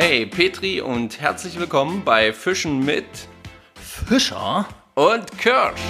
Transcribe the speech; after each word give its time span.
Hey 0.00 0.26
Petri 0.26 0.80
und 0.80 1.20
herzlich 1.20 1.58
willkommen 1.58 2.04
bei 2.04 2.32
Fischen 2.32 2.84
mit 2.84 3.04
Fischer 3.74 4.64
und 4.94 5.36
Kirsch. 5.38 5.80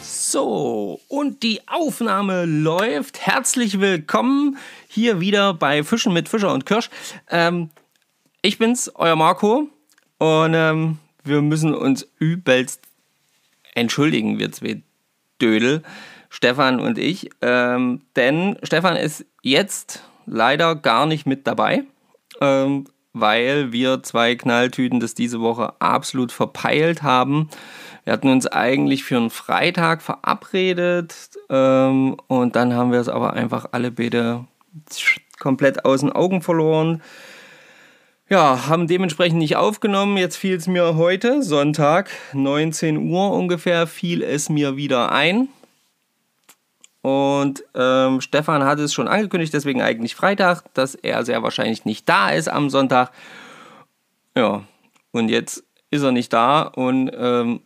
So, 0.00 1.00
und 1.08 1.42
die 1.42 1.60
Aufnahme 1.66 2.44
läuft. 2.44 3.26
Herzlich 3.26 3.80
willkommen 3.80 4.58
hier 4.86 5.18
wieder 5.18 5.54
bei 5.54 5.82
Fischen 5.82 6.12
mit 6.12 6.28
Fischer 6.28 6.54
und 6.54 6.66
Kirsch. 6.66 6.88
Ähm, 7.28 7.70
ich 8.40 8.58
bin's, 8.58 8.88
euer 8.94 9.16
Marco. 9.16 9.68
Und 10.18 10.54
ähm, 10.54 10.98
wir 11.24 11.42
müssen 11.42 11.74
uns 11.74 12.06
übelst 12.20 12.80
entschuldigen, 13.74 14.38
wir 14.38 14.52
zwei 14.52 14.82
Dödel, 15.42 15.82
Stefan 16.30 16.78
und 16.78 16.96
ich. 16.96 17.28
Ähm, 17.42 18.02
denn 18.14 18.56
Stefan 18.62 18.94
ist 18.94 19.26
jetzt 19.42 20.04
leider 20.30 20.74
gar 20.74 21.06
nicht 21.06 21.26
mit 21.26 21.46
dabei, 21.46 21.84
ähm, 22.40 22.86
weil 23.12 23.72
wir 23.72 24.02
zwei 24.02 24.34
Knalltüten 24.34 25.00
das 25.00 25.14
diese 25.14 25.40
Woche 25.40 25.72
absolut 25.80 26.32
verpeilt 26.32 27.02
haben. 27.02 27.48
Wir 28.04 28.12
hatten 28.12 28.28
uns 28.30 28.46
eigentlich 28.46 29.04
für 29.04 29.16
einen 29.16 29.30
Freitag 29.30 30.02
verabredet 30.02 31.30
ähm, 31.50 32.16
und 32.26 32.56
dann 32.56 32.72
haben 32.74 32.92
wir 32.92 33.00
es 33.00 33.08
aber 33.08 33.34
einfach 33.34 33.66
alle 33.72 33.90
beide 33.90 34.44
komplett 35.38 35.84
aus 35.84 36.00
den 36.00 36.12
Augen 36.12 36.42
verloren. 36.42 37.02
Ja, 38.30 38.66
haben 38.68 38.86
dementsprechend 38.86 39.38
nicht 39.38 39.56
aufgenommen. 39.56 40.18
Jetzt 40.18 40.36
fiel 40.36 40.56
es 40.56 40.66
mir 40.66 40.96
heute, 40.96 41.42
Sonntag, 41.42 42.10
19 42.34 43.10
Uhr 43.10 43.32
ungefähr, 43.32 43.86
fiel 43.86 44.22
es 44.22 44.50
mir 44.50 44.76
wieder 44.76 45.12
ein. 45.12 45.48
Und 47.08 47.64
ähm, 47.74 48.20
Stefan 48.20 48.64
hat 48.64 48.78
es 48.80 48.92
schon 48.92 49.08
angekündigt, 49.08 49.54
deswegen 49.54 49.80
eigentlich 49.80 50.14
Freitag, 50.14 50.62
dass 50.74 50.94
er 50.94 51.24
sehr 51.24 51.42
wahrscheinlich 51.42 51.86
nicht 51.86 52.06
da 52.06 52.30
ist 52.30 52.48
am 52.48 52.68
Sonntag. 52.68 53.12
Ja, 54.36 54.64
und 55.12 55.30
jetzt 55.30 55.64
ist 55.90 56.02
er 56.02 56.12
nicht 56.12 56.32
da 56.34 56.62
und 56.62 57.10
ähm, 57.16 57.60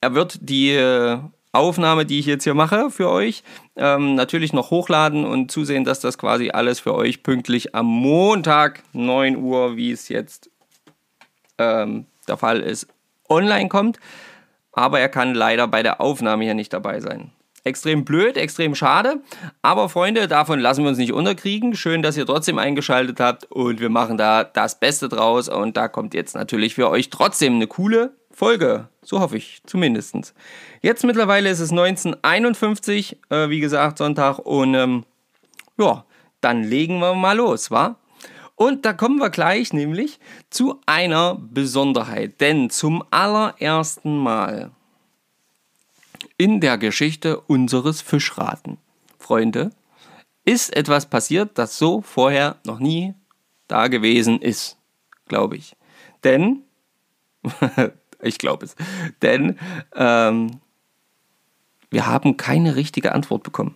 er 0.00 0.14
wird 0.14 0.38
die 0.42 0.70
äh, 0.70 1.18
Aufnahme, 1.50 2.06
die 2.06 2.20
ich 2.20 2.26
jetzt 2.26 2.44
hier 2.44 2.54
mache 2.54 2.90
für 2.90 3.10
euch, 3.10 3.42
ähm, 3.74 4.14
natürlich 4.14 4.52
noch 4.52 4.70
hochladen 4.70 5.24
und 5.24 5.50
zusehen, 5.50 5.84
dass 5.84 5.98
das 5.98 6.16
quasi 6.16 6.50
alles 6.50 6.78
für 6.78 6.94
euch 6.94 7.24
pünktlich 7.24 7.74
am 7.74 7.86
Montag 7.86 8.84
9 8.92 9.36
Uhr, 9.36 9.76
wie 9.76 9.90
es 9.90 10.08
jetzt 10.08 10.50
ähm, 11.58 12.06
der 12.28 12.36
Fall 12.36 12.60
ist, 12.60 12.86
online 13.28 13.68
kommt. 13.68 13.98
Aber 14.70 15.00
er 15.00 15.08
kann 15.08 15.34
leider 15.34 15.66
bei 15.66 15.82
der 15.82 16.00
Aufnahme 16.00 16.44
hier 16.44 16.54
nicht 16.54 16.72
dabei 16.72 17.00
sein. 17.00 17.32
Extrem 17.66 18.04
blöd, 18.04 18.36
extrem 18.36 18.76
schade. 18.76 19.20
Aber 19.60 19.88
Freunde, 19.88 20.28
davon 20.28 20.60
lassen 20.60 20.84
wir 20.84 20.88
uns 20.88 20.98
nicht 20.98 21.12
unterkriegen. 21.12 21.74
Schön, 21.74 22.00
dass 22.00 22.16
ihr 22.16 22.24
trotzdem 22.24 22.58
eingeschaltet 22.60 23.18
habt 23.18 23.50
und 23.50 23.80
wir 23.80 23.88
machen 23.88 24.16
da 24.16 24.44
das 24.44 24.78
Beste 24.78 25.08
draus. 25.08 25.48
Und 25.48 25.76
da 25.76 25.88
kommt 25.88 26.14
jetzt 26.14 26.36
natürlich 26.36 26.76
für 26.76 26.88
euch 26.88 27.10
trotzdem 27.10 27.54
eine 27.54 27.66
coole 27.66 28.14
Folge. 28.30 28.86
So 29.02 29.18
hoffe 29.18 29.36
ich, 29.36 29.62
zumindest. 29.66 30.32
Jetzt 30.80 31.02
mittlerweile 31.02 31.50
ist 31.50 31.58
es 31.58 31.72
1951, 31.72 33.18
äh, 33.30 33.48
wie 33.48 33.58
gesagt, 33.58 33.98
Sonntag. 33.98 34.38
Und 34.38 34.74
ähm, 34.74 35.04
ja, 35.76 36.04
dann 36.40 36.62
legen 36.62 37.00
wir 37.00 37.14
mal 37.14 37.36
los, 37.36 37.72
wa? 37.72 37.96
Und 38.54 38.84
da 38.84 38.92
kommen 38.92 39.18
wir 39.18 39.30
gleich 39.30 39.72
nämlich 39.72 40.20
zu 40.50 40.80
einer 40.86 41.34
Besonderheit. 41.34 42.40
Denn 42.40 42.70
zum 42.70 43.02
allerersten 43.10 44.18
Mal 44.18 44.70
in 46.36 46.60
der 46.60 46.78
Geschichte 46.78 47.40
unseres 47.40 48.00
Fischraten. 48.00 48.78
Freunde, 49.18 49.70
ist 50.44 50.74
etwas 50.76 51.06
passiert, 51.06 51.58
das 51.58 51.78
so 51.78 52.00
vorher 52.00 52.56
noch 52.64 52.78
nie 52.78 53.14
da 53.68 53.88
gewesen 53.88 54.40
ist, 54.40 54.76
glaube 55.26 55.56
ich. 55.56 55.76
Denn, 56.24 56.62
ich 58.22 58.38
glaube 58.38 58.64
es, 58.64 58.76
denn 59.22 59.58
ähm, 59.94 60.60
wir 61.90 62.06
haben 62.06 62.36
keine 62.36 62.76
richtige 62.76 63.12
Antwort 63.12 63.42
bekommen. 63.42 63.74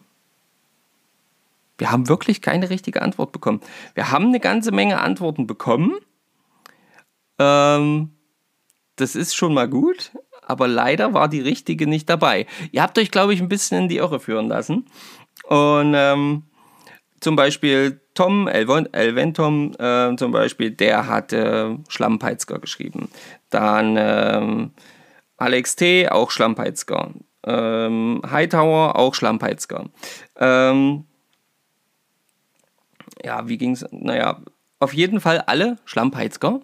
Wir 1.79 1.91
haben 1.91 2.09
wirklich 2.09 2.43
keine 2.43 2.69
richtige 2.69 3.01
Antwort 3.01 3.33
bekommen. 3.33 3.63
Wir 3.95 4.11
haben 4.11 4.27
eine 4.27 4.39
ganze 4.39 4.71
Menge 4.71 5.01
Antworten 5.01 5.47
bekommen. 5.47 5.97
Ähm, 7.39 8.11
das 8.97 9.17
ist 9.17 9.35
schon 9.35 9.55
mal 9.55 9.69
gut, 9.69 10.13
aber 10.47 10.69
leider 10.69 11.15
war 11.15 11.29
die 11.29 11.41
richtige 11.41 11.87
nicht 11.87 12.09
dabei. 12.09 12.47
Ihr 12.73 12.83
habt 12.83 12.99
euch, 12.99 13.11
glaube 13.11 13.35
ich, 13.35 13.41
ein 13.41 13.49
bisschen 13.49 13.83
in 13.83 13.89
die 13.89 13.97
Irre 13.97 14.21
führen 14.21 14.49
lassen. 14.49 14.87
Und 15.45 15.95
ähm, 15.97 16.45
zum 17.21 17.37
Beispiel 17.37 18.01
Tom, 18.15 18.49
Elventom 18.49 19.73
äh, 19.79 20.17
zum 20.17 20.33
Beispiel, 20.33 20.71
der 20.71 21.07
hat 21.07 21.33
äh, 21.33 21.77
Schlammpeizger 21.89 22.59
geschrieben. 22.59 23.09
Dann 23.51 23.97
ähm, 23.99 24.71
Alex 25.37 25.77
T., 25.77 26.09
auch 26.09 26.31
Schlammpeizger. 26.31 27.11
Ähm, 27.45 28.21
Hightower, 28.31 28.97
auch 28.97 29.15
Schlammpeizger. 29.15 29.87
Ähm, 30.37 31.05
ja, 33.25 33.49
wie 33.49 33.59
ging 33.59 33.73
es? 33.73 33.87
Naja, 33.91 34.41
auf 34.79 34.95
jeden 34.95 35.21
Fall 35.21 35.39
alle 35.41 35.79
Schlammpeizger. 35.85 36.61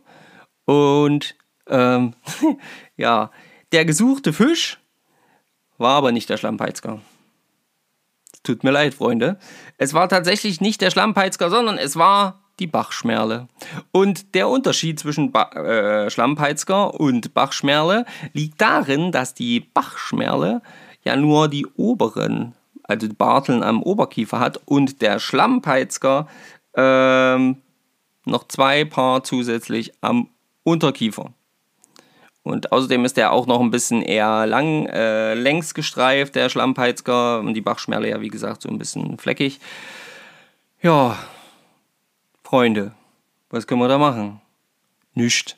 Und 0.64 1.36
ähm, 1.68 2.14
ja, 2.96 3.30
der 3.72 3.84
gesuchte 3.84 4.32
Fisch 4.32 4.78
war 5.78 5.96
aber 5.96 6.12
nicht 6.12 6.30
der 6.30 6.36
Schlammpeizger. 6.36 7.00
Tut 8.42 8.64
mir 8.64 8.70
leid, 8.70 8.94
Freunde. 8.94 9.38
Es 9.76 9.92
war 9.92 10.08
tatsächlich 10.08 10.60
nicht 10.60 10.80
der 10.80 10.90
Schlammpeizger, 10.90 11.50
sondern 11.50 11.78
es 11.78 11.96
war 11.96 12.40
die 12.58 12.66
Bachschmerle. 12.66 13.48
Und 13.92 14.34
der 14.34 14.48
Unterschied 14.48 14.98
zwischen 14.98 15.32
ba 15.32 15.50
äh, 15.50 16.10
Schlammpeizger 16.10 16.98
und 16.98 17.34
Bachschmerle 17.34 18.06
liegt 18.32 18.60
darin, 18.60 19.12
dass 19.12 19.34
die 19.34 19.60
Bachschmerle 19.60 20.62
ja 21.02 21.16
nur 21.16 21.48
die 21.48 21.66
oberen, 21.76 22.54
also 22.84 23.08
die 23.08 23.14
Barteln 23.14 23.62
am 23.62 23.82
Oberkiefer 23.82 24.38
hat 24.38 24.60
und 24.64 25.02
der 25.02 25.18
Schlammpeizger 25.18 26.28
ähm, 26.74 27.58
noch 28.24 28.48
zwei 28.48 28.84
Paar 28.84 29.22
zusätzlich 29.24 29.92
am 30.00 30.28
Unterkiefer. 30.62 31.32
Und 32.46 32.70
außerdem 32.70 33.04
ist 33.04 33.16
der 33.16 33.32
auch 33.32 33.48
noch 33.48 33.60
ein 33.60 33.72
bisschen 33.72 34.02
eher 34.02 34.46
lang, 34.46 34.86
äh, 34.86 35.34
längs 35.34 35.74
gestreift, 35.74 36.36
der 36.36 36.48
Schlammpeizger. 36.48 37.40
Und 37.40 37.54
die 37.54 37.60
Bachschmerle 37.60 38.08
ja, 38.08 38.20
wie 38.20 38.28
gesagt, 38.28 38.62
so 38.62 38.68
ein 38.68 38.78
bisschen 38.78 39.18
fleckig. 39.18 39.58
Ja, 40.80 41.18
Freunde, 42.44 42.92
was 43.50 43.66
können 43.66 43.80
wir 43.80 43.88
da 43.88 43.98
machen? 43.98 44.40
Nicht. 45.12 45.56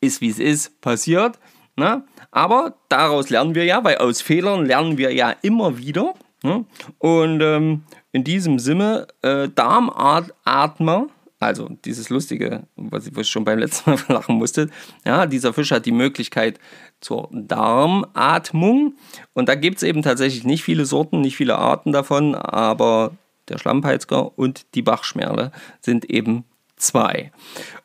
Ist 0.00 0.22
wie 0.22 0.30
es 0.30 0.38
ist, 0.38 0.80
passiert. 0.80 1.38
Ne? 1.76 2.04
Aber 2.30 2.72
daraus 2.88 3.28
lernen 3.28 3.54
wir 3.54 3.66
ja, 3.66 3.84
weil 3.84 3.98
aus 3.98 4.22
Fehlern 4.22 4.64
lernen 4.64 4.96
wir 4.96 5.12
ja 5.12 5.34
immer 5.42 5.76
wieder. 5.76 6.14
Ne? 6.42 6.64
Und 7.00 7.42
ähm, 7.42 7.82
in 8.12 8.24
diesem 8.24 8.58
Sinne, 8.58 9.08
äh, 9.20 9.50
Darmatmer 9.54 11.08
also 11.44 11.68
dieses 11.84 12.08
Lustige, 12.08 12.66
was 12.76 13.06
ich 13.06 13.28
schon 13.28 13.44
beim 13.44 13.58
letzten 13.58 13.90
Mal 13.90 14.00
lachen 14.08 14.36
musste. 14.36 14.68
Ja, 15.04 15.26
dieser 15.26 15.52
Fisch 15.52 15.70
hat 15.70 15.86
die 15.86 15.92
Möglichkeit 15.92 16.58
zur 17.00 17.28
Darmatmung. 17.32 18.94
Und 19.32 19.48
da 19.48 19.54
gibt 19.54 19.78
es 19.78 19.82
eben 19.82 20.02
tatsächlich 20.02 20.44
nicht 20.44 20.64
viele 20.64 20.86
Sorten, 20.86 21.20
nicht 21.20 21.36
viele 21.36 21.58
Arten 21.58 21.92
davon, 21.92 22.34
aber 22.34 23.12
der 23.48 23.58
Schlammpeizger 23.58 24.36
und 24.38 24.74
die 24.74 24.82
Bachschmerle 24.82 25.52
sind 25.80 26.06
eben 26.10 26.44
zwei. 26.76 27.32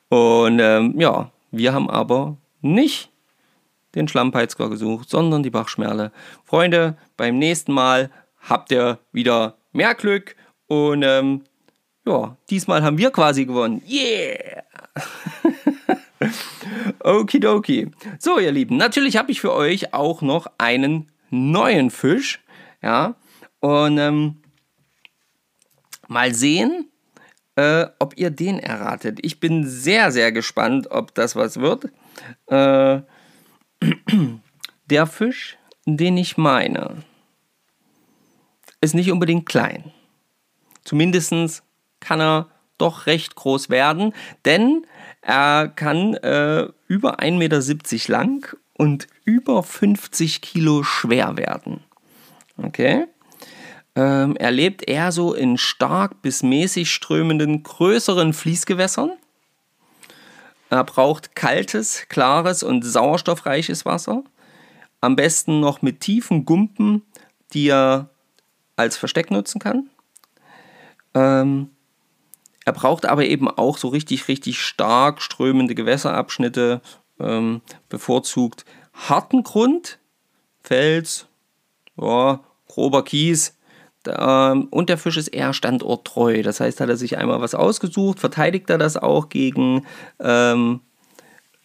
Und 0.09 0.59
ähm, 0.59 0.95
ja, 0.97 1.31
wir 1.51 1.73
haben 1.73 1.89
aber 1.89 2.37
nicht 2.61 3.11
den 3.95 4.07
Schlammpeizger 4.07 4.69
gesucht, 4.69 5.09
sondern 5.09 5.43
die 5.43 5.49
Bachschmerle. 5.49 6.11
Freunde, 6.43 6.97
beim 7.17 7.37
nächsten 7.37 7.73
Mal 7.73 8.11
habt 8.39 8.71
ihr 8.71 8.99
wieder 9.11 9.57
mehr 9.71 9.95
Glück 9.95 10.35
und 10.67 11.03
ähm, 11.03 11.43
ja, 12.09 12.37
diesmal 12.49 12.81
haben 12.81 12.97
wir 12.97 13.11
quasi 13.11 13.45
gewonnen. 13.45 13.83
Yeah! 13.87 14.63
Okidoki. 17.03 17.91
So, 18.17 18.39
ihr 18.39 18.51
Lieben, 18.51 18.77
natürlich 18.77 19.15
habe 19.15 19.31
ich 19.31 19.41
für 19.41 19.53
euch 19.53 19.93
auch 19.93 20.21
noch 20.21 20.47
einen 20.57 21.11
neuen 21.29 21.91
Fisch. 21.91 22.41
Ja, 22.81 23.15
und 23.59 23.97
ähm, 23.97 24.37
mal 26.07 26.33
sehen, 26.33 26.89
äh, 27.55 27.85
ob 27.99 28.17
ihr 28.17 28.31
den 28.31 28.57
erratet. 28.57 29.19
Ich 29.21 29.39
bin 29.39 29.67
sehr, 29.67 30.11
sehr 30.11 30.31
gespannt, 30.31 30.89
ob 30.89 31.13
das 31.13 31.35
was 31.35 31.59
wird. 31.59 31.89
Äh, 32.47 33.01
der 34.85 35.05
Fisch, 35.05 35.57
den 35.85 36.17
ich 36.17 36.37
meine, 36.37 37.03
ist 38.81 38.95
nicht 38.95 39.11
unbedingt 39.11 39.45
klein. 39.45 39.91
Zumindest 40.83 41.63
kann 41.99 42.21
er 42.21 42.47
doch 42.77 43.05
recht 43.05 43.35
groß 43.35 43.69
werden, 43.69 44.13
denn 44.45 44.85
er 45.21 45.67
kann 45.67 46.15
äh, 46.15 46.67
über 46.87 47.19
1,70 47.19 47.33
Meter 47.37 48.11
lang 48.11 48.55
und 48.73 49.07
über 49.25 49.61
50 49.61 50.41
Kilo 50.41 50.83
schwer 50.83 51.37
werden. 51.37 51.83
Okay. 52.57 53.05
Ähm, 53.95 54.37
er 54.37 54.51
lebt 54.51 54.87
eher 54.87 55.11
so 55.11 55.33
in 55.33 55.57
stark 55.57 56.21
bis 56.21 56.43
mäßig 56.43 56.91
strömenden 56.91 57.63
größeren 57.63 58.33
Fließgewässern. 58.33 59.11
Er 60.69 60.83
braucht 60.83 61.35
kaltes, 61.35 62.05
klares 62.09 62.63
und 62.63 62.83
sauerstoffreiches 62.83 63.85
Wasser. 63.85 64.23
Am 65.01 65.15
besten 65.15 65.59
noch 65.59 65.81
mit 65.81 65.99
tiefen 65.99 66.45
Gumpen, 66.45 67.01
die 67.53 67.69
er 67.69 68.09
als 68.75 68.95
Versteck 68.95 69.31
nutzen 69.31 69.59
kann. 69.59 69.89
Ähm, 71.13 71.71
er 72.65 72.73
braucht 72.73 73.05
aber 73.05 73.25
eben 73.25 73.47
auch 73.47 73.77
so 73.77 73.87
richtig, 73.87 74.27
richtig 74.27 74.61
stark 74.61 75.21
strömende 75.21 75.75
Gewässerabschnitte, 75.75 76.81
ähm, 77.19 77.61
bevorzugt 77.89 78.65
harten 78.93 79.43
Grund, 79.43 79.99
Fels, 80.61 81.27
ja, 81.99 82.41
grober 82.67 83.03
Kies. 83.03 83.57
Ähm, 84.07 84.67
und 84.71 84.89
der 84.89 84.97
Fisch 84.97 85.17
ist 85.17 85.29
eher 85.29 85.53
standorttreu. 85.53 86.41
Das 86.41 86.59
heißt, 86.59 86.79
hat 86.79 86.89
er 86.89 86.97
sich 86.97 87.17
einmal 87.17 87.41
was 87.41 87.55
ausgesucht, 87.55 88.19
verteidigt 88.19 88.69
er 88.69 88.77
das 88.77 88.97
auch 88.97 89.29
gegen 89.29 89.85
ähm, 90.19 90.81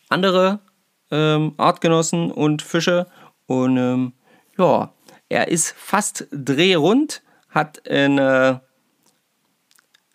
andere 0.09 0.61
ähm, 1.11 1.55
Artgenossen 1.57 2.31
und 2.31 2.63
Fische. 2.63 3.07
Und 3.47 3.77
ähm, 3.77 4.13
ja, 4.59 4.93
er 5.29 5.49
ist 5.49 5.75
fast 5.77 6.27
drehrund, 6.31 7.23
hat 7.51 7.89
einen 7.89 8.61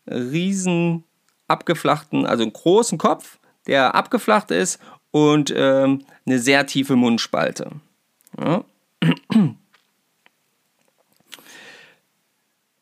riesen 0.09 1.03
abgeflachten, 1.47 2.25
also 2.25 2.43
einen 2.43 2.53
großen 2.53 2.97
Kopf, 2.97 3.39
der 3.67 3.95
abgeflacht 3.95 4.51
ist 4.51 4.79
und 5.11 5.53
ähm, 5.55 6.05
eine 6.25 6.39
sehr 6.39 6.65
tiefe 6.65 6.95
Mundspalte. 6.95 7.71
Ja. 8.39 8.63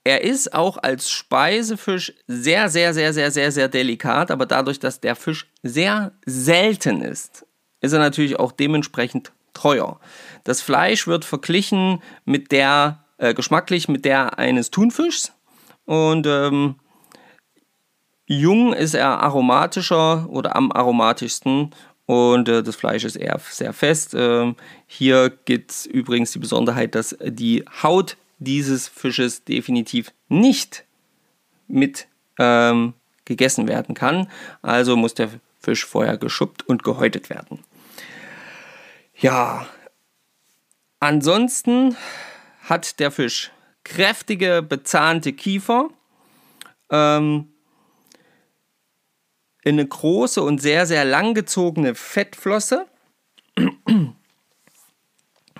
Er 0.03 0.23
ist 0.23 0.53
auch 0.53 0.77
als 0.77 1.09
Speisefisch 1.09 2.13
sehr, 2.27 2.69
sehr, 2.69 2.93
sehr, 2.93 3.11
sehr, 3.11 3.29
sehr, 3.29 3.51
sehr 3.51 3.67
delikat, 3.67 4.31
aber 4.31 4.45
dadurch, 4.45 4.79
dass 4.79 5.01
der 5.01 5.17
Fisch 5.17 5.49
sehr 5.63 6.13
selten 6.25 7.01
ist, 7.01 7.45
ist 7.81 7.91
er 7.91 7.99
natürlich 7.99 8.39
auch 8.39 8.53
dementsprechend 8.53 9.33
teuer. 9.53 9.99
Das 10.45 10.61
Fleisch 10.61 11.07
wird 11.07 11.25
verglichen 11.25 12.01
mit 12.23 12.53
der, 12.53 13.03
äh, 13.17 13.33
geschmacklich 13.33 13.89
mit 13.89 14.05
der 14.05 14.39
eines 14.39 14.71
Thunfischs 14.71 15.33
und 15.83 16.25
ähm, 16.25 16.75
jung 18.27 18.73
ist 18.73 18.93
er 18.93 19.19
aromatischer 19.19 20.29
oder 20.29 20.55
am 20.55 20.71
aromatischsten 20.71 21.73
und 22.05 22.47
äh, 22.47 22.61
das 22.61 22.75
Fleisch 22.75 23.03
ist 23.03 23.15
eher 23.15 23.39
sehr 23.49 23.73
fest. 23.73 24.13
Ähm, 24.15 24.55
hier 24.85 25.29
gibt 25.45 25.71
es 25.71 25.85
übrigens 25.85 26.31
die 26.31 26.39
Besonderheit, 26.39 26.93
dass 26.93 27.17
die 27.21 27.65
Haut 27.81 28.17
dieses 28.39 28.87
Fisches 28.87 29.43
definitiv 29.43 30.13
nicht 30.29 30.85
mit 31.67 32.07
ähm, 32.37 32.93
gegessen 33.25 33.67
werden 33.67 33.95
kann. 33.95 34.29
Also 34.61 34.95
muss 34.95 35.15
der 35.15 35.29
Fisch 35.59 35.85
vorher 35.85 36.17
geschuppt 36.17 36.63
und 36.63 36.83
gehäutet 36.83 37.29
werden. 37.29 37.63
Ja, 39.19 39.65
ansonsten 40.99 41.97
hat 42.63 42.99
der 42.99 43.11
Fisch 43.11 43.51
kräftige, 43.83 44.61
bezahnte 44.61 45.33
Kiefer, 45.33 45.89
ähm, 46.89 47.49
eine 49.69 49.85
große 49.85 50.41
und 50.41 50.61
sehr, 50.61 50.85
sehr 50.85 51.05
langgezogene 51.05 51.95
Fettflosse 51.95 52.85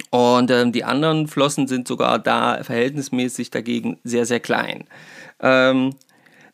und 0.10 0.52
ähm, 0.52 0.72
die 0.72 0.84
anderen 0.84 1.28
Flossen 1.28 1.68
sind 1.68 1.88
sogar 1.88 2.20
da 2.20 2.64
verhältnismäßig 2.64 3.52
dagegen 3.52 4.00
sehr, 4.04 4.26
sehr 4.26 4.40
klein. 4.40 4.86
Ähm, 5.42 5.96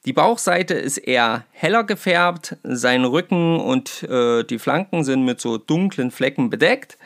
die 0.06 0.14
Bauchseite 0.14 0.74
ist 0.74 0.98
eher 0.98 1.46
heller 1.52 1.84
gefärbt, 1.84 2.58
sein 2.64 3.06
Rücken 3.06 3.60
und 3.60 4.04
äh, 4.04 4.44
die 4.44 4.60
Flanken 4.60 5.04
sind 5.04 5.24
mit 5.24 5.40
so 5.40 5.58
dunklen 5.58 6.12
Flecken 6.12 6.50
bedeckt. 6.50 6.98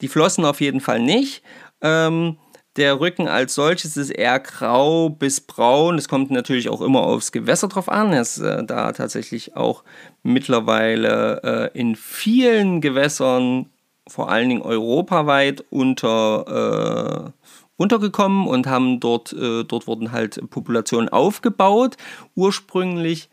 Die 0.00 0.08
Flossen 0.08 0.44
auf 0.44 0.60
jeden 0.60 0.80
Fall 0.80 1.00
nicht. 1.00 1.42
Ähm, 1.82 2.38
der 2.76 3.00
Rücken 3.00 3.28
als 3.28 3.54
solches 3.54 3.96
ist 3.96 4.10
eher 4.10 4.38
grau 4.38 5.08
bis 5.08 5.40
braun. 5.40 5.96
Es 5.96 6.08
kommt 6.08 6.30
natürlich 6.30 6.68
auch 6.68 6.80
immer 6.80 7.00
aufs 7.00 7.32
Gewässer 7.32 7.68
drauf 7.68 7.88
an. 7.88 8.12
Er 8.12 8.22
ist 8.22 8.38
äh, 8.38 8.64
da 8.64 8.92
tatsächlich 8.92 9.56
auch 9.56 9.82
mittlerweile 10.22 11.72
äh, 11.74 11.78
in 11.78 11.96
vielen 11.96 12.80
Gewässern 12.80 13.70
vor 14.08 14.30
allen 14.30 14.48
Dingen 14.48 14.62
europaweit 14.62 15.64
unter, 15.70 17.32
äh, 17.34 17.50
untergekommen 17.76 18.46
und 18.46 18.66
haben 18.66 19.00
dort, 19.00 19.32
äh, 19.32 19.64
dort 19.64 19.86
wurden 19.86 20.12
halt 20.12 20.50
Populationen 20.50 21.08
aufgebaut. 21.08 21.96
Ursprünglich 22.34 23.28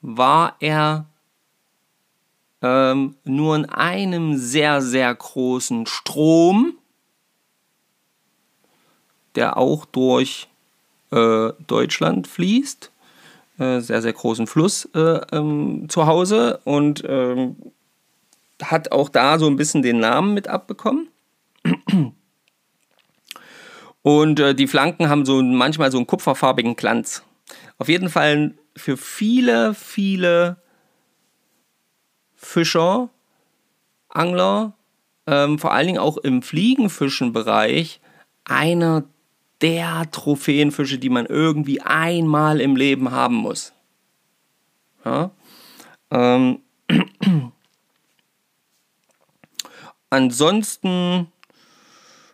war 0.00 0.56
er 0.60 1.06
ähm, 2.62 3.16
nur 3.24 3.54
in 3.54 3.66
einem 3.66 4.36
sehr, 4.36 4.80
sehr 4.82 5.14
großen 5.14 5.86
Strom, 5.86 6.77
der 9.34 9.56
auch 9.56 9.84
durch 9.84 10.48
äh, 11.10 11.50
Deutschland 11.66 12.26
fließt. 12.26 12.90
Äh, 13.58 13.80
sehr, 13.80 14.02
sehr 14.02 14.12
großen 14.12 14.46
Fluss 14.46 14.88
äh, 14.94 15.20
ähm, 15.32 15.88
zu 15.88 16.06
Hause 16.06 16.60
und 16.64 17.02
ähm, 17.06 17.56
hat 18.62 18.92
auch 18.92 19.08
da 19.08 19.38
so 19.38 19.46
ein 19.46 19.56
bisschen 19.56 19.82
den 19.82 19.98
Namen 19.98 20.34
mit 20.34 20.48
abbekommen. 20.48 21.08
Und 24.02 24.40
äh, 24.40 24.54
die 24.54 24.68
Flanken 24.68 25.08
haben 25.08 25.26
so 25.26 25.42
manchmal 25.42 25.90
so 25.90 25.98
einen 25.98 26.06
kupferfarbigen 26.06 26.76
Glanz. 26.76 27.24
Auf 27.78 27.88
jeden 27.88 28.08
Fall 28.08 28.54
für 28.76 28.96
viele, 28.96 29.74
viele 29.74 30.56
Fischer, 32.34 33.10
Angler, 34.08 34.72
ähm, 35.26 35.58
vor 35.58 35.72
allen 35.72 35.88
Dingen 35.88 35.98
auch 35.98 36.16
im 36.16 36.42
Fliegenfischenbereich, 36.42 38.00
einer 38.44 39.04
der 39.62 40.10
Trophäenfische, 40.10 40.98
die 40.98 41.10
man 41.10 41.26
irgendwie 41.26 41.80
einmal 41.80 42.60
im 42.60 42.76
Leben 42.76 43.10
haben 43.10 43.36
muss. 43.36 43.72
Ja? 45.04 45.30
Ähm, 46.10 46.60
Ansonsten, 50.10 51.28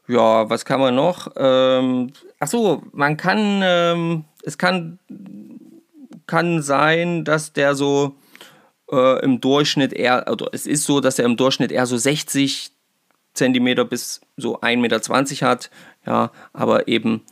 ja, 0.07 0.49
was 0.49 0.65
kann 0.65 0.81
man 0.81 0.95
noch? 0.95 1.33
Ähm, 1.37 2.13
ach 2.39 2.49
so, 2.49 2.83
man 2.93 3.17
kann, 3.17 3.61
ähm, 3.65 4.25
es 4.45 4.59
kann, 4.59 4.99
kann 6.27 6.63
sein, 6.63 7.25
dass 7.25 7.53
der 7.53 7.75
so 7.75 8.15
äh, 8.93 9.25
im 9.25 9.41
Durchschnitt 9.41 9.93
eher, 9.93 10.27
oder 10.31 10.51
es 10.53 10.67
ist 10.67 10.85
so, 10.85 11.01
dass 11.01 11.19
er 11.19 11.25
im 11.25 11.37
Durchschnitt 11.37 11.73
eher 11.73 11.87
so 11.87 11.97
60 11.97 12.71
Zentimeter 13.35 13.85
bis 13.85 14.21
so 14.37 14.61
1,20 14.61 14.77
Meter 14.79 15.49
hat, 15.49 15.71
ja, 16.07 16.31
aber 16.53 16.89
eben 16.89 17.23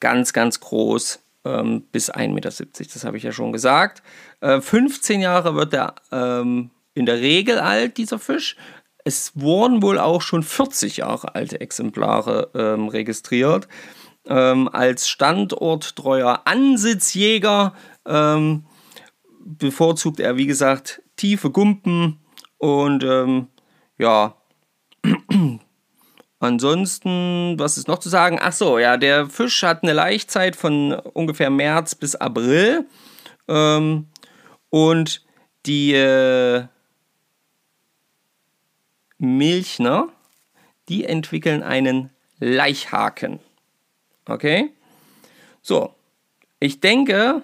ganz, 0.00 0.32
ganz 0.32 0.60
groß 0.60 1.20
ähm, 1.44 1.82
bis 1.92 2.12
1,70 2.12 2.32
Meter, 2.32 2.50
das 2.50 3.04
habe 3.04 3.16
ich 3.16 3.22
ja 3.22 3.32
schon 3.32 3.52
gesagt. 3.52 4.02
Äh, 4.40 4.60
15 4.60 5.20
Jahre 5.20 5.54
wird 5.54 5.72
er 5.74 5.94
ähm, 6.10 6.70
in 6.94 7.06
der 7.06 7.20
Regel 7.20 7.58
alt, 7.58 7.96
dieser 7.96 8.18
Fisch. 8.18 8.56
Es 9.04 9.32
wurden 9.34 9.82
wohl 9.82 9.98
auch 9.98 10.22
schon 10.22 10.42
40 10.42 10.98
Jahre 10.98 11.34
alte 11.34 11.60
Exemplare 11.60 12.50
ähm, 12.54 12.88
registriert. 12.88 13.66
Ähm, 14.26 14.68
als 14.68 15.08
standorttreuer 15.08 16.42
Ansitzjäger 16.44 17.74
ähm, 18.06 18.64
bevorzugt 19.44 20.20
er, 20.20 20.36
wie 20.36 20.46
gesagt, 20.46 21.02
tiefe 21.16 21.50
Gumpen 21.50 22.20
und 22.58 23.02
ähm, 23.02 23.48
ja. 23.98 24.36
Ansonsten, 26.38 27.56
was 27.58 27.78
ist 27.78 27.86
noch 27.86 27.98
zu 27.98 28.08
sagen? 28.08 28.38
Ach 28.40 28.52
so, 28.52 28.78
ja, 28.78 28.96
der 28.96 29.28
Fisch 29.28 29.62
hat 29.62 29.82
eine 29.82 29.92
Laichzeit 29.92 30.56
von 30.56 30.92
ungefähr 30.92 31.50
März 31.50 31.94
bis 31.94 32.16
April. 32.16 32.86
Ähm, 33.48 34.08
und 34.70 35.24
die 35.66 35.92
äh, 35.92 36.64
Milchner, 39.18 40.08
die 40.88 41.04
entwickeln 41.04 41.62
einen 41.62 42.10
Laichhaken. 42.40 43.38
Okay? 44.26 44.72
So, 45.62 45.94
ich 46.58 46.80
denke, 46.80 47.42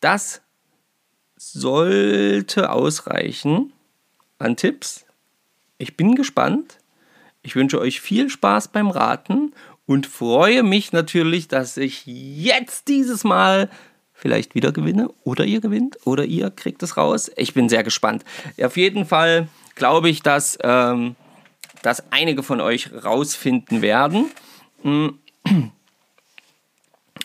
das 0.00 0.42
sollte 1.36 2.70
ausreichen 2.70 3.72
an 4.38 4.56
Tipps. 4.56 5.05
Ich 5.78 5.96
bin 5.96 6.14
gespannt. 6.14 6.78
Ich 7.42 7.54
wünsche 7.54 7.80
euch 7.80 8.00
viel 8.00 8.28
Spaß 8.28 8.68
beim 8.68 8.90
Raten 8.90 9.52
und 9.86 10.06
freue 10.06 10.62
mich 10.62 10.92
natürlich, 10.92 11.48
dass 11.48 11.76
ich 11.76 12.04
jetzt 12.06 12.88
dieses 12.88 13.22
Mal 13.22 13.70
vielleicht 14.12 14.54
wieder 14.54 14.72
gewinne 14.72 15.10
oder 15.22 15.44
ihr 15.44 15.60
gewinnt 15.60 15.98
oder 16.04 16.24
ihr 16.24 16.50
kriegt 16.50 16.82
es 16.82 16.96
raus. 16.96 17.30
Ich 17.36 17.54
bin 17.54 17.68
sehr 17.68 17.84
gespannt. 17.84 18.24
Auf 18.60 18.76
jeden 18.76 19.06
Fall 19.06 19.48
glaube 19.74 20.08
ich, 20.08 20.22
dass, 20.22 20.58
ähm, 20.62 21.14
dass 21.82 22.10
einige 22.10 22.42
von 22.42 22.60
euch 22.60 22.90
rausfinden 23.04 23.82
werden. 23.82 24.30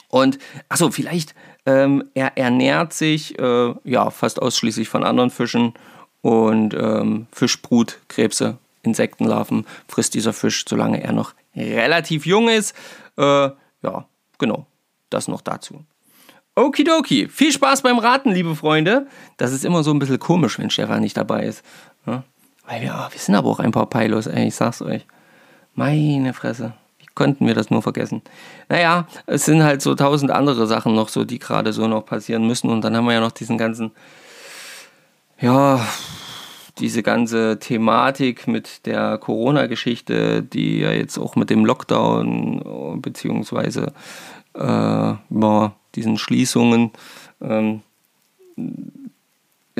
Und, 0.09 0.39
achso, 0.67 0.91
vielleicht, 0.91 1.33
ähm, 1.65 2.03
er 2.13 2.37
ernährt 2.37 2.93
sich 2.93 3.39
äh, 3.39 3.73
ja 3.83 4.09
fast 4.11 4.41
ausschließlich 4.41 4.89
von 4.89 5.03
anderen 5.03 5.29
Fischen 5.29 5.73
und 6.21 6.73
ähm, 6.73 7.27
Fischbrut, 7.31 7.99
Krebse, 8.07 8.57
Insektenlarven 8.83 9.65
frisst 9.87 10.13
dieser 10.13 10.33
Fisch, 10.33 10.65
solange 10.67 11.03
er 11.03 11.11
noch 11.11 11.33
relativ 11.55 12.25
jung 12.25 12.49
ist. 12.49 12.75
Äh, 13.17 13.49
ja, 13.83 14.05
genau, 14.37 14.65
das 15.09 15.27
noch 15.27 15.41
dazu. 15.41 15.83
Okidoki, 16.55 17.27
viel 17.27 17.51
Spaß 17.51 17.81
beim 17.81 17.97
Raten, 17.97 18.31
liebe 18.31 18.55
Freunde. 18.55 19.07
Das 19.37 19.53
ist 19.53 19.63
immer 19.63 19.83
so 19.83 19.91
ein 19.91 19.99
bisschen 19.99 20.19
komisch, 20.19 20.59
wenn 20.59 20.69
Stefan 20.69 21.01
nicht 21.01 21.15
dabei 21.15 21.43
ist. 21.45 21.63
Ja? 22.05 22.23
Weil 22.67 22.81
wir, 22.81 23.07
wir 23.11 23.19
sind 23.19 23.35
aber 23.35 23.49
auch 23.49 23.59
ein 23.59 23.71
paar 23.71 23.87
Peilos, 23.87 24.27
ey, 24.27 24.47
ich 24.47 24.55
sag's 24.55 24.81
euch. 24.81 25.05
Meine 25.73 26.33
Fresse 26.33 26.73
konnten 27.15 27.47
wir 27.47 27.53
das 27.53 27.69
nur 27.69 27.81
vergessen. 27.81 28.21
Naja, 28.69 29.07
es 29.25 29.45
sind 29.45 29.63
halt 29.63 29.81
so 29.81 29.95
tausend 29.95 30.31
andere 30.31 30.67
Sachen 30.67 30.95
noch 30.95 31.09
so, 31.09 31.25
die 31.25 31.39
gerade 31.39 31.73
so 31.73 31.87
noch 31.87 32.05
passieren 32.05 32.47
müssen. 32.47 32.69
Und 32.69 32.81
dann 32.81 32.95
haben 32.95 33.05
wir 33.05 33.13
ja 33.13 33.19
noch 33.19 33.31
diesen 33.31 33.57
ganzen, 33.57 33.91
ja, 35.41 35.85
diese 36.79 37.03
ganze 37.03 37.59
Thematik 37.59 38.47
mit 38.47 38.85
der 38.85 39.17
Corona-Geschichte, 39.17 40.41
die 40.41 40.79
ja 40.79 40.91
jetzt 40.91 41.17
auch 41.17 41.35
mit 41.35 41.49
dem 41.49 41.65
Lockdown 41.65 43.01
beziehungsweise 43.01 43.93
äh, 44.55 44.61
ja, 44.61 45.75
diesen 45.95 46.17
Schließungen 46.17 46.91
ähm, 47.41 47.81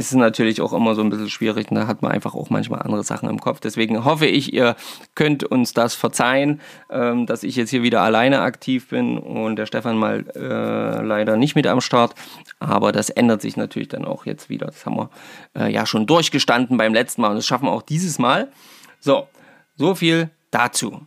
ist 0.07 0.15
natürlich 0.15 0.61
auch 0.61 0.73
immer 0.73 0.95
so 0.95 1.01
ein 1.01 1.09
bisschen 1.09 1.29
schwierig. 1.29 1.67
da 1.69 1.87
hat 1.87 2.01
man 2.01 2.11
einfach 2.11 2.33
auch 2.33 2.49
manchmal 2.49 2.81
andere 2.81 3.03
Sachen 3.03 3.29
im 3.29 3.39
Kopf. 3.39 3.59
Deswegen 3.59 4.03
hoffe 4.03 4.25
ich, 4.25 4.53
ihr 4.53 4.75
könnt 5.15 5.43
uns 5.43 5.73
das 5.73 5.93
verzeihen, 5.93 6.61
ähm, 6.89 7.25
dass 7.25 7.43
ich 7.43 7.55
jetzt 7.55 7.69
hier 7.69 7.83
wieder 7.83 8.01
alleine 8.01 8.41
aktiv 8.41 8.89
bin 8.89 9.17
und 9.17 9.57
der 9.57 9.65
Stefan 9.65 9.97
mal 9.97 10.25
äh, 10.35 11.01
leider 11.05 11.37
nicht 11.37 11.55
mit 11.55 11.67
am 11.67 11.81
Start. 11.81 12.15
Aber 12.59 12.91
das 12.91 13.09
ändert 13.09 13.41
sich 13.41 13.57
natürlich 13.57 13.89
dann 13.89 14.05
auch 14.05 14.25
jetzt 14.25 14.49
wieder. 14.49 14.67
Das 14.67 14.85
haben 14.85 14.97
wir 14.97 15.09
äh, 15.55 15.71
ja 15.71 15.85
schon 15.85 16.07
durchgestanden 16.07 16.77
beim 16.77 16.93
letzten 16.93 17.21
Mal 17.21 17.29
und 17.29 17.35
das 17.35 17.45
schaffen 17.45 17.65
wir 17.65 17.71
auch 17.71 17.83
dieses 17.83 18.17
Mal. 18.17 18.51
So, 18.99 19.27
so 19.75 19.95
viel 19.95 20.29
dazu. 20.51 21.01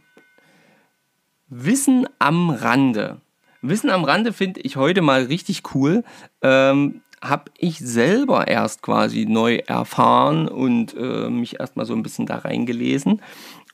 Wissen 1.48 2.06
am 2.18 2.50
Rande. 2.50 3.20
Wissen 3.66 3.88
am 3.88 4.04
Rande 4.04 4.34
finde 4.34 4.60
ich 4.60 4.76
heute 4.76 5.00
mal 5.00 5.22
richtig 5.22 5.62
cool. 5.74 6.04
Ähm, 6.42 7.00
habe 7.24 7.50
ich 7.58 7.78
selber 7.78 8.46
erst 8.48 8.82
quasi 8.82 9.26
neu 9.26 9.56
erfahren 9.66 10.48
und 10.48 10.94
äh, 10.94 11.28
mich 11.30 11.58
erstmal 11.58 11.86
so 11.86 11.94
ein 11.94 12.02
bisschen 12.02 12.26
da 12.26 12.38
reingelesen. 12.38 13.22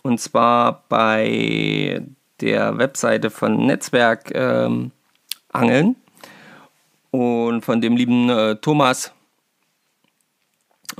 Und 0.02 0.21
zwar 0.21 0.85
bei 0.88 2.02
der 2.40 2.78
Webseite 2.78 3.30
von 3.30 3.66
Netzwerk 3.66 4.30
ähm, 4.35 4.92
Angeln 5.52 5.97
und 7.11 7.64
von 7.64 7.80
dem 7.80 7.97
lieben 7.97 8.30
äh, 8.30 8.57
Thomas 8.57 9.12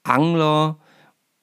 Angler, 0.03 0.79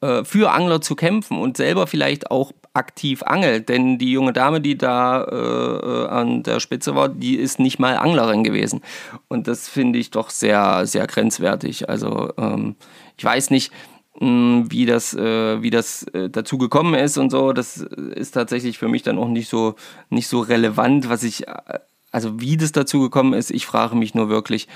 äh, 0.02 0.26
für 0.26 0.52
Angler 0.52 0.82
zu 0.82 0.96
kämpfen 0.96 1.38
und 1.38 1.56
selber 1.56 1.88
vielleicht 1.88 2.30
auch 2.30 2.52
aktiv 2.74 3.24
angelt. 3.24 3.70
Denn 3.70 3.98
die 3.98 4.12
junge 4.12 4.34
Dame, 4.34 4.62
die 4.62 4.78
da 4.78 5.24
äh, 5.24 5.36
äh, 5.36 6.08
an 6.08 6.44
der 6.44 6.60
Spitze 6.60 6.96
war, 6.96 7.10
die 7.10 7.36
ist 7.36 7.60
nicht 7.60 7.80
mal 7.80 7.98
Anglerin 7.98 8.44
gewesen. 8.44 8.82
Und 9.28 9.48
das 9.48 9.70
finde 9.70 10.00
ich 10.00 10.12
doch 10.12 10.30
sehr, 10.30 10.86
sehr 10.86 11.08
grenzwertig. 11.08 11.90
Also 11.90 12.34
ähm, 12.38 12.76
ich 13.18 13.24
weiß 13.24 13.52
nicht, 13.52 13.72
mh, 14.20 14.22
hm, 14.22 14.72
wie 14.72 14.86
das, 14.86 15.14
äh, 15.14 15.62
wie 15.62 15.70
das 15.70 16.04
äh, 16.14 16.30
dazu 16.30 16.58
gekommen 16.58 16.96
ist 16.96 17.18
und 17.18 17.30
so. 17.30 17.54
Das 17.54 17.78
ist 17.78 18.32
tatsächlich 18.32 18.80
für 18.80 18.88
mich 18.88 19.04
dann 19.04 19.18
auch 19.18 19.30
nicht 19.30 19.50
so, 19.50 19.76
nicht 20.10 20.28
so 20.28 20.40
relevant, 20.40 21.10
was 21.10 21.24
ich, 21.24 21.48
äh, 21.48 21.80
also 22.12 22.40
wie 22.40 22.58
das 22.58 22.72
dazu 22.72 23.00
gekommen 23.02 23.34
ist. 23.34 23.52
Ich 23.52 23.66
frage 23.66 23.96
mich 23.96 24.16
nur 24.16 24.30
wirklich, 24.30 24.68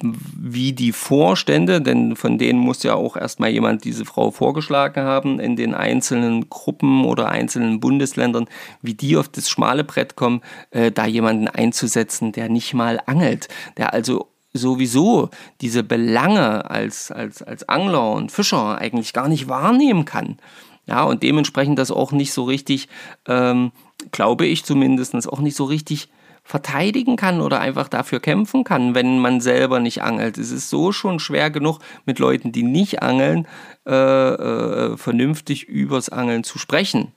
wie 0.00 0.72
die 0.72 0.92
Vorstände, 0.92 1.80
denn 1.80 2.14
von 2.14 2.38
denen 2.38 2.60
muss 2.60 2.82
ja 2.84 2.94
auch 2.94 3.16
erstmal 3.16 3.50
jemand 3.50 3.84
diese 3.84 4.04
Frau 4.04 4.30
vorgeschlagen 4.30 5.02
haben, 5.02 5.40
in 5.40 5.56
den 5.56 5.74
einzelnen 5.74 6.48
Gruppen 6.48 7.04
oder 7.04 7.30
einzelnen 7.30 7.80
Bundesländern, 7.80 8.46
wie 8.80 8.94
die 8.94 9.16
auf 9.16 9.28
das 9.28 9.50
schmale 9.50 9.82
Brett 9.82 10.14
kommen, 10.14 10.42
äh, 10.70 10.92
da 10.92 11.06
jemanden 11.06 11.48
einzusetzen, 11.48 12.32
der 12.32 12.48
nicht 12.48 12.74
mal 12.74 13.00
angelt, 13.06 13.48
der 13.76 13.92
also 13.92 14.28
sowieso 14.52 15.30
diese 15.60 15.82
Belange 15.82 16.70
als, 16.70 17.10
als, 17.10 17.42
als 17.42 17.68
Angler 17.68 18.12
und 18.12 18.32
Fischer 18.32 18.78
eigentlich 18.78 19.12
gar 19.12 19.28
nicht 19.28 19.48
wahrnehmen 19.48 20.04
kann. 20.04 20.38
Ja, 20.86 21.02
und 21.02 21.22
dementsprechend 21.22 21.78
das 21.78 21.90
auch 21.90 22.12
nicht 22.12 22.32
so 22.32 22.44
richtig, 22.44 22.88
ähm, 23.26 23.72
glaube 24.10 24.46
ich 24.46 24.64
zumindest, 24.64 25.28
auch 25.28 25.40
nicht 25.40 25.56
so 25.56 25.64
richtig 25.64 26.08
verteidigen 26.48 27.16
kann 27.16 27.42
oder 27.42 27.60
einfach 27.60 27.88
dafür 27.88 28.20
kämpfen 28.20 28.64
kann, 28.64 28.94
wenn 28.94 29.18
man 29.18 29.42
selber 29.42 29.80
nicht 29.80 30.02
angelt. 30.02 30.38
Es 30.38 30.50
ist 30.50 30.70
so 30.70 30.92
schon 30.92 31.18
schwer 31.18 31.50
genug, 31.50 31.80
mit 32.06 32.18
Leuten, 32.18 32.52
die 32.52 32.62
nicht 32.62 33.02
angeln, 33.02 33.46
äh, 33.86 33.92
äh, 33.92 34.96
vernünftig 34.96 35.68
übers 35.68 36.08
Angeln 36.08 36.44
zu 36.44 36.58
sprechen. 36.58 37.12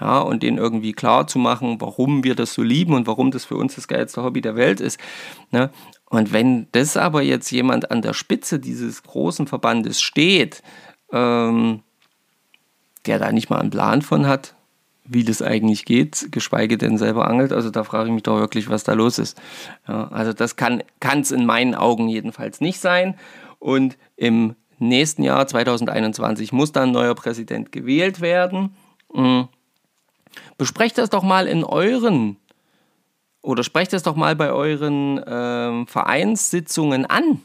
Ja, 0.00 0.20
und 0.20 0.44
denen 0.44 0.58
irgendwie 0.58 0.92
klar 0.92 1.26
zu 1.26 1.40
machen, 1.40 1.80
warum 1.80 2.22
wir 2.22 2.36
das 2.36 2.54
so 2.54 2.62
lieben 2.62 2.94
und 2.94 3.08
warum 3.08 3.32
das 3.32 3.46
für 3.46 3.56
uns 3.56 3.74
das 3.74 3.88
geilste 3.88 4.22
Hobby 4.22 4.40
der 4.40 4.54
Welt 4.54 4.80
ist. 4.80 5.00
Ne? 5.50 5.70
Und 6.04 6.32
wenn 6.32 6.68
das 6.70 6.96
aber 6.96 7.22
jetzt 7.22 7.50
jemand 7.50 7.90
an 7.90 8.00
der 8.00 8.12
Spitze 8.12 8.60
dieses 8.60 9.02
großen 9.02 9.48
Verbandes 9.48 10.00
steht, 10.00 10.62
ähm, 11.10 11.82
der 13.06 13.18
da 13.18 13.32
nicht 13.32 13.50
mal 13.50 13.58
einen 13.58 13.70
Plan 13.70 14.02
von 14.02 14.28
hat, 14.28 14.54
wie 15.08 15.24
das 15.24 15.42
eigentlich 15.42 15.84
geht, 15.84 16.28
geschweige 16.30 16.78
denn 16.78 16.98
selber 16.98 17.28
angelt. 17.28 17.52
Also 17.52 17.70
da 17.70 17.84
frage 17.84 18.08
ich 18.08 18.14
mich 18.14 18.22
doch 18.22 18.38
wirklich, 18.38 18.68
was 18.68 18.84
da 18.84 18.92
los 18.92 19.18
ist. 19.18 19.40
Ja, 19.86 20.08
also 20.08 20.32
das 20.32 20.56
kann 20.56 20.82
es 21.00 21.30
in 21.30 21.46
meinen 21.46 21.74
Augen 21.74 22.08
jedenfalls 22.08 22.60
nicht 22.60 22.80
sein. 22.80 23.16
Und 23.58 23.96
im 24.16 24.54
nächsten 24.78 25.22
Jahr, 25.22 25.46
2021, 25.46 26.52
muss 26.52 26.72
dann 26.72 26.90
ein 26.90 26.92
neuer 26.92 27.14
Präsident 27.14 27.72
gewählt 27.72 28.20
werden. 28.20 28.76
Mhm. 29.12 29.48
Besprecht 30.56 30.98
das 30.98 31.10
doch 31.10 31.22
mal 31.22 31.46
in 31.46 31.64
euren 31.64 32.36
oder 33.40 33.64
sprecht 33.64 33.92
das 33.92 34.02
doch 34.02 34.14
mal 34.14 34.36
bei 34.36 34.52
euren 34.52 35.20
ähm, 35.26 35.86
Vereinssitzungen 35.86 37.06
an 37.06 37.40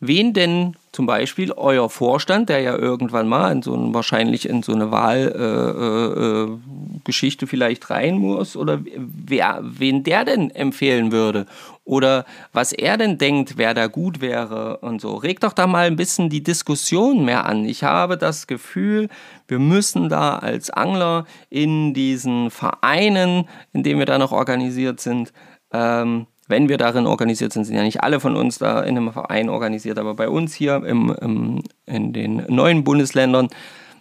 wen 0.00 0.32
denn 0.32 0.76
zum 0.96 1.04
Beispiel 1.04 1.52
euer 1.52 1.90
Vorstand, 1.90 2.48
der 2.48 2.60
ja 2.60 2.74
irgendwann 2.74 3.28
mal 3.28 3.52
in 3.52 3.60
so 3.60 3.74
ein, 3.74 3.92
wahrscheinlich 3.92 4.48
in 4.48 4.62
so 4.62 4.72
eine 4.72 4.90
Wahlgeschichte 4.90 7.44
äh, 7.44 7.46
äh, 7.46 7.50
vielleicht 7.50 7.90
rein 7.90 8.16
muss, 8.16 8.56
oder 8.56 8.80
wer, 8.96 9.60
wen 9.62 10.04
der 10.04 10.24
denn 10.24 10.50
empfehlen 10.50 11.12
würde. 11.12 11.44
oder 11.84 12.24
was 12.54 12.72
er 12.72 12.96
denn 12.96 13.18
denkt, 13.18 13.58
wer 13.58 13.74
da 13.74 13.88
gut 13.88 14.22
wäre 14.22 14.78
und 14.78 15.02
so. 15.02 15.16
Regt 15.16 15.44
doch 15.44 15.52
da 15.52 15.66
mal 15.66 15.86
ein 15.86 15.96
bisschen 15.96 16.30
die 16.30 16.42
Diskussion 16.42 17.26
mehr 17.26 17.44
an. 17.44 17.66
Ich 17.66 17.84
habe 17.84 18.16
das 18.16 18.46
Gefühl, 18.46 19.10
wir 19.48 19.58
müssen 19.58 20.08
da 20.08 20.38
als 20.38 20.70
Angler 20.70 21.26
in 21.50 21.92
diesen 21.92 22.50
Vereinen, 22.50 23.46
in 23.74 23.82
denen 23.82 23.98
wir 23.98 24.06
da 24.06 24.16
noch 24.16 24.32
organisiert 24.32 25.00
sind, 25.00 25.34
ähm, 25.72 26.26
wenn 26.48 26.68
wir 26.68 26.78
darin 26.78 27.06
organisiert 27.06 27.52
sind, 27.52 27.64
sind 27.64 27.76
ja 27.76 27.82
nicht 27.82 28.02
alle 28.02 28.20
von 28.20 28.36
uns 28.36 28.58
da 28.58 28.80
in 28.80 28.96
einem 28.96 29.12
Verein 29.12 29.48
organisiert, 29.48 29.98
aber 29.98 30.14
bei 30.14 30.28
uns 30.28 30.54
hier 30.54 30.76
im, 30.84 31.14
im, 31.20 31.62
in 31.86 32.12
den 32.12 32.44
neuen 32.48 32.84
Bundesländern, 32.84 33.48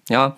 ja, 0.10 0.36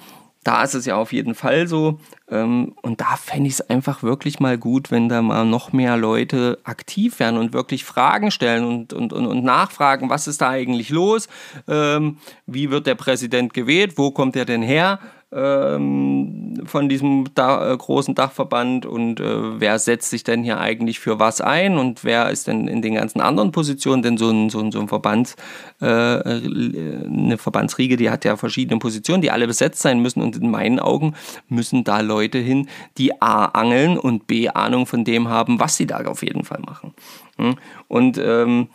da 0.47 0.63
ist 0.63 0.75
es 0.75 0.85
ja 0.85 0.95
auf 0.95 1.11
jeden 1.11 1.35
Fall 1.35 1.67
so. 1.67 1.99
Ähm, 2.29 2.73
und 2.81 3.01
da 3.01 3.17
fände 3.17 3.47
ich 3.47 3.55
es 3.55 3.69
einfach 3.69 4.01
wirklich 4.01 4.39
mal 4.39 4.57
gut, 4.57 4.91
wenn 4.91 5.09
da 5.09 5.21
mal 5.21 5.45
noch 5.45 5.73
mehr 5.73 5.97
Leute 5.97 6.59
aktiv 6.63 7.19
werden 7.19 7.37
und 7.37 7.51
wirklich 7.51 7.83
Fragen 7.83 8.31
stellen 8.31 8.63
und, 8.63 8.93
und, 8.93 9.11
und, 9.11 9.27
und 9.27 9.43
nachfragen, 9.43 10.09
was 10.09 10.25
ist 10.25 10.39
da 10.39 10.49
eigentlich 10.49 10.89
los? 10.89 11.27
Ähm, 11.67 12.19
wie 12.45 12.71
wird 12.71 12.87
der 12.87 12.95
Präsident 12.95 13.53
gewählt? 13.53 13.97
Wo 13.97 14.11
kommt 14.11 14.37
er 14.37 14.45
denn 14.45 14.61
her? 14.61 14.99
Ähm, 15.31 16.61
von 16.65 16.87
diesem 16.87 17.25
da, 17.35 17.73
äh, 17.73 17.77
großen 17.77 18.15
Dachverband 18.15 18.85
und 18.85 19.19
äh, 19.19 19.59
wer 19.59 19.77
setzt 19.77 20.09
sich 20.09 20.23
denn 20.23 20.43
hier 20.43 20.59
eigentlich 20.59 20.99
für 20.99 21.19
was 21.19 21.41
ein 21.41 21.77
und 21.77 22.05
wer 22.05 22.29
ist 22.29 22.47
denn 22.47 22.67
in 22.67 22.81
den 22.81 22.95
ganzen 22.95 23.19
anderen 23.19 23.51
Positionen, 23.51 24.01
denn 24.01 24.17
so 24.17 24.29
ein, 24.29 24.49
so 24.49 24.59
ein, 24.59 24.71
so 24.71 24.79
ein 24.79 24.87
Verbands, 24.87 25.35
äh, 25.81 25.85
eine 25.85 27.37
Verbandsriege, 27.37 27.97
die 27.97 28.09
hat 28.09 28.23
ja 28.23 28.37
verschiedene 28.37 28.79
Positionen, 28.79 29.21
die 29.21 29.31
alle 29.31 29.47
besetzt 29.47 29.81
sein 29.81 30.01
müssen 30.01 30.21
und 30.21 30.37
in 30.37 30.49
meinen 30.49 30.79
Augen 30.79 31.13
müssen 31.49 31.83
da 31.83 31.99
Leute 31.99 32.37
hin, 32.37 32.69
die 32.97 33.21
A 33.21 33.45
angeln 33.45 33.97
und 33.97 34.27
B 34.27 34.47
Ahnung 34.47 34.85
von 34.85 35.03
dem 35.03 35.27
haben, 35.27 35.59
was 35.59 35.75
sie 35.75 35.87
da 35.87 35.97
auf 36.05 36.23
jeden 36.23 36.45
Fall 36.45 36.59
machen. 36.65 36.93
Hm? 37.37 37.55
Und 37.89 38.17
ähm, 38.17 38.69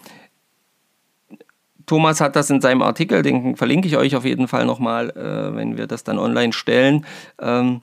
Thomas 1.86 2.20
hat 2.20 2.36
das 2.36 2.50
in 2.50 2.60
seinem 2.60 2.82
Artikel, 2.82 3.22
den 3.22 3.56
verlinke 3.56 3.88
ich 3.88 3.96
euch 3.96 4.16
auf 4.16 4.24
jeden 4.24 4.48
Fall 4.48 4.66
nochmal, 4.66 5.10
äh, 5.10 5.56
wenn 5.56 5.76
wir 5.76 5.86
das 5.86 6.04
dann 6.04 6.18
online 6.18 6.52
stellen, 6.52 7.06
ähm, 7.40 7.82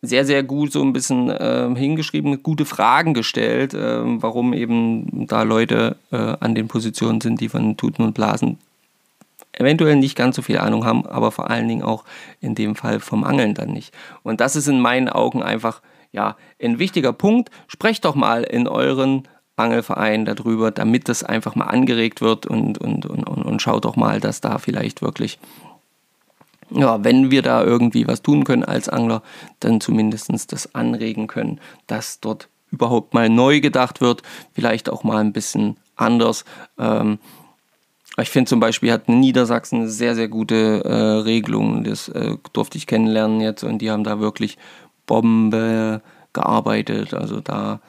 sehr, 0.00 0.24
sehr 0.24 0.42
gut 0.42 0.72
so 0.72 0.82
ein 0.82 0.92
bisschen 0.92 1.30
äh, 1.30 1.70
hingeschrieben, 1.76 2.42
gute 2.42 2.64
Fragen 2.64 3.14
gestellt, 3.14 3.72
äh, 3.72 4.00
warum 4.20 4.52
eben 4.52 5.26
da 5.28 5.42
Leute 5.42 5.96
äh, 6.10 6.16
an 6.40 6.54
den 6.54 6.66
Positionen 6.66 7.20
sind, 7.20 7.40
die 7.40 7.48
von 7.48 7.76
Tuten 7.76 8.04
und 8.04 8.14
Blasen 8.14 8.58
eventuell 9.52 9.96
nicht 9.96 10.16
ganz 10.16 10.36
so 10.36 10.42
viel 10.42 10.58
Ahnung 10.58 10.84
haben, 10.84 11.06
aber 11.06 11.30
vor 11.30 11.50
allen 11.50 11.68
Dingen 11.68 11.82
auch 11.82 12.04
in 12.40 12.54
dem 12.54 12.74
Fall 12.74 13.00
vom 13.00 13.24
Angeln 13.24 13.54
dann 13.54 13.70
nicht. 13.70 13.94
Und 14.22 14.40
das 14.40 14.56
ist 14.56 14.66
in 14.66 14.80
meinen 14.80 15.08
Augen 15.08 15.42
einfach 15.42 15.82
ja 16.10 16.36
ein 16.60 16.78
wichtiger 16.78 17.12
Punkt. 17.12 17.50
Sprecht 17.68 18.04
doch 18.04 18.14
mal 18.14 18.42
in 18.42 18.66
euren 18.66 19.28
Angelverein 19.62 20.24
darüber, 20.24 20.70
damit 20.70 21.08
das 21.08 21.24
einfach 21.24 21.54
mal 21.54 21.66
angeregt 21.66 22.20
wird 22.20 22.46
und, 22.46 22.78
und, 22.78 23.06
und, 23.06 23.24
und 23.24 23.62
schaut 23.62 23.84
doch 23.84 23.96
mal, 23.96 24.20
dass 24.20 24.40
da 24.40 24.58
vielleicht 24.58 25.02
wirklich, 25.02 25.38
ja, 26.70 27.02
wenn 27.04 27.30
wir 27.30 27.42
da 27.42 27.64
irgendwie 27.64 28.06
was 28.06 28.22
tun 28.22 28.44
können 28.44 28.64
als 28.64 28.88
Angler, 28.88 29.22
dann 29.60 29.80
zumindest 29.80 30.52
das 30.52 30.74
anregen 30.74 31.26
können, 31.26 31.60
dass 31.86 32.20
dort 32.20 32.48
überhaupt 32.70 33.14
mal 33.14 33.28
neu 33.28 33.60
gedacht 33.60 34.00
wird, 34.00 34.22
vielleicht 34.52 34.90
auch 34.90 35.04
mal 35.04 35.18
ein 35.18 35.32
bisschen 35.32 35.76
anders. 35.96 36.44
Ähm, 36.78 37.18
ich 38.18 38.28
finde 38.28 38.48
zum 38.48 38.60
Beispiel 38.60 38.92
hat 38.92 39.08
Niedersachsen 39.08 39.80
eine 39.80 39.88
sehr, 39.88 40.14
sehr 40.14 40.28
gute 40.28 40.84
äh, 40.84 41.22
Regelung. 41.22 41.84
Das 41.84 42.08
äh, 42.08 42.36
durfte 42.52 42.76
ich 42.76 42.86
kennenlernen 42.86 43.40
jetzt 43.40 43.62
und 43.62 43.78
die 43.78 43.90
haben 43.90 44.04
da 44.04 44.20
wirklich 44.20 44.58
Bombe 45.06 46.02
gearbeitet. 46.32 47.14
Also 47.14 47.40
da 47.40 47.80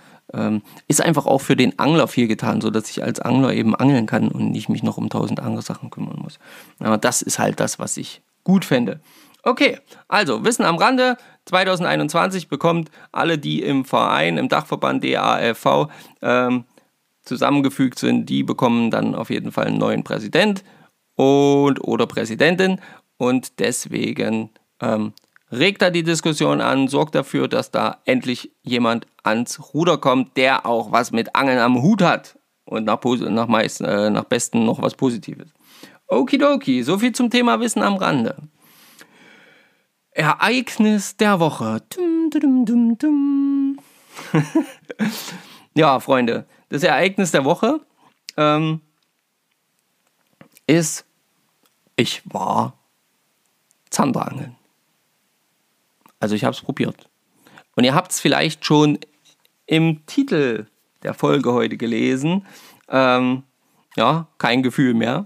ist 0.87 1.01
einfach 1.01 1.25
auch 1.25 1.41
für 1.41 1.55
den 1.55 1.77
Angler 1.77 2.07
viel 2.07 2.27
getan, 2.27 2.59
sodass 2.59 2.89
ich 2.89 3.03
als 3.03 3.19
Angler 3.19 3.53
eben 3.53 3.75
angeln 3.75 4.07
kann 4.07 4.29
und 4.29 4.51
nicht 4.51 4.67
mich 4.67 4.81
noch 4.81 4.97
um 4.97 5.09
tausend 5.09 5.39
andere 5.39 5.61
Sachen 5.61 5.89
kümmern 5.89 6.19
muss. 6.21 6.39
Aber 6.79 6.97
das 6.97 7.21
ist 7.21 7.39
halt 7.39 7.59
das, 7.59 7.77
was 7.77 7.97
ich 7.97 8.21
gut 8.43 8.65
fände. 8.65 8.99
Okay, 9.43 9.77
also 10.07 10.43
Wissen 10.43 10.65
am 10.65 10.77
Rande. 10.77 11.17
2021 11.45 12.47
bekommt 12.47 12.89
alle, 13.11 13.37
die 13.37 13.61
im 13.61 13.83
Verein, 13.83 14.37
im 14.37 14.47
Dachverband 14.47 15.03
DAFV 15.03 15.89
ähm, 16.21 16.63
zusammengefügt 17.23 17.99
sind, 17.99 18.27
die 18.27 18.43
bekommen 18.43 18.89
dann 18.89 19.13
auf 19.13 19.29
jeden 19.29 19.51
Fall 19.51 19.67
einen 19.67 19.77
neuen 19.77 20.03
Präsident 20.03 20.63
und 21.15 21.83
oder 21.83 22.07
Präsidentin 22.07 22.79
und 23.17 23.59
deswegen 23.59 24.49
ähm, 24.81 25.13
regt 25.53 25.81
da 25.81 25.89
die 25.89 26.03
Diskussion 26.03 26.61
an, 26.61 26.87
sorgt 26.87 27.15
dafür, 27.15 27.47
dass 27.47 27.71
da 27.71 27.99
endlich 28.05 28.51
jemand 28.63 29.07
ans 29.23 29.73
Ruder 29.73 29.97
kommt, 29.97 30.35
der 30.37 30.65
auch 30.65 30.91
was 30.91 31.11
mit 31.11 31.35
Angeln 31.35 31.59
am 31.59 31.81
Hut 31.81 32.01
hat 32.01 32.37
und 32.65 32.85
nach, 32.85 32.99
nach, 33.03 33.47
meist, 33.47 33.81
äh, 33.81 34.09
nach 34.09 34.25
Besten 34.25 34.65
noch 34.65 34.81
was 34.81 34.95
Positives. 34.95 35.49
Okidoki, 36.07 36.83
soviel 36.83 37.11
zum 37.13 37.29
Thema 37.29 37.59
Wissen 37.59 37.81
am 37.81 37.95
Rande. 37.95 38.35
Ereignis 40.11 41.17
der 41.17 41.39
Woche. 41.39 41.81
Dum, 41.95 42.29
dum, 42.29 42.65
dum, 42.65 42.97
dum. 42.97 43.79
ja, 45.75 45.99
Freunde, 45.99 46.45
das 46.69 46.83
Ereignis 46.83 47.31
der 47.31 47.45
Woche 47.45 47.79
ähm, 48.37 48.81
ist, 50.67 51.05
ich 51.95 52.21
war 52.25 52.77
Zanderangeln. 53.89 54.55
Also 56.23 56.35
ich 56.35 56.45
habe 56.45 56.55
es 56.55 56.61
probiert. 56.61 57.09
Und 57.75 57.83
ihr 57.83 57.93
habt 57.93 58.13
es 58.13 58.21
vielleicht 58.21 58.63
schon 58.63 58.97
im 59.65 60.05
Titel 60.05 60.67
der 61.03 61.13
Folge 61.13 61.51
heute 61.51 61.75
gelesen. 61.75 62.45
Ähm, 62.87 63.43
ja, 63.97 64.29
kein 64.37 64.63
Gefühl 64.63 64.93
mehr. 64.93 65.25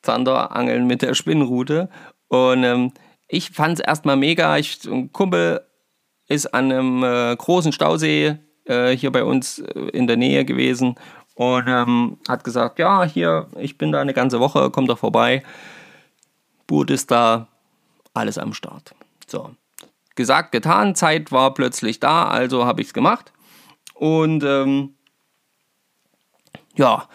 Zander 0.00 0.54
angeln 0.54 0.86
mit 0.86 1.02
der 1.02 1.14
Spinnrute. 1.14 1.90
Und 2.28 2.62
ähm, 2.62 2.92
ich 3.26 3.50
fand 3.50 3.80
es 3.80 3.84
erstmal 3.84 4.16
mega. 4.16 4.56
Ich, 4.58 4.84
ein 4.84 5.12
Kumpel 5.12 5.66
ist 6.28 6.54
an 6.54 6.70
einem 6.70 7.02
äh, 7.02 7.34
großen 7.34 7.72
Stausee 7.72 8.36
äh, 8.66 8.96
hier 8.96 9.10
bei 9.10 9.24
uns 9.24 9.58
äh, 9.58 9.88
in 9.92 10.06
der 10.06 10.16
Nähe 10.16 10.44
gewesen 10.44 10.94
und 11.34 11.64
ähm, 11.66 12.18
hat 12.28 12.44
gesagt, 12.44 12.78
ja, 12.78 13.02
hier, 13.02 13.48
ich 13.58 13.76
bin 13.76 13.90
da 13.90 14.00
eine 14.00 14.14
ganze 14.14 14.38
Woche, 14.38 14.70
komm 14.70 14.86
doch 14.86 14.98
vorbei. 14.98 15.42
Boot 16.68 16.92
ist 16.92 17.10
da, 17.10 17.48
alles 18.14 18.38
am 18.38 18.54
Start. 18.54 18.94
So, 19.26 19.56
gesagt, 20.18 20.52
getan, 20.52 20.94
Zeit 20.94 21.32
war 21.32 21.54
plötzlich 21.54 22.00
da, 22.00 22.28
also 22.28 22.66
habe 22.66 22.82
ich 22.82 22.88
es 22.88 22.92
gemacht. 22.92 23.32
Und 23.94 24.44
ähm, 24.44 24.94
ja, 26.76 27.08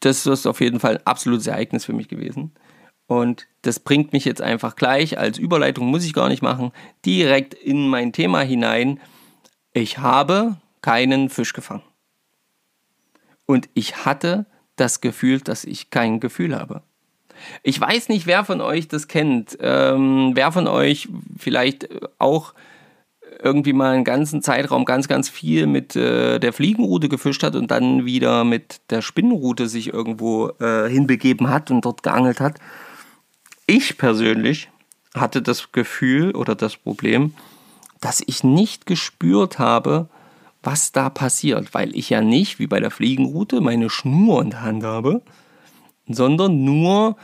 das 0.00 0.26
ist 0.26 0.46
auf 0.46 0.60
jeden 0.60 0.78
Fall 0.78 0.98
ein 0.98 1.06
absolutes 1.06 1.48
Ereignis 1.48 1.84
für 1.84 1.94
mich 1.94 2.08
gewesen. 2.08 2.54
Und 3.06 3.46
das 3.62 3.80
bringt 3.80 4.12
mich 4.12 4.24
jetzt 4.24 4.42
einfach 4.42 4.76
gleich, 4.76 5.18
als 5.18 5.38
Überleitung 5.38 5.86
muss 5.86 6.04
ich 6.04 6.12
gar 6.12 6.28
nicht 6.28 6.42
machen, 6.42 6.72
direkt 7.04 7.54
in 7.54 7.88
mein 7.88 8.12
Thema 8.12 8.40
hinein. 8.42 9.00
Ich 9.72 9.98
habe 9.98 10.56
keinen 10.82 11.30
Fisch 11.30 11.54
gefangen. 11.54 11.82
Und 13.46 13.68
ich 13.74 14.04
hatte 14.04 14.46
das 14.76 15.00
Gefühl, 15.00 15.40
dass 15.40 15.64
ich 15.64 15.90
kein 15.90 16.20
Gefühl 16.20 16.54
habe. 16.54 16.82
Ich 17.62 17.80
weiß 17.80 18.08
nicht, 18.08 18.26
wer 18.26 18.44
von 18.44 18.60
euch 18.60 18.88
das 18.88 19.08
kennt. 19.08 19.56
Ähm, 19.60 20.32
wer 20.34 20.52
von 20.52 20.66
euch 20.66 21.08
vielleicht 21.38 21.88
auch 22.18 22.54
irgendwie 23.42 23.72
mal 23.72 23.94
einen 23.94 24.04
ganzen 24.04 24.42
Zeitraum 24.42 24.84
ganz, 24.84 25.08
ganz 25.08 25.28
viel 25.28 25.66
mit 25.66 25.96
äh, 25.96 26.38
der 26.38 26.52
Fliegenroute 26.52 27.08
gefischt 27.08 27.42
hat 27.42 27.56
und 27.56 27.70
dann 27.70 28.04
wieder 28.04 28.44
mit 28.44 28.80
der 28.90 29.02
Spinnenroute 29.02 29.68
sich 29.68 29.92
irgendwo 29.92 30.50
äh, 30.60 30.88
hinbegeben 30.88 31.50
hat 31.50 31.70
und 31.70 31.84
dort 31.84 32.02
geangelt 32.02 32.40
hat. 32.40 32.58
Ich 33.66 33.98
persönlich 33.98 34.70
hatte 35.14 35.42
das 35.42 35.72
Gefühl 35.72 36.34
oder 36.34 36.54
das 36.54 36.76
Problem, 36.76 37.34
dass 38.00 38.22
ich 38.26 38.44
nicht 38.44 38.86
gespürt 38.86 39.58
habe, 39.58 40.08
was 40.62 40.92
da 40.92 41.10
passiert, 41.10 41.74
weil 41.74 41.94
ich 41.96 42.10
ja 42.10 42.20
nicht, 42.20 42.58
wie 42.58 42.66
bei 42.66 42.80
der 42.80 42.90
Fliegenroute, 42.90 43.60
meine 43.60 43.88
Schnur 43.90 44.42
in 44.42 44.50
der 44.50 44.62
Hand 44.62 44.84
habe, 44.84 45.22
sondern 46.08 46.64
nur 46.64 47.16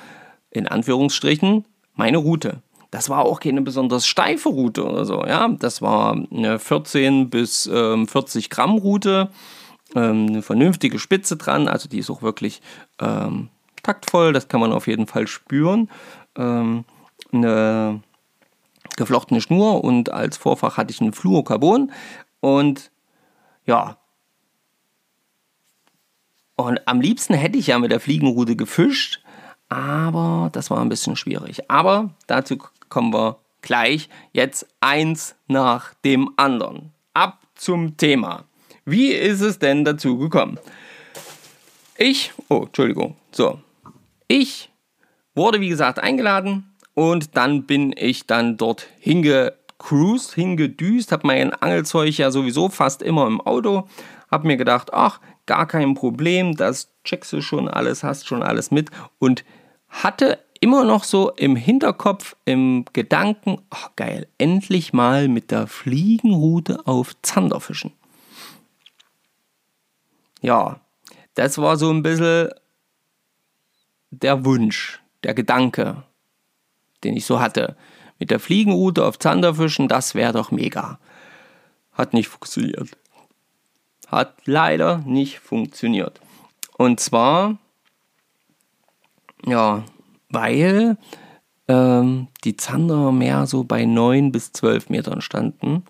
in 0.51 0.67
Anführungsstrichen 0.67 1.65
meine 1.95 2.19
Route. 2.19 2.63
Das 2.91 3.09
war 3.09 3.25
auch 3.25 3.41
keine 3.41 3.63
besonders 3.63 4.07
steife 4.07 4.51
Route 4.51 4.85
oder 4.85 5.05
so. 5.05 5.25
Ja, 5.25 5.49
das 5.49 5.81
war 5.81 6.13
eine 6.31 6.59
14 6.59 7.31
bis 7.31 7.69
ähm, 7.73 8.07
40 8.07 8.51
Gramm 8.51 8.77
Route, 8.77 9.31
ähm, 9.95 10.27
eine 10.29 10.43
vernünftige 10.43 10.99
Spitze 10.99 11.37
dran. 11.37 11.69
Also 11.69 11.89
die 11.89 11.99
ist 11.99 12.11
auch 12.11 12.21
wirklich 12.21 12.61
ähm, 13.01 13.49
taktvoll. 13.83 14.35
Das 14.35 14.49
kann 14.49 14.61
man 14.61 14.73
auf 14.73 14.89
jeden 14.89 15.07
Fall 15.07 15.27
spüren. 15.27 15.89
Ähm, 16.37 16.85
eine 17.33 18.01
geflochtene 18.97 19.41
Schnur 19.41 19.83
und 19.83 20.13
als 20.13 20.37
Vorfach 20.37 20.77
hatte 20.77 20.93
ich 20.93 21.01
einen 21.01 21.15
Fluorocarbon 21.15 21.93
und 22.41 22.91
ja, 23.65 23.97
und 26.67 26.87
am 26.87 27.01
liebsten 27.01 27.35
hätte 27.35 27.59
ich 27.59 27.69
ja 27.69 27.79
mit 27.79 27.91
der 27.91 28.01
Fliegenrute 28.01 28.57
gefischt, 28.57 29.21
aber 29.69 30.51
das 30.53 30.71
war 30.71 30.81
ein 30.81 30.89
bisschen 30.89 31.17
schwierig. 31.17 31.71
Aber 31.71 32.11
dazu 32.27 32.59
kommen 32.89 33.13
wir 33.13 33.39
gleich. 33.63 34.09
Jetzt 34.33 34.67
eins 34.81 35.35
nach 35.47 35.95
dem 36.05 36.31
anderen. 36.37 36.93
Ab 37.15 37.41
zum 37.55 37.97
Thema. 37.97 38.45
Wie 38.85 39.13
ist 39.13 39.41
es 39.41 39.59
denn 39.59 39.85
dazu 39.85 40.19
gekommen? 40.19 40.59
Ich, 41.97 42.33
oh, 42.49 42.65
Entschuldigung, 42.67 43.17
so. 43.31 43.61
Ich 44.29 44.71
wurde, 45.35 45.61
wie 45.61 45.69
gesagt, 45.69 45.99
eingeladen 45.99 46.75
und 46.95 47.37
dann 47.37 47.65
bin 47.65 47.95
ich 47.97 48.27
dann 48.27 48.57
dort 48.57 48.89
hingecruised, 48.99 50.35
hingedüst, 50.35 51.13
habe 51.13 51.27
mein 51.27 51.53
Angelzeug 51.55 52.17
ja 52.19 52.31
sowieso 52.31 52.69
fast 52.69 53.03
immer 53.03 53.27
im 53.27 53.41
Auto, 53.41 53.89
habe 54.31 54.47
mir 54.47 54.57
gedacht, 54.57 54.93
ach, 54.93 55.21
gar 55.53 55.67
kein 55.67 55.93
Problem, 55.93 56.57
das 56.57 56.89
checkst 57.05 57.31
du 57.35 57.43
schon 57.43 57.69
alles, 57.69 58.03
hast 58.03 58.27
schon 58.27 58.43
alles 58.43 58.71
mit 58.71 58.91
und 59.19 59.45
hatte 59.91 60.39
immer 60.61 60.83
noch 60.83 61.05
so 61.05 61.31
im 61.33 61.57
Hinterkopf, 61.57 62.37
im 62.47 62.87
Gedanken, 62.95 63.59
ach 63.69 63.91
geil, 63.95 64.29
endlich 64.39 64.95
mal 64.95 65.29
mit 65.29 65.51
der 65.51 65.67
Fliegenroute 65.67 66.87
auf 66.87 67.15
Zander 67.21 67.61
fischen. 67.61 67.93
Ja, 70.41 70.81
das 71.35 71.59
war 71.59 71.77
so 71.77 71.91
ein 71.91 72.03
bisschen 72.03 72.49
der 74.11 74.47
Wunsch, 74.47 75.03
der 75.23 75.35
Gedanke, 75.35 76.03
den 77.05 77.15
ich 77.15 77.27
so 77.27 77.41
hatte. 77.41 77.77
Mit 78.19 78.31
der 78.31 78.41
Fliegenroute 78.41 79.05
auf 79.05 79.19
Zanderfischen, 79.19 79.87
das 79.87 80.15
wäre 80.15 80.33
doch 80.33 80.51
mega. 80.51 80.99
Hat 81.93 82.15
nicht 82.15 82.29
funktioniert. 82.29 82.97
Hat 84.13 84.35
leider 84.45 84.99
nicht 84.99 85.41
funktioniert. 85.41 86.21
Und 86.77 87.01
zwar, 87.01 87.59
ja, 89.47 89.85
weil 90.29 90.99
ähm, 91.67 92.29
die 92.45 92.57
Zander 92.57 93.11
mehr 93.11 93.47
so 93.47 93.65
bei 93.65 93.85
9 93.85 94.31
bis 94.31 94.53
12 94.53 94.91
Metern 94.91 95.21
standen. 95.23 95.85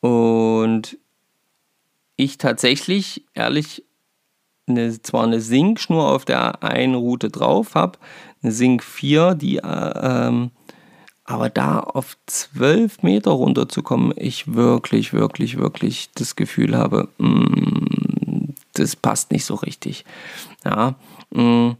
Und 0.00 0.98
ich 2.16 2.38
tatsächlich, 2.38 3.24
ehrlich, 3.34 3.84
eine, 4.66 5.00
zwar 5.00 5.24
eine 5.24 5.40
Sinkschnur 5.40 6.10
auf 6.10 6.24
der 6.24 6.62
einen 6.62 6.94
Route 6.94 7.30
drauf 7.30 7.74
habe, 7.74 7.98
eine 8.42 8.52
Sink 8.52 8.82
4, 8.82 9.34
die, 9.34 9.58
äh, 9.58 9.62
ähm, 9.62 10.50
aber 11.26 11.50
da 11.50 11.80
auf 11.80 12.16
12 12.26 13.02
Meter 13.02 13.32
runterzukommen, 13.32 14.12
ich 14.16 14.54
wirklich, 14.54 15.12
wirklich, 15.12 15.58
wirklich 15.58 16.10
das 16.14 16.36
Gefühl 16.36 16.76
habe, 16.76 17.08
mm, 17.18 18.54
das 18.74 18.96
passt 18.96 19.32
nicht 19.32 19.44
so 19.44 19.56
richtig. 19.56 20.04
Ja, 20.64 20.94
mm, 21.30 21.70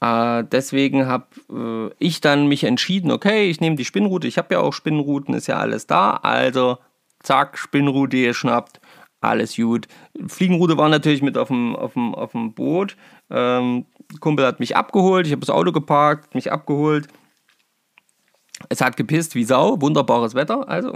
äh, 0.00 0.44
deswegen 0.50 1.06
habe 1.06 1.26
äh, 1.52 1.94
ich 1.98 2.20
dann 2.20 2.48
mich 2.48 2.64
entschieden, 2.64 3.12
okay, 3.12 3.48
ich 3.48 3.60
nehme 3.60 3.76
die 3.76 3.84
Spinnroute, 3.84 4.26
ich 4.26 4.38
habe 4.38 4.54
ja 4.54 4.60
auch 4.60 4.72
Spinnrouten, 4.72 5.34
ist 5.34 5.46
ja 5.46 5.58
alles 5.58 5.86
da, 5.86 6.12
also 6.22 6.78
zack, 7.22 7.58
Spinnroute 7.58 8.22
geschnappt, 8.22 8.80
alles 9.20 9.56
gut. 9.56 9.86
Fliegenroute 10.26 10.78
war 10.78 10.88
natürlich 10.88 11.22
mit 11.22 11.36
auf 11.38 11.48
dem, 11.48 11.76
auf 11.76 11.92
dem, 11.92 12.14
auf 12.14 12.32
dem 12.32 12.54
Boot. 12.54 12.96
Ähm, 13.30 13.84
Kumpel 14.18 14.46
hat 14.46 14.58
mich 14.58 14.76
abgeholt, 14.76 15.26
ich 15.26 15.32
habe 15.32 15.40
das 15.40 15.50
Auto 15.50 15.70
geparkt, 15.72 16.34
mich 16.34 16.50
abgeholt. 16.50 17.06
Es 18.68 18.80
hat 18.80 18.96
gepisst 18.96 19.34
wie 19.34 19.44
Sau, 19.44 19.80
wunderbares 19.80 20.34
Wetter, 20.34 20.68
also. 20.68 20.92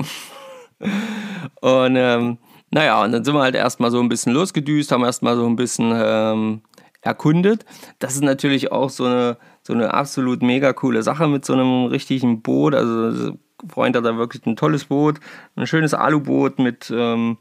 und 1.61 1.97
ähm, 1.97 2.39
naja, 2.71 3.03
und 3.03 3.13
dann 3.13 3.25
sind 3.25 3.35
wir 3.35 3.43
halt 3.43 3.55
erstmal 3.55 3.91
so 3.91 4.01
ein 4.01 4.09
bisschen 4.09 4.33
losgedüst, 4.33 4.91
haben 4.93 5.05
erstmal 5.05 5.37
so 5.37 5.47
ein 5.47 5.57
bisschen 5.57 5.93
ähm, 5.95 6.63
erkundet. 7.03 7.65
Das 7.99 8.15
ist 8.15 8.23
natürlich 8.23 8.73
auch 8.73 8.91
so 8.91 9.05
eine, 9.05 9.39
so 9.63 9.73
eine 9.73 9.95
absolut 9.95 10.43
mega 10.43 10.73
coole 10.73 11.03
Sache 11.03 11.29
mit 11.29 11.45
so 11.45 11.53
einem 11.53 11.87
richtigen 11.87 12.43
Boot. 12.43 12.75
Also, 12.75 13.39
Freund 13.69 13.97
hat 13.97 14.05
da 14.05 14.17
wirklich 14.17 14.45
ein 14.47 14.57
tolles 14.57 14.87
Boot, 14.87 15.21
ein 15.57 15.67
schönes 15.67 15.95
Aluboot 15.95 16.59
mit 16.59 16.93
ähm, 16.95 17.39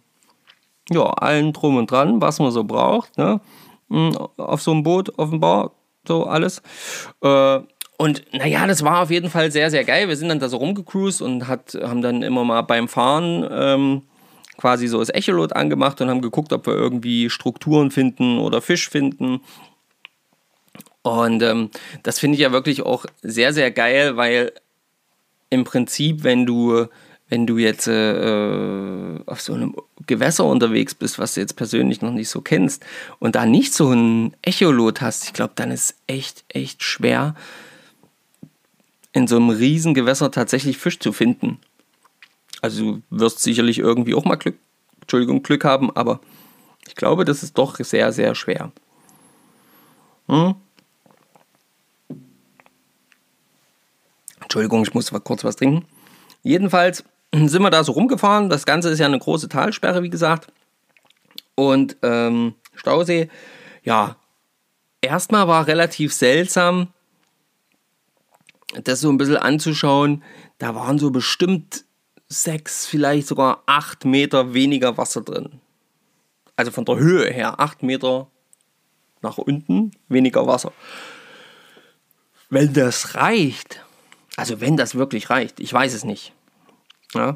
ja, 0.89 1.03
allen 1.03 1.53
drum 1.53 1.77
und 1.77 1.89
dran, 1.89 2.21
was 2.21 2.39
man 2.39 2.51
so 2.51 2.63
braucht. 2.63 3.17
Ne? 3.17 3.41
Hm, 3.89 4.15
auf 4.37 4.61
so 4.61 4.71
einem 4.71 4.83
Boot 4.83 5.17
offenbar 5.17 5.71
so 6.07 6.25
alles. 6.25 6.61
Äh, 7.21 7.59
und 8.03 8.25
naja, 8.33 8.67
das 8.67 8.83
war 8.83 9.01
auf 9.01 9.11
jeden 9.11 9.29
Fall 9.29 9.49
sehr, 9.49 9.71
sehr 9.71 9.85
geil. 9.85 10.09
Wir 10.09 10.17
sind 10.17 10.27
dann 10.27 10.39
da 10.39 10.49
so 10.49 10.57
rumgecruised 10.57 11.21
und 11.21 11.47
hat, 11.47 11.73
haben 11.81 12.01
dann 12.01 12.21
immer 12.21 12.43
mal 12.43 12.61
beim 12.63 12.89
Fahren 12.89 13.47
ähm, 13.49 14.01
quasi 14.57 14.87
so 14.87 14.99
das 14.99 15.07
Echolot 15.07 15.53
angemacht 15.53 16.01
und 16.01 16.09
haben 16.09 16.21
geguckt, 16.21 16.51
ob 16.51 16.67
wir 16.67 16.73
irgendwie 16.73 17.29
Strukturen 17.29 17.91
finden 17.91 18.39
oder 18.39 18.61
Fisch 18.61 18.89
finden. 18.89 19.39
Und 21.01 21.41
ähm, 21.43 21.69
das 22.03 22.19
finde 22.19 22.35
ich 22.35 22.41
ja 22.41 22.51
wirklich 22.51 22.81
auch 22.81 23.05
sehr, 23.21 23.53
sehr 23.53 23.71
geil, 23.71 24.17
weil 24.17 24.51
im 25.49 25.63
Prinzip, 25.63 26.25
wenn 26.25 26.45
du 26.45 26.87
wenn 27.29 27.47
du 27.47 27.57
jetzt 27.57 27.87
äh, 27.87 29.19
auf 29.25 29.41
so 29.41 29.53
einem 29.53 29.75
Gewässer 30.05 30.43
unterwegs 30.45 30.93
bist, 30.93 31.17
was 31.17 31.33
du 31.33 31.39
jetzt 31.39 31.55
persönlich 31.55 32.01
noch 32.01 32.11
nicht 32.11 32.29
so 32.29 32.41
kennst 32.41 32.85
und 33.17 33.35
da 33.35 33.45
nicht 33.45 33.73
so 33.73 33.91
ein 33.91 34.35
Echolot 34.41 35.01
hast, 35.01 35.23
ich 35.23 35.33
glaube, 35.33 35.53
dann 35.55 35.71
ist 35.71 35.95
echt, 36.05 36.43
echt 36.49 36.83
schwer, 36.83 37.33
in 39.13 39.27
so 39.27 39.37
einem 39.37 39.49
riesen 39.49 39.93
Gewässer 39.93 40.31
tatsächlich 40.31 40.77
Fisch 40.77 40.99
zu 40.99 41.13
finden. 41.13 41.59
Also 42.61 42.83
du 42.83 43.01
wirst 43.09 43.39
sicherlich 43.39 43.79
irgendwie 43.79 44.15
auch 44.15 44.25
mal 44.25 44.35
Glück, 44.35 44.57
Entschuldigung, 45.01 45.43
Glück 45.43 45.63
haben, 45.63 45.95
aber 45.95 46.19
ich 46.87 46.95
glaube, 46.95 47.23
das 47.23 47.43
ist 47.43 47.57
doch 47.57 47.77
sehr, 47.77 48.11
sehr 48.11 48.35
schwer. 48.35 48.71
Hm? 50.27 50.55
Entschuldigung, 54.41 54.83
ich 54.83 54.93
muss 54.93 55.11
kurz 55.23 55.43
was 55.43 55.55
trinken. 55.55 55.85
Jedenfalls 56.41 57.03
sind 57.33 57.61
wir 57.61 57.69
da 57.69 57.83
so 57.83 57.93
rumgefahren. 57.93 58.49
Das 58.49 58.65
Ganze 58.65 58.89
ist 58.89 58.99
ja 58.99 59.05
eine 59.05 59.19
große 59.19 59.49
Talsperre, 59.49 60.03
wie 60.03 60.09
gesagt. 60.09 60.51
Und 61.55 61.97
ähm, 62.01 62.55
Stausee, 62.75 63.29
ja, 63.83 64.15
erstmal 65.01 65.47
war 65.47 65.67
relativ 65.67 66.13
seltsam, 66.13 66.87
das 68.83 69.01
so 69.01 69.09
ein 69.09 69.17
bisschen 69.17 69.37
anzuschauen. 69.37 70.23
Da 70.57 70.75
waren 70.75 70.99
so 70.99 71.11
bestimmt 71.11 71.85
sechs, 72.27 72.85
vielleicht 72.85 73.27
sogar 73.27 73.63
acht 73.65 74.05
Meter 74.05 74.53
weniger 74.53 74.97
Wasser 74.97 75.21
drin. 75.21 75.59
Also 76.55 76.71
von 76.71 76.85
der 76.85 76.97
Höhe 76.97 77.31
her, 77.31 77.59
acht 77.59 77.83
Meter 77.83 78.27
nach 79.21 79.37
unten 79.37 79.91
weniger 80.07 80.45
Wasser. 80.45 80.71
Wenn 82.49 82.73
das 82.73 83.15
reicht, 83.15 83.83
also 84.35 84.61
wenn 84.61 84.77
das 84.77 84.95
wirklich 84.95 85.29
reicht, 85.29 85.59
ich 85.59 85.73
weiß 85.73 85.93
es 85.93 86.03
nicht. 86.03 86.33
Ja. 87.13 87.33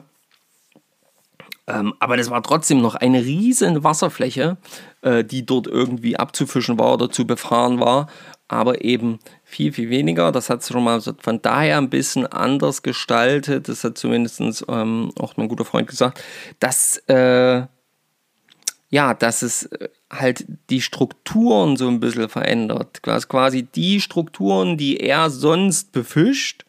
Ähm, 1.67 1.93
aber 1.99 2.15
das 2.17 2.29
war 2.29 2.41
trotzdem 2.43 2.81
noch 2.81 2.95
eine 2.95 3.23
riesen 3.23 3.83
Wasserfläche, 3.83 4.57
äh, 5.01 5.23
die 5.23 5.45
dort 5.45 5.67
irgendwie 5.67 6.17
abzufischen 6.17 6.79
war 6.79 6.93
oder 6.93 7.09
zu 7.09 7.25
befahren 7.25 7.79
war, 7.79 8.07
aber 8.47 8.83
eben 8.83 9.19
viel, 9.43 9.73
viel 9.73 9.89
weniger. 9.89 10.31
Das 10.31 10.49
hat 10.49 10.61
es 10.61 10.69
schon 10.69 10.83
mal 10.83 11.01
von 11.01 11.41
daher 11.41 11.77
ein 11.77 11.89
bisschen 11.89 12.25
anders 12.25 12.81
gestaltet. 12.81 13.67
Das 13.67 13.83
hat 13.83 13.97
zumindest 13.97 14.65
ähm, 14.67 15.11
auch 15.19 15.37
mein 15.37 15.49
guter 15.49 15.65
Freund 15.65 15.87
gesagt, 15.87 16.23
dass, 16.59 16.97
äh, 17.07 17.63
ja, 18.89 19.13
dass 19.13 19.41
es 19.41 19.63
äh, 19.63 19.89
halt 20.09 20.45
die 20.69 20.81
Strukturen 20.81 21.75
so 21.75 21.87
ein 21.89 21.99
bisschen 21.99 22.29
verändert. 22.29 23.01
Quasi 23.03 23.63
die 23.63 23.99
Strukturen, 23.99 24.77
die 24.77 24.97
er 24.97 25.29
sonst 25.29 25.91
befischt, 25.91 26.65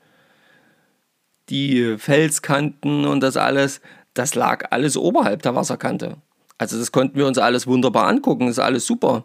die 1.48 1.96
Felskanten 1.96 3.06
und 3.06 3.20
das 3.20 3.36
alles, 3.36 3.80
das 4.14 4.34
lag 4.34 4.66
alles 4.70 4.96
oberhalb 4.96 5.42
der 5.42 5.54
Wasserkante. 5.54 6.16
Also 6.58 6.76
das 6.76 6.90
konnten 6.90 7.16
wir 7.16 7.26
uns 7.26 7.38
alles 7.38 7.68
wunderbar 7.68 8.08
angucken, 8.08 8.46
das 8.46 8.56
ist 8.56 8.64
alles 8.64 8.84
super. 8.84 9.24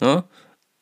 Ja? 0.00 0.24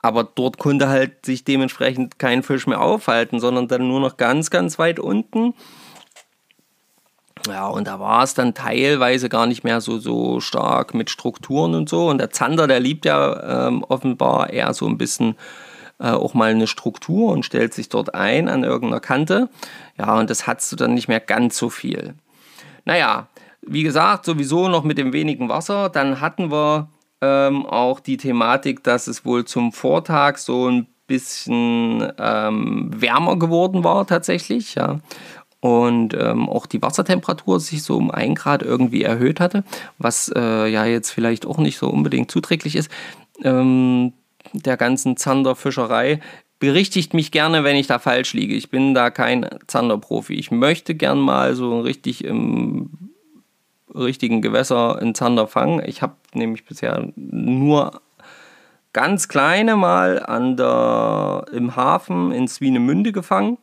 Aber 0.03 0.25
dort 0.25 0.59
konnte 0.59 0.89
halt 0.89 1.25
sich 1.25 1.45
dementsprechend 1.45 2.19
kein 2.19 2.43
Fisch 2.43 2.67
mehr 2.67 2.81
aufhalten, 2.81 3.39
sondern 3.39 3.69
dann 3.69 3.87
nur 3.87 4.01
noch 4.01 4.17
ganz, 4.17 4.51
ganz 4.51 4.79
weit 4.79 4.99
unten. 4.99 5.55
Ja, 7.47 7.69
und 7.69 7.87
da 7.87 7.99
war 7.99 8.23
es 8.23 8.35
dann 8.35 8.55
teilweise 8.55 9.29
gar 9.29 9.47
nicht 9.47 9.65
mehr 9.65 9.81
so, 9.81 9.99
so 9.99 10.41
stark 10.41 10.95
mit 10.95 11.11
Strukturen 11.11 11.75
und 11.75 11.89
so. 11.89 12.09
Und 12.09 12.19
der 12.19 12.31
Zander, 12.31 12.67
der 12.67 12.81
liebt 12.81 13.05
ja 13.05 13.67
ähm, 13.69 13.85
offenbar 13.85 14.51
eher 14.51 14.75
so 14.75 14.87
ein 14.87 14.99
bisschen 14.99 15.37
äh, 15.99 16.11
auch 16.11 16.35
mal 16.35 16.51
eine 16.51 16.67
Struktur 16.67 17.33
und 17.33 17.45
stellt 17.45 17.75
sich 17.75 17.89
dort 17.89 18.15
ein 18.15 18.49
an 18.49 18.65
irgendeiner 18.65 19.01
Kante. 19.01 19.49
Ja, 19.99 20.19
und 20.19 20.31
das 20.31 20.47
hast 20.47 20.71
du 20.73 20.77
dann 20.77 20.95
nicht 20.95 21.09
mehr 21.09 21.21
ganz 21.21 21.57
so 21.57 21.71
viel. 21.71 22.15
Naja, 22.85 23.29
wie 23.63 23.85
gesagt, 23.85 24.25
sowieso 24.25 24.69
noch 24.69 24.83
mit 24.83 24.99
dem 24.99 25.13
wenigen 25.13 25.49
Wasser. 25.49 25.89
Dann 25.89 26.21
hatten 26.21 26.51
wir 26.51 26.89
ähm, 27.23 27.65
auch 27.65 28.01
die 28.01 28.17
Thematik, 28.19 28.83
dass 28.83 29.07
es 29.07 29.25
wohl 29.25 29.45
zum 29.45 29.73
Vortag 29.73 30.39
so 30.39 30.69
ein 30.69 30.87
bisschen 31.07 32.13
ähm, 32.19 32.91
wärmer 32.95 33.39
geworden 33.39 33.85
war 33.85 34.07
tatsächlich. 34.07 34.75
Ja. 34.75 35.01
Und 35.61 36.15
ähm, 36.15 36.49
auch 36.49 36.67
die 36.67 36.83
Wassertemperatur 36.83 37.61
sich 37.61 37.85
so 37.85 37.97
um 37.97 38.11
ein 38.11 38.35
Grad 38.35 38.63
irgendwie 38.63 39.05
erhöht 39.05 39.39
hatte, 39.39 39.63
was 39.99 40.33
äh, 40.35 40.67
ja 40.67 40.85
jetzt 40.85 41.11
vielleicht 41.11 41.47
auch 41.47 41.59
nicht 41.59 41.79
so 41.79 41.89
unbedingt 41.89 42.31
zuträglich 42.31 42.75
ist. 42.75 42.91
Ähm, 43.45 44.13
der 44.53 44.77
ganzen 44.77 45.17
Zanderfischerei. 45.17 46.21
Berichtigt 46.59 47.15
mich 47.15 47.31
gerne, 47.31 47.65
wenn 47.65 47.77
ich 47.77 47.87
da 47.87 47.99
falsch 47.99 48.35
liege. 48.35 48.55
Ich 48.55 48.71
bin 48.71 48.95
da 48.95 49.11
kein 49.11 49.49
Zanderprofi. 49.67 50.35
Ich 50.35 50.51
möchte 50.51 50.95
gern 50.95 51.21
mal 51.21 51.55
so 51.55 51.81
richtig 51.81 52.25
im 52.25 53.12
richtigen 53.95 54.43
Gewässer 54.43 55.01
in 55.01 55.15
Zander 55.15 55.47
fangen. 55.47 55.83
Ich 55.87 56.03
habe 56.03 56.17
nämlich 56.35 56.65
bisher 56.65 57.09
nur 57.17 58.01
ganz 58.93 59.29
kleine 59.29 59.77
mal 59.77 60.25
an 60.25 60.57
der, 60.57 61.47
im 61.53 61.77
Hafen 61.77 62.33
in 62.33 62.49
Swinemünde 62.49 63.13
gefangen 63.13 63.59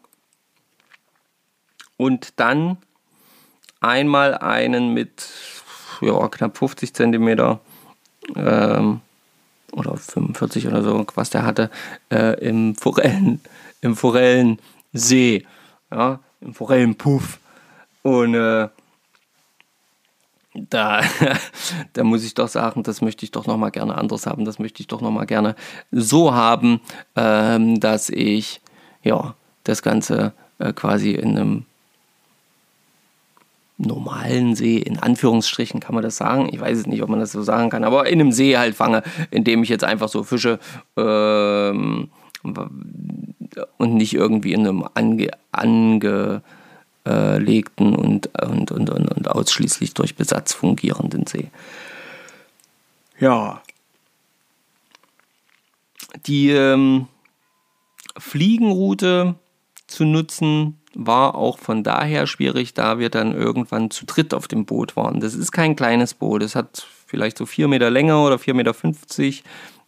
und 1.97 2.39
dann 2.39 2.77
einmal 3.81 4.37
einen 4.37 4.93
mit 4.93 5.27
ja, 6.01 6.27
knapp 6.27 6.57
50 6.57 6.93
Zentimeter 6.93 7.59
ähm, 8.35 9.01
oder 9.71 9.97
45 9.97 10.67
oder 10.67 10.81
so, 10.81 11.05
was 11.15 11.29
der 11.29 11.43
hatte, 11.45 11.69
äh, 12.11 12.39
im, 12.39 12.75
Forellen, 12.75 13.41
im 13.81 13.95
Forellensee, 13.95 15.45
ja, 15.91 16.19
im 16.41 16.53
Forellenpuff. 16.53 17.39
Und 18.01 18.33
äh, 18.33 18.69
da, 20.69 21.01
da 21.93 22.03
muss 22.03 22.23
ich 22.23 22.33
doch 22.33 22.47
sagen, 22.47 22.83
das 22.83 23.01
möchte 23.01 23.25
ich 23.25 23.31
doch 23.31 23.47
noch 23.47 23.57
mal 23.57 23.69
gerne 23.69 23.97
anders 23.97 24.25
haben. 24.25 24.45
Das 24.45 24.59
möchte 24.59 24.81
ich 24.81 24.87
doch 24.87 25.01
noch 25.01 25.11
mal 25.11 25.25
gerne 25.25 25.55
so 25.91 26.33
haben, 26.33 26.81
ähm, 27.15 27.79
dass 27.79 28.09
ich 28.09 28.61
ja 29.03 29.35
das 29.63 29.81
Ganze 29.81 30.33
äh, 30.59 30.73
quasi 30.73 31.11
in 31.11 31.37
einem 31.37 31.65
normalen 33.79 34.55
See, 34.55 34.77
in 34.77 34.99
Anführungsstrichen 34.99 35.79
kann 35.79 35.95
man 35.95 36.03
das 36.03 36.17
sagen. 36.17 36.49
Ich 36.51 36.59
weiß 36.59 36.77
es 36.79 36.85
nicht, 36.85 37.01
ob 37.01 37.09
man 37.09 37.19
das 37.19 37.31
so 37.31 37.41
sagen 37.41 37.69
kann, 37.69 37.83
aber 37.83 38.07
in 38.07 38.19
einem 38.19 38.31
See 38.31 38.57
halt 38.57 38.75
fange, 38.75 39.03
in 39.31 39.45
dem 39.45 39.63
ich 39.63 39.69
jetzt 39.69 39.85
einfach 39.85 40.09
so 40.09 40.23
Fische 40.23 40.59
ähm, 40.97 42.09
und 42.43 43.93
nicht 43.95 44.13
irgendwie 44.13 44.53
in 44.53 44.67
einem 44.67 44.85
ange, 45.51 46.41
angelegten 47.03 47.95
und, 47.95 48.29
und, 48.39 48.71
und, 48.71 48.89
und, 48.89 49.07
und 49.11 49.27
ausschließlich 49.27 49.93
durch 49.93 50.15
Besatz 50.15 50.53
fungierenden 50.53 51.25
See. 51.25 51.49
Ja. 53.19 53.61
Die 56.25 56.51
ähm, 56.51 57.07
Fliegenroute 58.17 59.35
zu 59.87 60.05
nutzen 60.05 60.77
war 60.95 61.35
auch 61.35 61.59
von 61.59 61.83
daher 61.83 62.27
schwierig, 62.27 62.73
da 62.73 62.97
wir 62.99 63.09
dann 63.09 63.33
irgendwann 63.33 63.91
zu 63.91 64.05
dritt 64.05 64.33
auf 64.33 64.47
dem 64.47 64.65
Boot 64.65 64.95
waren. 64.95 65.19
Das 65.19 65.35
ist 65.35 65.51
kein 65.51 65.75
kleines 65.75 66.13
Boot, 66.13 66.41
es 66.41 66.55
hat 66.55 66.87
vielleicht 67.05 67.37
so 67.37 67.45
4 67.45 67.67
Meter 67.67 67.89
Länge 67.89 68.17
oder 68.17 68.35
4,50 68.35 68.53
Meter, 68.53 68.73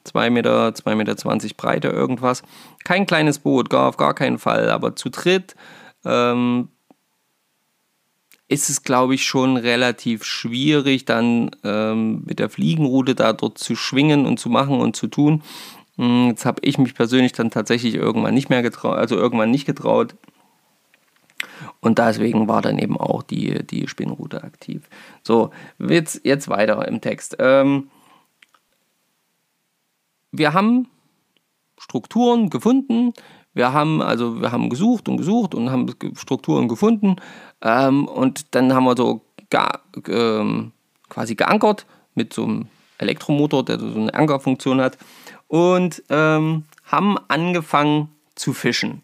2 0.04 0.30
Meter, 0.30 0.70
2,20 0.70 0.96
Meter 0.96 1.56
Breite 1.58 1.88
irgendwas. 1.90 2.44
Kein 2.84 3.06
kleines 3.06 3.40
Boot, 3.40 3.70
gar 3.70 3.90
auf 3.90 3.98
gar 3.98 4.14
keinen 4.14 4.38
Fall, 4.38 4.70
aber 4.70 4.96
zu 4.96 5.10
dritt 5.10 5.56
ähm, 6.06 6.70
ist 8.52 8.70
es, 8.70 8.84
glaube 8.84 9.16
ich, 9.16 9.24
schon 9.24 9.58
relativ 9.58 10.24
schwierig, 10.24 11.06
dann 11.06 11.52
ähm, 11.64 12.24
mit 12.26 12.40
der 12.40 12.50
Fliegenroute 12.50 13.16
da 13.16 13.34
dort 13.34 13.58
zu 13.58 13.76
schwingen 13.76 14.26
und 14.26 14.40
zu 14.40 14.50
machen 14.50 14.80
und 14.80 14.96
zu 14.96 15.08
tun. 15.08 15.42
Hm, 15.98 16.30
jetzt 16.30 16.46
habe 16.46 16.62
ich 16.64 16.78
mich 16.78 16.94
persönlich 16.94 17.32
dann 17.32 17.50
tatsächlich 17.50 17.96
irgendwann 17.96 18.34
nicht 18.34 18.50
mehr 18.50 18.62
getraut, 18.62 18.98
also 18.98 19.16
irgendwann 19.16 19.52
nicht 19.52 19.66
getraut, 19.66 20.16
und 21.80 21.98
deswegen 21.98 22.48
war 22.48 22.62
dann 22.62 22.78
eben 22.78 22.98
auch 22.98 23.24
die, 23.24 23.66
die 23.66 23.88
Spinnroute 23.88 24.44
aktiv. 24.44 24.88
So, 25.24 25.52
jetzt, 25.80 26.22
jetzt 26.24 26.48
weiter 26.48 26.88
im 26.88 27.02
Text. 27.02 27.38
Ähm, 27.40 27.90
wir 30.32 30.54
haben 30.54 30.88
Strukturen 31.78 32.50
gefunden. 32.50 33.14
Wir 33.54 33.74
haben 33.74 34.02
also 34.02 34.42
wir 34.42 34.52
haben 34.52 34.70
gesucht 34.70 35.10
und 35.10 35.18
gesucht 35.18 35.54
und 35.56 35.72
haben 35.72 35.94
Strukturen 36.16 36.68
gefunden 36.68 37.18
ähm, 37.62 38.08
und 38.08 38.56
dann 38.56 38.74
haben 38.74 38.86
wir 38.86 38.96
so 38.96 39.22
ga, 39.50 39.82
ähm, 40.08 40.72
quasi 41.10 41.36
geankert 41.36 41.86
mit 42.16 42.34
so 42.34 42.44
einem 42.44 42.68
Elektromotor, 42.98 43.66
der 43.66 43.80
so 43.80 43.88
eine 43.88 44.14
Ankerfunktion 44.14 44.80
hat 44.82 44.98
und 45.48 46.02
ähm, 46.10 46.64
haben 46.86 47.18
angefangen 47.28 48.10
zu 48.36 48.54
fischen. 48.54 49.02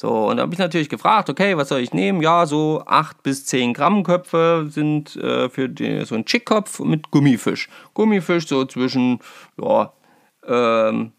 So, 0.00 0.28
und 0.28 0.38
da 0.38 0.44
habe 0.44 0.54
ich 0.54 0.58
natürlich 0.58 0.88
gefragt, 0.88 1.28
okay, 1.28 1.58
was 1.58 1.68
soll 1.68 1.80
ich 1.80 1.92
nehmen? 1.92 2.22
Ja, 2.22 2.46
so 2.46 2.82
8 2.86 3.22
bis 3.22 3.44
10 3.44 3.74
Gramm 3.74 4.02
Köpfe 4.02 4.66
sind 4.70 5.14
äh, 5.16 5.50
für 5.50 5.68
die, 5.68 6.06
so 6.06 6.14
ein 6.14 6.24
Chickkopf 6.24 6.80
mit 6.80 7.10
Gummifisch. 7.10 7.68
Gummifisch 7.92 8.46
so 8.46 8.64
zwischen, 8.64 9.20
ja, 9.60 9.92
ähm, 10.46 11.12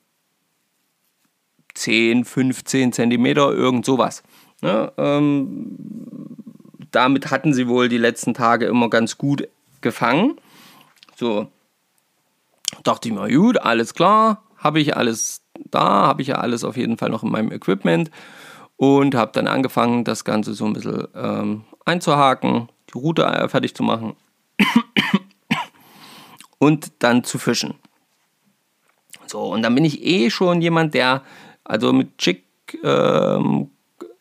10, 1.73 2.25
15 2.25 2.93
Zentimeter, 2.93 3.51
irgend 3.51 3.85
sowas. 3.85 4.23
Ne? 4.61 4.91
Ähm, 4.97 5.77
damit 6.91 7.31
hatten 7.31 7.53
sie 7.53 7.67
wohl 7.67 7.89
die 7.89 7.97
letzten 7.97 8.33
Tage 8.33 8.65
immer 8.65 8.89
ganz 8.89 9.17
gut 9.17 9.47
gefangen. 9.81 10.35
So, 11.15 11.47
dachte 12.83 13.09
ich 13.09 13.13
mir, 13.15 13.29
gut, 13.29 13.57
alles 13.57 13.93
klar, 13.93 14.43
habe 14.57 14.79
ich 14.79 14.95
alles 14.95 15.41
da, 15.69 16.07
habe 16.07 16.21
ich 16.21 16.29
ja 16.29 16.35
alles 16.35 16.63
auf 16.63 16.77
jeden 16.77 16.97
Fall 16.97 17.09
noch 17.09 17.23
in 17.23 17.31
meinem 17.31 17.51
Equipment 17.51 18.11
und 18.77 19.15
habe 19.15 19.31
dann 19.33 19.47
angefangen, 19.47 20.03
das 20.03 20.25
Ganze 20.25 20.53
so 20.53 20.65
ein 20.65 20.73
bisschen 20.73 21.07
ähm, 21.15 21.63
einzuhaken, 21.85 22.69
die 22.89 22.97
Route 22.97 23.23
äh, 23.23 23.47
fertig 23.47 23.75
zu 23.75 23.83
machen 23.83 24.15
und 26.57 26.91
dann 26.99 27.23
zu 27.23 27.37
fischen. 27.37 27.75
So, 29.27 29.43
und 29.43 29.61
dann 29.61 29.75
bin 29.75 29.85
ich 29.85 30.03
eh 30.03 30.29
schon 30.29 30.61
jemand, 30.61 30.93
der, 30.93 31.23
also 31.63 31.93
mit 31.93 32.17
Chick, 32.17 32.43
ähm, 32.83 33.69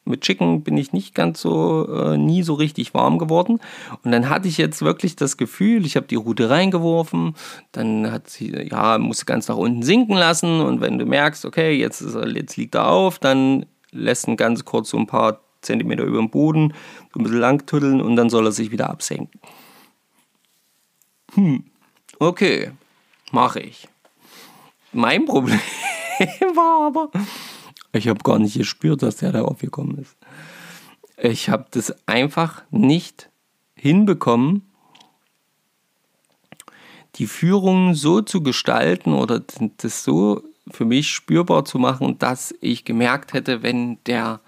mit 0.04 0.22
Chicken 0.22 0.62
bin 0.62 0.76
ich 0.76 0.92
nicht 0.92 1.14
ganz 1.14 1.40
so, 1.40 1.88
äh, 1.88 2.16
nie 2.16 2.42
so 2.42 2.54
richtig 2.54 2.94
warm 2.94 3.18
geworden. 3.18 3.60
Und 4.02 4.12
dann 4.12 4.28
hatte 4.28 4.48
ich 4.48 4.58
jetzt 4.58 4.82
wirklich 4.82 5.16
das 5.16 5.36
Gefühl, 5.36 5.86
ich 5.86 5.96
habe 5.96 6.06
die 6.06 6.16
Route 6.16 6.50
reingeworfen, 6.50 7.34
dann 7.72 8.10
hat 8.10 8.28
sie, 8.28 8.50
ja, 8.70 8.98
musste 8.98 9.24
ganz 9.24 9.48
nach 9.48 9.56
unten 9.56 9.82
sinken 9.82 10.16
lassen. 10.16 10.60
Und 10.60 10.80
wenn 10.80 10.98
du 10.98 11.06
merkst, 11.06 11.44
okay, 11.44 11.72
jetzt, 11.72 12.00
ist, 12.00 12.16
jetzt 12.34 12.56
liegt 12.56 12.74
er 12.74 12.88
auf, 12.88 13.18
dann 13.18 13.66
lässt 13.92 14.28
ihn 14.28 14.36
ganz 14.36 14.64
kurz 14.64 14.90
so 14.90 14.98
ein 14.98 15.06
paar 15.06 15.40
Zentimeter 15.62 16.04
über 16.04 16.18
dem 16.18 16.30
Boden, 16.30 16.74
so 17.12 17.20
ein 17.20 17.24
bisschen 17.24 17.38
lang 17.38 17.66
tüddeln 17.66 18.00
und 18.00 18.16
dann 18.16 18.30
soll 18.30 18.46
er 18.46 18.52
sich 18.52 18.70
wieder 18.70 18.88
absenken. 18.88 19.40
Hm, 21.34 21.64
okay, 22.18 22.72
mache 23.30 23.60
ich. 23.60 23.88
Mein 24.92 25.24
Problem 25.24 25.60
war 26.54 26.86
aber, 26.86 27.10
ich 27.92 28.08
habe 28.08 28.22
gar 28.22 28.38
nicht 28.38 28.56
gespürt, 28.56 29.02
dass 29.02 29.16
der 29.16 29.32
da 29.32 29.42
aufgekommen 29.42 29.98
ist. 29.98 30.16
Ich 31.16 31.48
habe 31.48 31.66
das 31.70 31.94
einfach 32.06 32.62
nicht 32.70 33.30
hinbekommen, 33.74 34.62
die 37.16 37.26
Führung 37.26 37.94
so 37.94 38.20
zu 38.20 38.42
gestalten 38.42 39.12
oder 39.12 39.42
das 39.78 40.04
so 40.04 40.42
für 40.70 40.84
mich 40.84 41.10
spürbar 41.10 41.64
zu 41.64 41.78
machen, 41.78 42.18
dass 42.18 42.54
ich 42.60 42.84
gemerkt 42.84 43.32
hätte, 43.32 43.62
wenn 43.62 44.02
der 44.04 44.40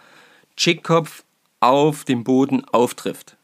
Chickkopf 0.56 1.24
auf 1.60 2.04
dem 2.04 2.24
Boden 2.24 2.64
auftrifft. 2.66 3.36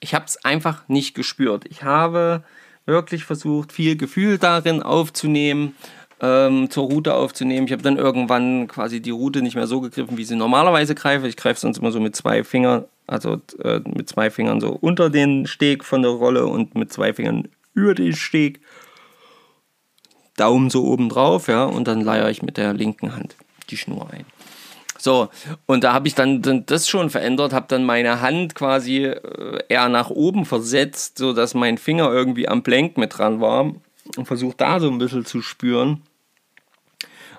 Ich 0.00 0.14
habe 0.14 0.26
es 0.26 0.44
einfach 0.44 0.86
nicht 0.88 1.14
gespürt. 1.14 1.64
Ich 1.66 1.82
habe 1.82 2.44
wirklich 2.86 3.24
versucht, 3.24 3.72
viel 3.72 3.96
Gefühl 3.96 4.38
darin 4.38 4.82
aufzunehmen, 4.82 5.74
ähm, 6.20 6.70
zur 6.70 6.84
Route 6.84 7.14
aufzunehmen. 7.14 7.66
Ich 7.66 7.72
habe 7.72 7.82
dann 7.82 7.96
irgendwann 7.96 8.68
quasi 8.68 9.00
die 9.00 9.10
Route 9.10 9.42
nicht 9.42 9.56
mehr 9.56 9.66
so 9.66 9.80
gegriffen, 9.80 10.16
wie 10.16 10.24
sie 10.24 10.36
normalerweise 10.36 10.94
greife. 10.94 11.28
Ich 11.28 11.36
greife 11.36 11.60
sonst 11.60 11.78
immer 11.78 11.92
so 11.92 12.00
mit 12.00 12.16
zwei 12.16 12.44
Fingern, 12.44 12.84
also 13.06 13.40
äh, 13.62 13.80
mit 13.84 14.08
zwei 14.08 14.30
Fingern 14.30 14.60
so 14.60 14.70
unter 14.70 15.10
den 15.10 15.46
Steg 15.46 15.84
von 15.84 16.02
der 16.02 16.12
Rolle 16.12 16.46
und 16.46 16.74
mit 16.74 16.92
zwei 16.92 17.12
Fingern 17.12 17.48
über 17.74 17.94
den 17.94 18.14
Steg. 18.14 18.60
Daumen 20.36 20.68
so 20.68 20.84
oben 20.84 21.08
drauf, 21.08 21.46
ja, 21.46 21.64
und 21.64 21.86
dann 21.86 22.00
leiere 22.00 22.28
ich 22.28 22.42
mit 22.42 22.56
der 22.56 22.72
linken 22.72 23.14
Hand 23.14 23.36
die 23.70 23.76
Schnur 23.76 24.08
ein. 24.10 24.24
So, 24.98 25.28
und 25.66 25.84
da 25.84 25.92
habe 25.92 26.08
ich 26.08 26.16
dann, 26.16 26.64
das 26.66 26.88
schon 26.88 27.10
verändert, 27.10 27.52
habe 27.52 27.66
dann 27.68 27.84
meine 27.84 28.20
Hand 28.20 28.54
quasi 28.56 29.04
äh, 29.04 29.60
eher 29.68 29.88
nach 29.88 30.10
oben 30.10 30.44
versetzt, 30.44 31.18
sodass 31.18 31.54
mein 31.54 31.78
Finger 31.78 32.10
irgendwie 32.10 32.48
am 32.48 32.62
Blenk 32.62 32.96
mit 32.96 33.16
dran 33.16 33.40
war 33.40 33.74
und 34.16 34.26
versucht 34.26 34.60
da 34.60 34.80
so 34.80 34.90
ein 34.90 34.98
bisschen 34.98 35.24
zu 35.24 35.42
spüren. 35.42 36.02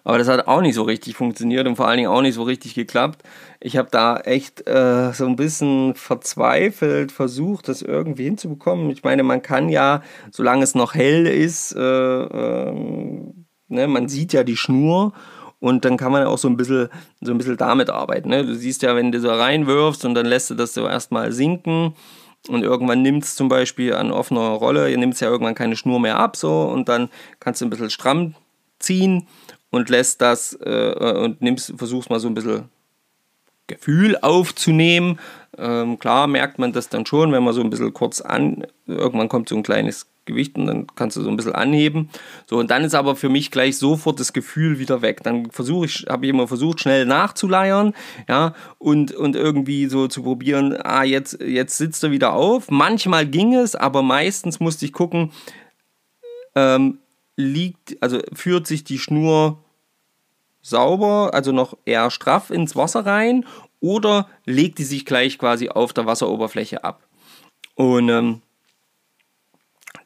Aber 0.06 0.20
das 0.20 0.28
hat 0.28 0.48
auch 0.48 0.62
nicht 0.62 0.76
so 0.76 0.84
richtig 0.84 1.16
funktioniert 1.16 1.66
und 1.68 1.78
vor 1.78 1.88
allen 1.88 1.98
Dingen 1.98 2.12
auch 2.12 2.22
nicht 2.22 2.36
so 2.36 2.44
richtig 2.44 2.76
geklappt. 2.76 3.24
Ich 3.60 3.76
habe 3.76 3.90
da 3.90 4.18
echt 4.18 4.68
äh, 4.68 5.12
so 5.14 5.26
ein 5.26 5.36
bisschen 5.36 5.96
verzweifelt 5.96 7.12
versucht, 7.12 7.68
das 7.68 7.82
irgendwie 7.82 8.26
hinzubekommen. 8.26 8.92
Ich 8.92 9.04
meine, 9.04 9.24
man 9.24 9.42
kann 9.42 9.68
ja, 9.68 10.04
solange 10.30 10.64
es 10.64 10.76
noch 10.76 10.94
hell 10.94 11.26
ist, 11.26 11.76
äh, 11.76 11.80
äh, 11.80 12.72
ne, 13.68 13.88
man 13.88 14.08
sieht 14.08 14.32
ja 14.32 14.44
die 14.44 14.58
Schnur 14.58 15.14
und 15.60 15.86
dann 15.86 15.98
kann 15.98 16.12
man 16.12 16.28
auch 16.28 16.38
so 16.38 16.50
ein 16.50 16.58
bisschen, 16.58 16.90
so 17.22 17.32
ein 17.32 17.40
bisschen 17.40 17.58
damit 17.58 17.90
arbeiten. 17.90 18.30
Ne? 18.30 18.46
Du 18.46 18.54
siehst 18.54 18.84
ja, 18.84 18.96
wenn 18.96 19.12
du 19.12 19.20
so 19.20 19.30
reinwirfst 19.30 20.06
und 20.06 20.14
dann 20.14 20.28
lässt 20.28 20.52
du 20.52 20.54
das 20.54 20.76
so 20.76 20.88
erstmal 20.88 21.32
sinken 21.32 21.96
und 22.48 22.64
irgendwann 22.64 23.02
nimmt 23.02 23.24
es 23.24 23.36
zum 23.36 23.50
Beispiel 23.50 23.94
an 23.94 24.12
offener 24.12 24.50
Rolle, 24.50 24.90
ihr 24.90 24.98
nimmt 24.98 25.16
es 25.16 25.20
ja 25.20 25.30
irgendwann 25.30 25.56
keine 25.56 25.76
Schnur 25.76 26.00
mehr 26.00 26.18
ab 26.18 26.36
so 26.36 26.64
und 26.64 26.90
dann 26.90 27.10
kannst 27.40 27.62
du 27.62 27.66
ein 27.66 27.70
bisschen 27.70 27.90
stramm 27.90 28.36
ziehen 28.80 29.28
und 29.70 29.90
lässt 29.90 30.22
das 30.22 30.58
äh, 30.62 31.14
und 31.24 31.42
nimmst, 31.42 31.74
versuchst 31.78 32.10
mal 32.10 32.20
so 32.20 32.28
ein 32.28 32.34
bisschen 32.34 32.70
Gefühl 33.68 34.18
aufzunehmen. 34.22 35.20
Ähm, 35.58 35.98
klar 36.00 36.28
merkt 36.28 36.60
man 36.60 36.72
das 36.72 36.90
dann 36.90 37.06
schon, 37.06 37.32
wenn 37.32 37.44
man 37.44 37.54
so 37.54 37.62
ein 37.62 37.70
bisschen 37.70 37.94
kurz 37.94 38.22
an, 38.22 38.68
irgendwann 38.86 39.30
kommt 39.30 39.50
so 39.50 39.56
ein 39.56 39.64
kleines 39.64 40.08
Gewicht 40.26 40.58
und 40.58 40.68
dann 40.68 40.88
kannst 40.96 41.18
du 41.18 41.22
so 41.22 41.30
ein 41.30 41.38
bisschen 41.38 41.56
anheben. 41.56 42.10
So, 42.48 42.58
und 42.58 42.72
dann 42.72 42.84
ist 42.84 42.96
aber 42.96 43.16
für 43.16 43.30
mich 43.30 43.52
gleich 43.52 43.78
sofort 43.78 44.20
das 44.20 44.34
Gefühl 44.34 44.80
wieder 44.80 45.02
weg. 45.02 45.22
Dann 45.24 45.52
versuche 45.52 45.86
ich, 45.86 46.06
habe 46.10 46.26
ich 46.26 46.30
immer 46.32 46.48
versucht, 46.48 46.80
schnell 46.80 47.06
nachzuleiern, 47.06 47.94
ja, 48.28 48.54
und, 48.78 49.14
und 49.14 49.36
irgendwie 49.36 49.88
so 49.88 50.08
zu 50.08 50.24
probieren, 50.24 50.76
ah, 50.84 51.04
jetzt, 51.04 51.42
jetzt 51.42 51.78
sitzt 51.78 52.04
er 52.04 52.12
wieder 52.12 52.34
auf. 52.34 52.70
Manchmal 52.70 53.26
ging 53.26 53.54
es, 53.54 53.76
aber 53.76 54.02
meistens 54.02 54.60
musste 54.60 54.86
ich 54.86 54.94
gucken, 54.94 55.32
ähm, 56.56 57.00
liegt, 57.36 58.02
also 58.02 58.20
führt 58.34 58.68
sich 58.68 58.84
die 58.84 59.00
Schnur 59.00 59.60
sauber, 60.62 61.32
also 61.34 61.52
noch 61.52 61.78
eher 61.86 62.10
straff 62.10 62.50
ins 62.50 62.76
Wasser 62.76 63.06
rein 63.06 63.46
oder 63.80 64.28
legt 64.46 64.80
die 64.80 64.84
sich 64.84 65.06
gleich 65.06 65.38
quasi 65.38 65.70
auf 65.70 65.94
der 65.94 66.08
Wasseroberfläche 66.08 66.84
ab. 66.84 67.04
Und 67.76 68.10
ähm, 68.10 68.42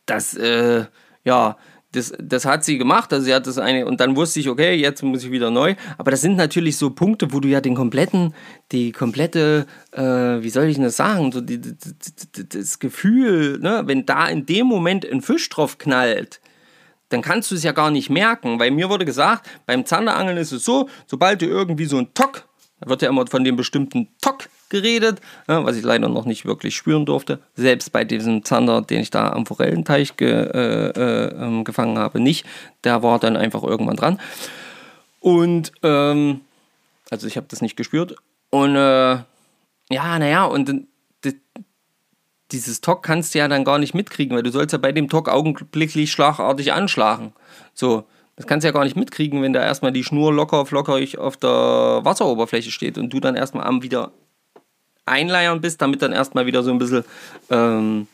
das, 0.10 0.34
äh, 0.36 0.86
ja, 1.24 1.58
das, 1.92 2.14
das 2.20 2.46
hat 2.46 2.64
sie 2.64 2.78
gemacht. 2.78 3.12
Also 3.12 3.26
sie 3.26 3.34
hat 3.34 3.48
das 3.48 3.58
eine 3.58 3.86
und 3.86 4.00
dann 4.00 4.16
wusste 4.16 4.40
ich, 4.40 4.50
okay, 4.50 4.76
jetzt 4.76 5.02
muss 5.02 5.24
ich 5.24 5.32
wieder 5.32 5.50
neu. 5.50 5.76
Aber 5.98 6.12
das 6.12 6.22
sind 6.22 6.36
natürlich 6.36 6.78
so 6.78 6.92
Punkte, 6.92 7.34
wo 7.34 7.40
du 7.40 7.48
ja 7.48 7.62
den 7.62 7.76
kompletten, 7.76 8.34
die 8.72 8.92
komplette, 8.92 9.66
äh, 9.92 10.02
wie 10.02 10.50
soll 10.50 10.66
ich 10.66 10.78
das 10.78 10.98
sagen, 10.98 11.32
so 11.32 11.42
die, 11.42 11.60
die, 11.60 11.74
die, 12.36 12.50
das 12.50 12.80
Gefühl, 12.80 13.60
ne, 13.60 13.84
wenn 13.86 14.06
da 14.06 14.28
in 14.28 14.46
dem 14.46 14.68
Moment 14.68 15.06
ein 15.06 15.22
Fisch 15.22 15.50
drauf 15.50 15.78
knallt, 15.78 16.42
dann 17.10 17.24
kannst 17.24 17.50
du 17.50 17.56
es 17.56 17.64
ja 17.64 17.72
gar 17.72 17.90
nicht 17.90 18.12
merken, 18.12 18.60
weil 18.60 18.70
mir 18.70 18.90
wurde 18.90 19.06
gesagt, 19.06 19.50
beim 19.66 19.86
Zanderangeln 19.86 20.38
ist 20.38 20.52
es 20.52 20.64
so, 20.64 20.90
sobald 21.08 21.42
du 21.42 21.48
irgendwie 21.48 21.86
so 21.86 21.98
ein 21.98 22.14
Tock, 22.14 22.48
da 22.80 22.90
wird 22.90 23.02
ja 23.02 23.10
immer 23.10 23.26
von 23.26 23.44
dem 23.44 23.56
bestimmten 23.56 24.10
Tock 24.22 24.48
geredet, 24.70 25.20
ja, 25.48 25.66
was 25.66 25.76
ich 25.76 25.84
leider 25.84 26.10
noch 26.10 26.26
nicht 26.26 26.46
wirklich 26.46 26.76
spüren 26.76 27.06
durfte, 27.06 27.40
selbst 27.56 27.92
bei 27.92 28.04
diesem 28.04 28.44
Zander, 28.44 28.82
den 28.82 29.02
ich 29.02 29.10
da 29.10 29.32
am 29.32 29.46
Forellenteich 29.46 30.16
ge, 30.18 30.30
äh, 30.30 30.90
äh, 30.90 31.44
ähm, 31.44 31.64
gefangen 31.64 31.98
habe, 31.98 32.20
nicht, 32.20 32.46
der 32.84 33.04
war 33.04 33.20
dann 33.20 33.36
einfach 33.36 33.64
irgendwann 33.64 33.96
dran. 33.96 34.20
Und, 35.20 35.72
ähm, 35.84 36.42
also 37.10 37.28
ich 37.28 37.38
habe 37.38 37.48
das 37.50 37.62
nicht 37.62 37.76
gespürt. 37.76 38.16
Und, 38.52 38.76
äh, 38.76 39.18
ja, 39.92 40.20
naja, 40.20 40.46
und 40.46 40.88
dieses 42.52 42.82
Tock 42.82 43.04
kannst 43.04 43.34
du 43.34 43.40
ja 43.40 43.48
dann 43.48 43.64
gar 43.64 43.78
nicht 43.78 43.94
mitkriegen, 43.94 44.36
weil 44.36 44.44
du 44.44 44.52
sollst 44.52 44.74
ja 44.74 44.80
bei 44.80 44.92
dem 44.92 45.10
Tock 45.10 45.30
augenblicklich 45.30 46.12
schlagartig 46.12 46.74
anschlagen. 46.74 47.34
So, 47.74 48.06
das 48.36 48.48
kannst 48.48 48.64
du 48.64 48.70
ja 48.70 48.72
gar 48.72 48.86
nicht 48.86 48.96
mitkriegen, 48.96 49.42
wenn 49.42 49.54
da 49.54 49.62
erstmal 49.62 49.92
die 49.92 50.04
Schnur 50.04 50.34
locker 50.34 50.66
flockerig 50.66 51.18
auf 51.18 51.38
der 51.38 51.50
Wasseroberfläche 51.50 52.72
steht 52.72 52.98
und 52.98 53.12
du 53.12 53.20
dann 53.20 53.36
erstmal 53.36 53.66
am 53.66 53.84
wieder 53.84 54.12
einleiern 55.10 55.62
bist, 55.62 55.82
damit 55.82 56.02
dann 56.02 56.12
erstmal 56.12 56.46
wieder 56.46 56.64
so 56.64 56.72
ein 56.72 56.80
bisschen, 56.80 57.04
ähm, 57.50 58.08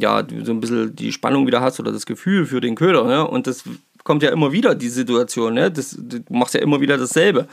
ja, 0.00 0.24
so 0.44 0.52
ein 0.52 0.60
bisschen 0.60 0.94
die 0.94 1.12
Spannung 1.12 1.46
wieder 1.46 1.60
hast 1.60 1.80
oder 1.80 1.92
das 1.92 2.06
Gefühl 2.06 2.46
für 2.46 2.60
den 2.60 2.74
Köder. 2.74 3.04
Ne? 3.04 3.26
Und 3.26 3.46
das 3.46 3.64
kommt 4.04 4.22
ja 4.22 4.30
immer 4.30 4.52
wieder, 4.52 4.74
die 4.74 4.88
Situation. 4.88 5.54
Ne? 5.54 5.70
Das, 5.70 5.96
du 5.98 6.20
machst 6.30 6.54
ja 6.54 6.60
immer 6.60 6.80
wieder 6.80 6.98
dasselbe. 6.98 7.48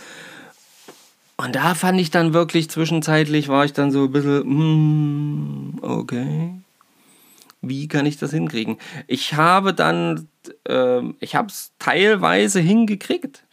Und 1.37 1.55
da 1.55 1.73
fand 1.73 1.99
ich 1.99 2.11
dann 2.11 2.35
wirklich 2.35 2.69
zwischenzeitlich, 2.69 3.47
war 3.47 3.65
ich 3.65 3.73
dann 3.73 3.91
so 3.91 4.03
ein 4.03 4.11
bisschen, 4.11 4.43
mm, 4.45 5.79
okay, 5.81 6.53
wie 7.61 7.87
kann 7.87 8.05
ich 8.05 8.17
das 8.17 8.31
hinkriegen? 8.31 8.77
Ich 9.07 9.33
habe 9.33 9.73
dann, 9.73 10.27
äh, 10.67 11.01
ich 11.19 11.35
habe 11.35 11.47
es 11.47 11.71
teilweise 11.79 12.59
hingekriegt. 12.59 13.43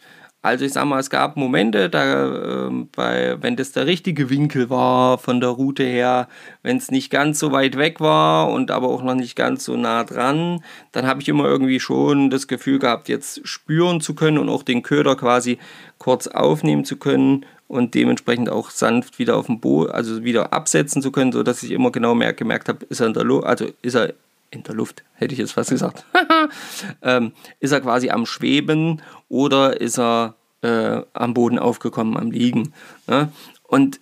Also 0.41 0.63
ich 0.63 0.71
sag 0.71 0.85
mal, 0.85 0.99
es 0.99 1.09
gab 1.09 1.35
Momente, 1.35 1.89
da, 1.89 2.67
äh, 2.67 2.71
bei, 2.95 3.35
wenn 3.41 3.57
das 3.57 3.73
der 3.73 3.87
richtige 3.87 4.29
Winkel 4.29 4.69
war 4.69 5.17
von 5.17 5.41
der 5.41 5.49
Route 5.49 5.83
her, 5.83 6.29
wenn 6.63 6.77
es 6.77 6.91
nicht 6.91 7.09
ganz 7.09 7.39
so 7.39 7.51
weit 7.51 7.77
weg 7.77 7.99
war 7.99 8.49
und 8.49 8.71
aber 8.71 8.87
auch 8.87 9.03
noch 9.03 9.15
nicht 9.15 9.35
ganz 9.35 9.65
so 9.65 9.75
nah 9.75 10.05
dran, 10.05 10.63
dann 10.93 11.05
habe 11.07 11.21
ich 11.21 11.27
immer 11.27 11.43
irgendwie 11.43 11.81
schon 11.81 12.29
das 12.29 12.47
Gefühl 12.47 12.79
gehabt, 12.79 13.09
jetzt 13.09 13.45
spüren 13.45 13.99
zu 13.99 14.15
können 14.15 14.37
und 14.37 14.47
auch 14.47 14.63
den 14.63 14.81
Köder 14.81 15.17
quasi 15.17 15.59
kurz 15.97 16.27
aufnehmen 16.27 16.85
zu 16.85 16.95
können 16.95 17.45
und 17.67 17.93
dementsprechend 17.93 18.49
auch 18.49 18.69
sanft 18.69 19.19
wieder 19.19 19.35
auf 19.35 19.47
dem 19.47 19.59
Boot, 19.59 19.91
also 19.91 20.23
wieder 20.23 20.53
absetzen 20.53 21.01
zu 21.01 21.11
können, 21.11 21.33
sodass 21.33 21.63
ich 21.63 21.71
immer 21.71 21.91
genau 21.91 22.15
mehr 22.15 22.31
gemerkt 22.31 22.69
habe, 22.69 22.85
ist 22.85 23.01
er 23.01 23.07
in 23.07 23.13
der 23.13 23.25
Luft, 23.25 23.45
also 23.45 23.67
ist 23.81 23.95
er 23.95 24.13
in 24.51 24.63
der 24.63 24.75
Luft, 24.75 25.03
hätte 25.15 25.33
ich 25.33 25.39
jetzt 25.39 25.53
fast 25.53 25.69
gesagt. 25.69 26.05
ähm, 27.01 27.33
ist 27.59 27.71
er 27.71 27.81
quasi 27.81 28.09
am 28.09 28.25
Schweben 28.25 29.01
oder 29.27 29.79
ist 29.79 29.99
er 29.99 30.35
äh, 30.61 31.01
am 31.13 31.33
Boden 31.33 31.59
aufgekommen, 31.59 32.17
am 32.17 32.31
Liegen. 32.31 32.73
Ne? 33.07 33.31
Und 33.63 33.99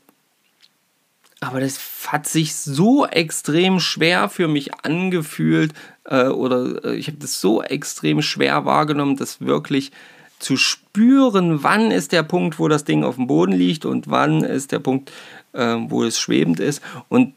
aber 1.39 1.60
das 1.60 1.79
hat 2.07 2.27
sich 2.27 2.55
so 2.55 3.05
extrem 3.05 3.79
schwer 3.79 4.27
für 4.27 4.47
mich 4.47 4.73
angefühlt 4.83 5.73
äh, 6.05 6.27
oder 6.27 6.83
äh, 6.83 6.95
ich 6.95 7.07
habe 7.07 7.17
das 7.19 7.39
so 7.39 7.62
extrem 7.62 8.23
schwer 8.23 8.65
wahrgenommen, 8.65 9.17
dass 9.17 9.39
wirklich 9.39 9.91
zu 10.39 10.57
spüren, 10.57 11.63
wann 11.63 11.91
ist 11.91 12.12
der 12.12 12.23
Punkt, 12.23 12.60
wo 12.60 12.67
das 12.67 12.86
Ding 12.86 13.03
auf 13.03 13.15
dem 13.15 13.27
Boden 13.27 13.51
liegt 13.51 13.86
und 13.86 14.10
wann 14.10 14.43
ist 14.43 14.71
der 14.71 14.79
Punkt, 14.79 15.12
äh, 15.53 15.75
wo 15.79 16.03
es 16.03 16.19
schwebend 16.19 16.60
ist. 16.60 16.81
Und 17.10 17.33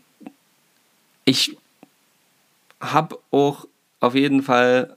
ich 1.25 1.57
habe 2.81 3.19
auch 3.31 3.66
auf 4.01 4.14
jeden 4.14 4.43
Fall, 4.43 4.97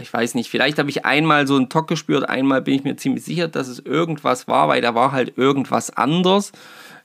ich 0.00 0.12
weiß 0.12 0.34
nicht, 0.34 0.50
vielleicht 0.50 0.78
habe 0.78 0.90
ich 0.90 1.04
einmal 1.04 1.46
so 1.46 1.56
einen 1.56 1.68
Tock 1.68 1.88
gespürt, 1.88 2.28
einmal 2.28 2.62
bin 2.62 2.74
ich 2.74 2.84
mir 2.84 2.96
ziemlich 2.96 3.24
sicher, 3.24 3.48
dass 3.48 3.68
es 3.68 3.78
irgendwas 3.78 4.48
war, 4.48 4.68
weil 4.68 4.82
da 4.82 4.94
war 4.94 5.12
halt 5.12 5.38
irgendwas 5.38 5.90
anders. 5.90 6.52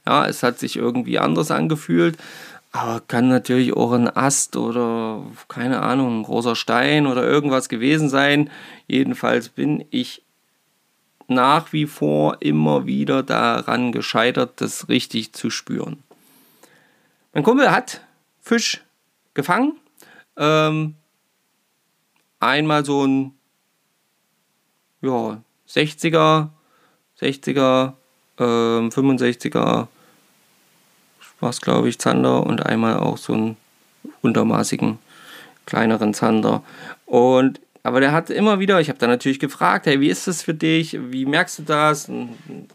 Ja, 0.05 0.25
es 0.25 0.41
hat 0.41 0.57
sich 0.57 0.77
irgendwie 0.77 1.19
anders 1.19 1.51
angefühlt. 1.51 2.17
Aber 2.71 3.01
kann 3.07 3.27
natürlich 3.27 3.73
auch 3.73 3.93
ein 3.93 4.15
Ast 4.15 4.55
oder 4.55 5.23
keine 5.47 5.81
Ahnung, 5.81 6.19
ein 6.19 6.23
großer 6.23 6.55
Stein 6.55 7.07
oder 7.07 7.23
irgendwas 7.23 7.69
gewesen 7.69 8.09
sein. 8.09 8.49
Jedenfalls 8.87 9.49
bin 9.49 9.85
ich 9.89 10.23
nach 11.27 11.73
wie 11.73 11.85
vor 11.85 12.37
immer 12.39 12.85
wieder 12.85 13.23
daran 13.23 13.91
gescheitert, 13.91 14.61
das 14.61 14.89
richtig 14.89 15.33
zu 15.33 15.49
spüren. 15.49 16.03
Mein 17.33 17.43
Kumpel 17.43 17.71
hat 17.71 18.01
Fisch 18.41 18.83
gefangen 19.33 19.73
ähm, 20.37 20.95
einmal 22.39 22.85
so 22.85 23.05
ein 23.05 23.33
ja, 25.01 25.41
60er, 25.67 26.49
60er, 27.19 27.93
ähm, 28.39 28.89
65er 28.89 29.87
war 31.39 31.49
es 31.49 31.61
glaube 31.61 31.89
ich 31.89 31.99
Zander 31.99 32.45
und 32.45 32.65
einmal 32.65 32.97
auch 32.97 33.17
so 33.17 33.33
einen 33.33 33.57
untermaßigen 34.21 34.99
kleineren 35.65 36.13
Zander. 36.13 36.63
Und 37.05 37.59
aber 37.87 38.01
der 38.01 38.11
hat 38.11 38.29
immer 38.29 38.59
wieder, 38.59 38.81
ich 38.81 38.89
habe 38.89 38.99
dann 38.99 39.09
natürlich 39.09 39.39
gefragt, 39.39 39.85
hey, 39.85 40.01
wie 40.01 40.09
ist 40.09 40.27
das 40.27 40.43
für 40.43 40.53
dich? 40.53 40.99
Wie 41.09 41.25
merkst 41.25 41.59
du 41.59 41.63
das? 41.63 42.11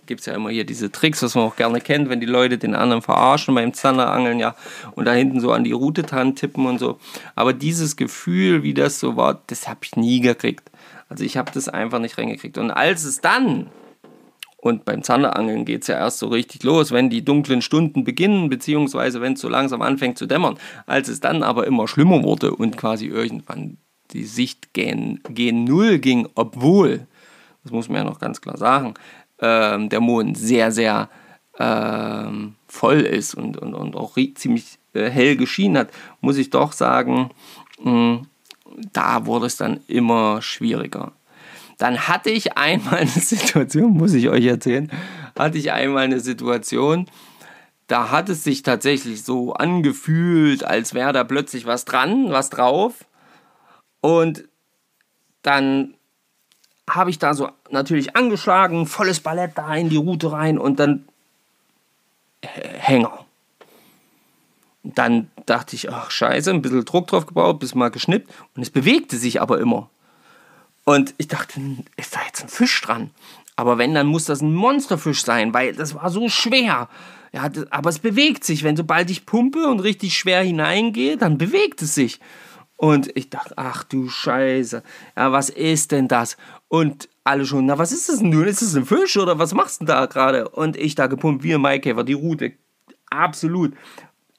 Gibt 0.07 0.21
es 0.21 0.27
ja 0.27 0.33
immer 0.33 0.49
hier 0.49 0.65
diese 0.65 0.91
Tricks, 0.91 1.23
was 1.23 1.35
man 1.35 1.45
auch 1.45 1.55
gerne 1.55 1.83
kennt, 1.83 2.09
wenn 2.09 2.19
die 2.19 2.27
Leute 2.27 2.57
den 2.57 2.75
anderen 2.75 3.03
verarschen 3.03 3.55
beim 3.55 3.75
Zanderangeln, 3.75 4.39
ja, 4.39 4.57
und 4.93 5.05
da 5.05 5.13
hinten 5.13 5.41
so 5.41 5.53
an 5.53 5.65
die 5.65 5.73
Route 5.73 6.03
dran 6.03 6.35
tippen 6.35 6.65
und 6.65 6.79
so. 6.79 6.99
Aber 7.35 7.53
dieses 7.53 7.97
Gefühl, 7.97 8.63
wie 8.63 8.73
das 8.73 9.01
so 9.01 9.15
war, 9.15 9.43
das 9.49 9.69
habe 9.69 9.81
ich 9.83 9.97
nie 9.97 10.21
gekriegt. 10.21 10.71
Also 11.11 11.25
ich 11.25 11.37
habe 11.37 11.53
das 11.53 11.69
einfach 11.69 11.99
nicht 11.99 12.17
reingekriegt. 12.17 12.57
Und 12.57 12.71
als 12.71 13.05
es 13.05 13.21
dann 13.21 13.67
und 14.57 14.87
beim 14.87 15.03
Zanderangeln 15.03 15.67
geht 15.67 15.83
es 15.83 15.89
ja 15.89 15.97
erst 15.97 16.21
so 16.21 16.29
richtig 16.29 16.63
los, 16.63 16.91
wenn 16.91 17.11
die 17.11 17.23
dunklen 17.23 17.61
Stunden 17.61 18.03
beginnen, 18.03 18.49
beziehungsweise 18.49 19.21
wenn 19.21 19.35
es 19.35 19.43
so 19.43 19.51
langsam 19.51 19.83
anfängt 19.83 20.17
zu 20.17 20.25
dämmern. 20.25 20.57
Als 20.87 21.09
es 21.09 21.21
dann 21.21 21.43
aber 21.43 21.67
immer 21.67 21.87
schlimmer 21.87 22.23
wurde 22.23 22.55
und 22.55 22.79
quasi 22.79 23.09
irgendwann 23.09 23.77
die 24.13 24.25
Sicht 24.25 24.73
gen, 24.73 25.21
gen 25.29 25.65
Null 25.65 25.99
ging, 25.99 26.29
obwohl, 26.35 27.07
das 27.63 27.73
muss 27.73 27.89
man 27.89 27.99
ja 27.99 28.05
noch 28.05 28.21
ganz 28.21 28.41
klar 28.41 28.57
sagen, 28.57 28.95
ähm, 29.41 29.89
der 29.89 30.01
Mond 30.01 30.37
sehr, 30.39 30.73
sehr 30.73 31.09
ähm, 31.59 32.55
voll 32.67 33.01
ist 33.01 33.35
und, 33.35 33.57
und, 33.57 33.75
und 33.75 33.97
auch 33.97 34.17
ziemlich 34.35 34.79
äh, 34.95 35.11
hell 35.11 35.37
geschienen 35.37 35.79
hat, 35.79 35.91
muss 36.21 36.39
ich 36.39 36.51
doch 36.51 36.73
sagen, 36.73 37.31
mh, 37.83 37.91
hm, 37.91 38.27
da 38.93 39.27
wurde 39.27 39.47
es 39.47 39.57
dann 39.57 39.81
immer 39.87 40.41
schwieriger. 40.41 41.13
Dann 41.79 42.09
hatte 42.09 42.31
ich 42.31 42.57
einmal 42.57 43.01
eine 43.01 43.09
Situation, 43.11 43.93
muss 43.93 44.15
ich 44.15 44.29
euch 44.29 44.45
erzählen, 44.47 44.91
hatte 45.39 45.59
ich 45.59 45.73
einmal 45.73 46.05
eine 46.05 46.21
Situation, 46.21 47.07
da 47.87 48.11
hat 48.11 48.29
es 48.29 48.45
sich 48.45 48.63
tatsächlich 48.63 49.23
so 49.23 49.53
angefühlt, 49.53 50.65
als 50.65 50.95
wäre 50.95 51.13
da 51.13 51.25
plötzlich 51.25 51.67
was 51.67 51.85
dran, 51.85 52.31
was 52.31 52.49
drauf. 52.49 53.05
Und 54.03 54.45
dann 55.43 55.95
habe 56.91 57.09
ich 57.09 57.19
da 57.19 57.33
so 57.33 57.49
natürlich 57.71 58.17
angeschlagen, 58.17 58.87
volles 58.87 59.21
Ballett 59.21 59.53
da 59.55 59.75
in 59.75 59.89
die 59.89 59.97
Route 59.97 60.33
rein 60.33 60.59
und 60.59 60.79
dann 60.79 61.09
äh, 62.43 62.49
Hänger. 62.79 63.25
Dann 64.83 65.31
dachte 65.47 65.77
ich, 65.77 65.91
ach 65.91 66.11
scheiße, 66.11 66.51
ein 66.51 66.61
bisschen 66.61 66.85
Druck 66.85 67.07
drauf 67.07 67.27
gebaut, 67.27 67.61
bis 67.61 67.75
mal 67.75 67.91
geschnippt 67.91 68.31
und 68.57 68.63
es 68.63 68.71
bewegte 68.71 69.17
sich 69.17 69.41
aber 69.41 69.61
immer. 69.61 69.89
Und 70.85 71.15
ich 71.19 71.29
dachte, 71.29 71.61
ist 71.97 72.17
da 72.17 72.21
jetzt 72.27 72.43
ein 72.43 72.49
Fisch 72.49 72.81
dran? 72.81 73.11
Aber 73.55 73.79
wenn, 73.79 73.95
dann 73.95 74.09
muss 74.09 74.25
das 74.25 74.41
ein 74.41 74.53
Monsterfisch 74.53 75.25
sein, 75.25 75.55
weil 75.55 75.75
das 75.75 75.95
war 75.95 76.11
so 76.11 76.29
schwer. 76.29 76.89
Ja, 77.33 77.49
aber 77.71 77.91
es 77.91 78.01
bewegt 78.01 78.43
sich. 78.43 78.65
Wenn 78.65 78.77
sobald 78.77 79.09
ich 79.11 79.25
pumpe 79.25 79.69
und 79.69 79.81
richtig 79.81 80.19
schwer 80.19 80.43
hineingehe, 80.43 81.17
dann 81.17 81.39
bewegt 81.39 81.81
es 81.83 81.95
sich. 81.95 82.19
Und 82.83 83.17
ich 83.17 83.31
dachte, 83.31 83.55
ach 83.55 83.85
du 83.85 84.09
Scheiße, 84.09 84.83
ja, 85.17 85.31
was 85.31 85.51
ist 85.51 85.93
denn 85.93 86.09
das? 86.09 86.37
Und 86.67 87.09
alle 87.23 87.47
schon, 87.47 87.67
na, 87.67 87.79
was 87.79 87.93
ist 87.93 88.09
das 88.09 88.19
denn 88.19 88.31
nun? 88.31 88.49
Ist 88.49 88.61
das 88.61 88.75
ein 88.75 88.87
Fisch 88.87 89.17
oder 89.17 89.39
was 89.39 89.55
machst 89.55 89.81
du 89.81 89.85
denn 89.85 89.95
da 89.95 90.07
gerade? 90.07 90.49
Und 90.49 90.77
ich 90.77 90.97
da 90.97 91.07
gepumpt 91.07 91.45
wie 91.45 91.55
ein 91.55 91.61
Maikäfer, 91.61 92.03
die 92.03 92.15
Route. 92.15 92.55
Absolut, 93.09 93.75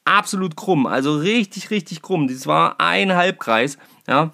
absolut 0.04 0.58
krumm. 0.58 0.88
Also 0.88 1.16
richtig, 1.16 1.72
richtig 1.72 2.02
krumm. 2.02 2.28
Das 2.28 2.46
war 2.46 2.82
ein 2.82 3.16
Halbkreis, 3.16 3.78
ja 4.10 4.34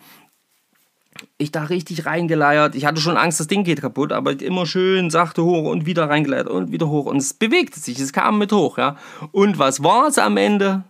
ich 1.38 1.52
da 1.52 1.64
richtig 1.64 2.06
reingeleiert. 2.06 2.76
Ich 2.76 2.86
hatte 2.86 3.02
schon 3.02 3.18
Angst, 3.18 3.42
das 3.42 3.48
Ding 3.48 3.66
geht 3.66 3.82
kaputt, 3.82 4.14
aber 4.14 4.42
immer 4.42 4.66
schön 4.66 5.10
sachte 5.10 5.44
hoch 5.44 5.70
und 5.70 5.86
wieder 5.86 6.10
reingeleiert 6.10 6.48
und 6.48 6.72
wieder 6.72 6.88
hoch. 6.88 7.06
Und 7.08 7.18
es 7.18 7.34
bewegte 7.34 7.78
sich, 7.78 8.00
es 8.00 8.14
kam 8.14 8.38
mit 8.38 8.54
hoch, 8.54 8.78
ja. 8.78 8.96
Und 9.34 9.60
was 9.60 9.84
war 9.84 10.08
es 10.08 10.18
am 10.18 10.38
Ende? 10.38 10.86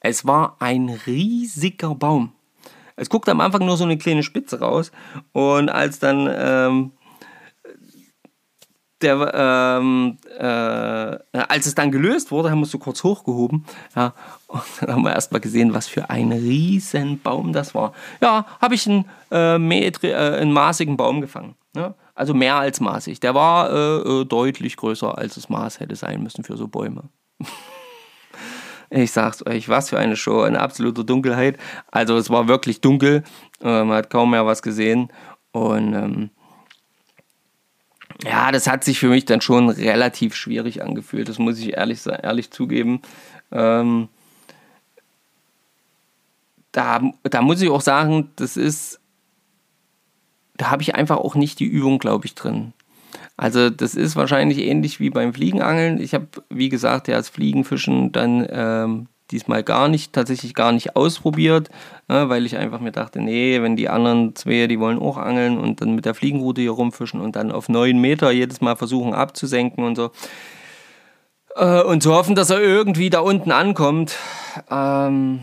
Es 0.00 0.26
war 0.26 0.56
ein 0.58 0.88
riesiger 1.06 1.94
Baum. 1.94 2.32
Es 2.96 3.08
guckte 3.08 3.30
am 3.30 3.40
Anfang 3.40 3.64
nur 3.66 3.76
so 3.76 3.84
eine 3.84 3.98
kleine 3.98 4.22
Spitze 4.22 4.60
raus. 4.60 4.92
Und 5.32 5.68
als 5.68 5.98
dann 5.98 6.30
ähm, 6.32 6.92
der, 9.04 9.32
ähm, 9.80 10.18
äh, 10.38 11.38
als 11.38 11.66
es 11.66 11.74
dann 11.74 11.92
gelöst 11.92 12.30
wurde, 12.30 12.50
haben 12.50 12.58
wir 12.58 12.64
es 12.64 12.70
so 12.70 12.78
kurz 12.78 13.04
hochgehoben. 13.04 13.64
Ja, 13.94 14.14
und 14.48 14.62
dann 14.80 14.92
haben 14.92 15.02
wir 15.02 15.12
erstmal 15.12 15.40
gesehen, 15.40 15.74
was 15.74 15.86
für 15.86 16.10
ein 16.10 16.32
riesen 16.32 17.20
Baum 17.20 17.52
das 17.52 17.74
war. 17.74 17.92
Ja, 18.20 18.46
habe 18.60 18.74
ich 18.74 18.88
einen, 18.88 19.04
äh, 19.30 19.58
Metri, 19.58 20.10
äh, 20.10 20.38
einen 20.40 20.52
maßigen 20.52 20.96
Baum 20.96 21.20
gefangen. 21.20 21.54
Ja? 21.76 21.94
Also 22.14 22.34
mehr 22.34 22.56
als 22.56 22.80
maßig. 22.80 23.20
Der 23.20 23.34
war 23.34 23.70
äh, 23.70 24.20
äh 24.20 24.24
deutlich 24.24 24.76
größer, 24.76 25.16
als 25.18 25.34
das 25.34 25.48
Maß 25.48 25.80
hätte 25.80 25.96
sein 25.96 26.22
müssen 26.22 26.44
für 26.44 26.56
so 26.56 26.68
Bäume. 26.68 27.04
ich 29.02 29.12
sag's 29.12 29.44
euch, 29.44 29.68
was 29.68 29.90
für 29.90 29.98
eine 29.98 30.16
Show, 30.16 30.42
eine 30.42 30.60
absolute 30.60 31.04
Dunkelheit. 31.04 31.58
Also 31.90 32.16
es 32.16 32.30
war 32.30 32.46
wirklich 32.48 32.80
dunkel, 32.80 33.24
äh, 33.60 33.82
man 33.82 33.96
hat 33.96 34.10
kaum 34.10 34.30
mehr 34.30 34.46
was 34.46 34.62
gesehen. 34.62 35.10
Und 35.52 35.94
ähm, 35.94 36.30
ja, 38.22 38.52
das 38.52 38.68
hat 38.68 38.84
sich 38.84 38.98
für 38.98 39.08
mich 39.08 39.24
dann 39.24 39.40
schon 39.40 39.68
relativ 39.68 40.34
schwierig 40.36 40.82
angefühlt. 40.82 41.28
Das 41.28 41.38
muss 41.38 41.58
ich 41.58 41.76
ehrlich, 41.76 42.06
ehrlich 42.06 42.50
zugeben. 42.50 43.02
Ähm, 43.50 44.08
da, 46.70 47.00
da 47.24 47.42
muss 47.42 47.60
ich 47.60 47.70
auch 47.70 47.80
sagen, 47.80 48.30
das 48.36 48.56
ist, 48.56 49.00
da 50.56 50.70
habe 50.70 50.82
ich 50.82 50.94
einfach 50.94 51.16
auch 51.16 51.34
nicht 51.34 51.58
die 51.58 51.66
Übung, 51.66 51.98
glaube 51.98 52.26
ich, 52.26 52.34
drin. 52.34 52.72
Also 53.36 53.70
das 53.70 53.94
ist 53.94 54.16
wahrscheinlich 54.16 54.58
ähnlich 54.58 55.00
wie 55.00 55.10
beim 55.10 55.34
Fliegenangeln. 55.34 56.00
Ich 56.00 56.14
habe, 56.14 56.28
wie 56.50 56.68
gesagt, 56.68 57.08
ja, 57.08 57.16
das 57.16 57.28
Fliegenfischen 57.28 58.12
dann 58.12 58.46
ähm, 58.48 59.08
diesmal 59.30 59.62
gar 59.62 59.88
nicht, 59.88 60.12
tatsächlich 60.12 60.54
gar 60.54 60.70
nicht 60.72 60.96
ausprobiert, 60.96 61.68
ne, 62.08 62.28
weil 62.28 62.46
ich 62.46 62.56
einfach 62.56 62.80
mir 62.80 62.92
dachte, 62.92 63.20
nee, 63.20 63.60
wenn 63.62 63.74
die 63.74 63.88
anderen 63.88 64.36
zwei, 64.36 64.66
die 64.66 64.78
wollen 64.78 64.98
auch 64.98 65.16
angeln 65.16 65.58
und 65.58 65.80
dann 65.80 65.94
mit 65.94 66.04
der 66.04 66.14
Fliegenroute 66.14 66.60
hier 66.60 66.70
rumfischen 66.70 67.20
und 67.20 67.34
dann 67.34 67.50
auf 67.50 67.68
neun 67.68 68.00
Meter 68.00 68.30
jedes 68.30 68.60
Mal 68.60 68.76
versuchen 68.76 69.14
abzusenken 69.14 69.84
und 69.84 69.96
so. 69.96 70.10
Äh, 71.56 71.82
und 71.82 72.02
zu 72.02 72.14
hoffen, 72.14 72.34
dass 72.34 72.50
er 72.50 72.60
irgendwie 72.60 73.10
da 73.10 73.20
unten 73.20 73.50
ankommt, 73.50 74.16
ähm, 74.70 75.40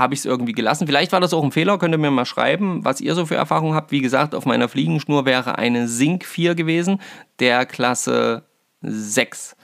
habe 0.00 0.14
ich 0.14 0.20
es 0.20 0.26
irgendwie 0.26 0.52
gelassen. 0.52 0.86
Vielleicht 0.86 1.12
war 1.12 1.20
das 1.20 1.32
auch 1.32 1.44
ein 1.44 1.52
Fehler, 1.52 1.78
könnt 1.78 1.94
ihr 1.94 1.98
mir 1.98 2.10
mal 2.10 2.24
schreiben, 2.24 2.84
was 2.84 3.00
ihr 3.00 3.14
so 3.14 3.26
für 3.26 3.36
Erfahrungen 3.36 3.74
habt. 3.74 3.92
Wie 3.92 4.00
gesagt, 4.00 4.34
auf 4.34 4.46
meiner 4.46 4.68
Fliegenschnur 4.68 5.26
wäre 5.26 5.58
eine 5.58 5.86
Sink 5.86 6.24
4 6.24 6.54
gewesen, 6.56 7.00
der 7.38 7.66
Klasse 7.66 8.42
6. 8.82 9.54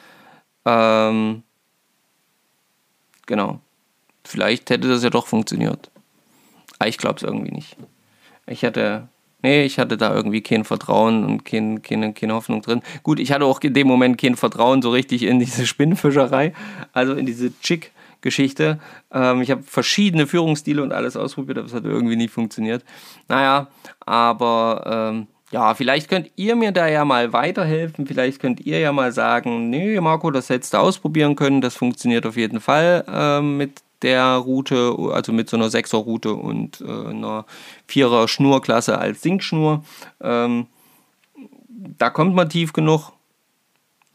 Ähm, 0.65 1.43
Genau. 3.27 3.61
Vielleicht 4.25 4.71
hätte 4.71 4.89
das 4.89 5.05
ja 5.05 5.11
doch 5.11 5.27
funktioniert. 5.27 5.91
Aber 6.79 6.89
ich 6.89 6.99
glaube 6.99 7.17
es 7.17 7.23
irgendwie 7.23 7.53
nicht. 7.53 7.77
Ich 8.47 8.65
hatte, 8.65 9.09
nee, 9.43 9.65
ich 9.65 9.79
hatte 9.79 9.97
da 9.97 10.15
irgendwie 10.15 10.41
kein 10.41 10.65
Vertrauen 10.65 11.25
und 11.25 11.45
kein, 11.45 11.83
keine, 11.83 12.13
keine 12.13 12.35
Hoffnung 12.35 12.63
drin. 12.63 12.83
Gut, 13.03 13.19
ich 13.21 13.33
hatte 13.33 13.45
auch 13.45 13.61
in 13.61 13.75
dem 13.75 13.87
Moment 13.87 14.19
kein 14.19 14.37
Vertrauen 14.37 14.83
so 14.83 14.91
richtig 14.91 15.25
in 15.25 15.41
diese 15.41 15.67
Spinnenfischerei, 15.67 16.55
also 16.93 17.15
in 17.15 17.27
diese 17.27 17.59
Chick-Geschichte. 18.27 18.79
Ähm, 19.13 19.41
ich 19.41 19.51
habe 19.51 19.63
verschiedene 19.63 20.27
Führungsstile 20.27 20.83
und 20.83 20.93
alles 20.93 21.17
ausprobiert, 21.17 21.59
aber 21.59 21.67
es 21.67 21.75
hat 21.75 21.85
irgendwie 21.85 22.17
nicht 22.17 22.33
funktioniert. 22.33 22.85
Naja, 23.29 23.69
aber 24.01 25.13
ähm, 25.13 25.27
ja, 25.53 25.75
vielleicht 25.75 26.09
könnt 26.09 26.31
ihr 26.35 26.57
mir 26.57 26.73
da 26.73 26.89
ja 26.89 27.05
mal 27.05 27.33
weiterhelfen. 27.33 28.07
Vielleicht 28.07 28.41
könnt 28.41 28.61
ihr 28.61 28.81
ja 28.81 28.93
mal 28.93 29.13
sagen, 29.13 29.71
nee, 29.71 30.01
Marco, 30.01 30.31
das 30.31 30.51
hättest 30.51 30.75
du 30.75 30.79
ausprobieren 30.79 31.37
können. 31.37 31.61
Das 31.61 31.77
funktioniert 31.77 32.27
auf 32.27 32.37
jeden 32.37 32.61
Fall 32.61 33.05
äh, 33.09 33.41
mit 33.41 33.83
der 34.03 34.35
Route, 34.35 34.95
also 35.13 35.33
mit 35.33 35.49
so 35.49 35.57
einer 35.57 35.69
6er 35.69 35.97
Route 35.97 36.35
und 36.35 36.81
äh, 36.81 37.09
einer 37.09 37.47
4er 37.89 38.29
Schnurklasse 38.29 38.99
als 38.99 39.23
Sinkschnur. 39.23 39.85
Ähm, 40.21 40.67
da 41.99 42.11
kommt 42.11 42.35
man 42.35 42.49
tief 42.49 42.73
genug. 42.73 43.13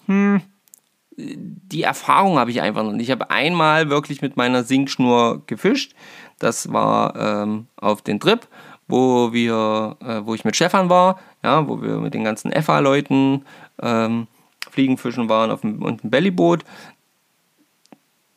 Hm, 0.07 0.41
die 1.17 1.83
Erfahrung 1.83 2.39
habe 2.39 2.51
ich 2.51 2.61
einfach 2.61 2.83
noch 2.83 2.93
nicht. 2.93 3.07
Ich 3.07 3.11
habe 3.11 3.29
einmal 3.29 3.89
wirklich 3.89 4.21
mit 4.21 4.37
meiner 4.37 4.63
Sinkschnur 4.63 5.43
gefischt. 5.45 5.93
Das 6.39 6.71
war 6.71 7.15
ähm, 7.15 7.67
auf 7.75 8.01
den 8.01 8.19
Trip 8.19 8.47
wo 8.91 9.31
wir, 9.33 9.95
äh, 10.01 10.25
wo 10.25 10.35
ich 10.35 10.45
mit 10.45 10.55
Stefan 10.55 10.89
war, 10.89 11.19
ja, 11.43 11.67
wo 11.67 11.81
wir 11.81 11.97
mit 11.97 12.13
den 12.13 12.23
ganzen 12.23 12.51
FA-Leuten 12.51 13.45
ähm, 13.81 14.27
Fliegenfischen 14.69 15.29
waren 15.29 15.49
auf 15.49 15.61
dem, 15.61 15.81
und 15.81 16.03
dem 16.03 16.11
Bellyboot. 16.11 16.63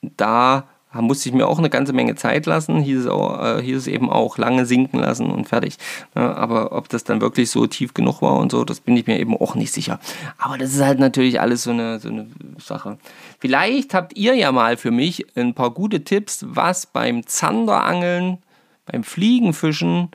Da 0.01 0.69
musste 1.01 1.29
ich 1.29 1.35
mir 1.35 1.47
auch 1.47 1.59
eine 1.59 1.71
ganze 1.71 1.93
Menge 1.93 2.15
Zeit 2.15 2.47
lassen, 2.47 2.81
hieß 2.81 3.01
es, 3.01 3.07
auch, 3.07 3.43
äh, 3.43 3.63
hieß 3.63 3.77
es 3.77 3.87
eben 3.87 4.11
auch 4.11 4.39
lange 4.39 4.67
sinken 4.67 4.99
lassen 4.99 5.31
und 5.31 5.49
fertig. 5.49 5.77
Ja, 6.15 6.35
aber 6.35 6.73
ob 6.73 6.89
das 6.89 7.05
dann 7.05 7.21
wirklich 7.21 7.51
so 7.51 7.67
tief 7.67 7.95
genug 7.95 8.23
war 8.23 8.37
und 8.37 8.53
so, 8.53 8.65
das 8.65 8.81
bin 8.81 8.97
ich 8.97 9.07
mir 9.07 9.19
eben 9.19 9.37
auch 9.37 9.55
nicht 9.55 9.73
sicher. 9.73 9.99
Aber 10.39 10.59
das 10.59 10.75
ist 10.75 10.83
halt 10.83 10.99
natürlich 10.99 11.41
alles 11.41 11.65
so 11.65 11.71
eine, 11.71 11.99
so 11.99 12.09
eine 12.09 12.27
Sache. 12.59 12.99
Vielleicht 13.39 13.95
habt 13.95 14.17
ihr 14.17 14.35
ja 14.35 14.53
mal 14.53 14.77
für 14.77 14.91
mich 14.91 15.27
ein 15.37 15.55
paar 15.55 15.71
gute 15.71 16.05
Tipps, 16.05 16.45
was 16.49 16.87
beim 16.87 17.27
Zanderangeln, 17.27 18.39
beim 18.87 19.05
Fliegenfischen 19.05 20.11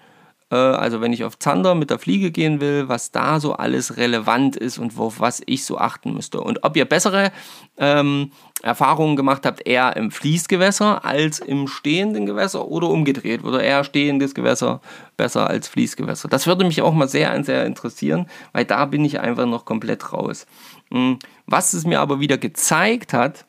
also 0.56 1.00
wenn 1.00 1.14
ich 1.14 1.24
auf 1.24 1.38
Zander 1.38 1.76
mit 1.76 1.91
der 1.91 2.00
Fliege 2.00 2.32
gehen 2.32 2.60
will, 2.60 2.89
was 2.89 3.12
da 3.12 3.39
so 3.39 3.54
alles 3.54 3.97
relevant 3.97 4.56
ist 4.56 4.80
und 4.80 4.97
auf 4.97 5.20
was 5.20 5.41
ich 5.45 5.64
so 5.64 5.78
achten 5.78 6.14
müsste. 6.14 6.41
Und 6.41 6.64
ob 6.64 6.76
ihr 6.76 6.86
bessere 6.86 7.32
ähm, 7.78 8.32
Erfahrungen 8.64 9.16
gemacht 9.16 9.45
habt, 9.45 9.66
eher 9.66 9.95
im 9.95 10.12
Fließgewässer 10.12 11.06
als 11.06 11.39
im 11.39 11.68
stehenden 11.68 12.26
Gewässer 12.26 12.68
oder 12.68 12.89
umgedreht. 12.89 13.43
Oder 13.43 13.62
eher 13.62 13.84
stehendes 13.84 14.34
Gewässer 14.34 14.82
besser 15.18 15.47
als 15.47 15.68
Fließgewässer. 15.68 16.28
Das 16.28 16.47
würde 16.47 16.66
mich 16.66 16.82
auch 16.82 16.93
mal 16.93 17.08
sehr, 17.08 17.43
sehr 17.43 17.66
interessieren, 17.66 18.28
weil 18.52 18.66
da 18.66 18.86
bin 18.86 19.06
ich 19.06 19.20
einfach 19.20 19.45
noch 19.45 19.66
komplett 19.66 20.12
raus. 20.12 20.47
Hm, 20.91 21.20
was 21.45 21.74
es 21.74 21.86
mir 21.86 22.00
aber 22.00 22.20
wieder 22.20 22.38
gezeigt 22.38 23.14
hat, 23.14 23.45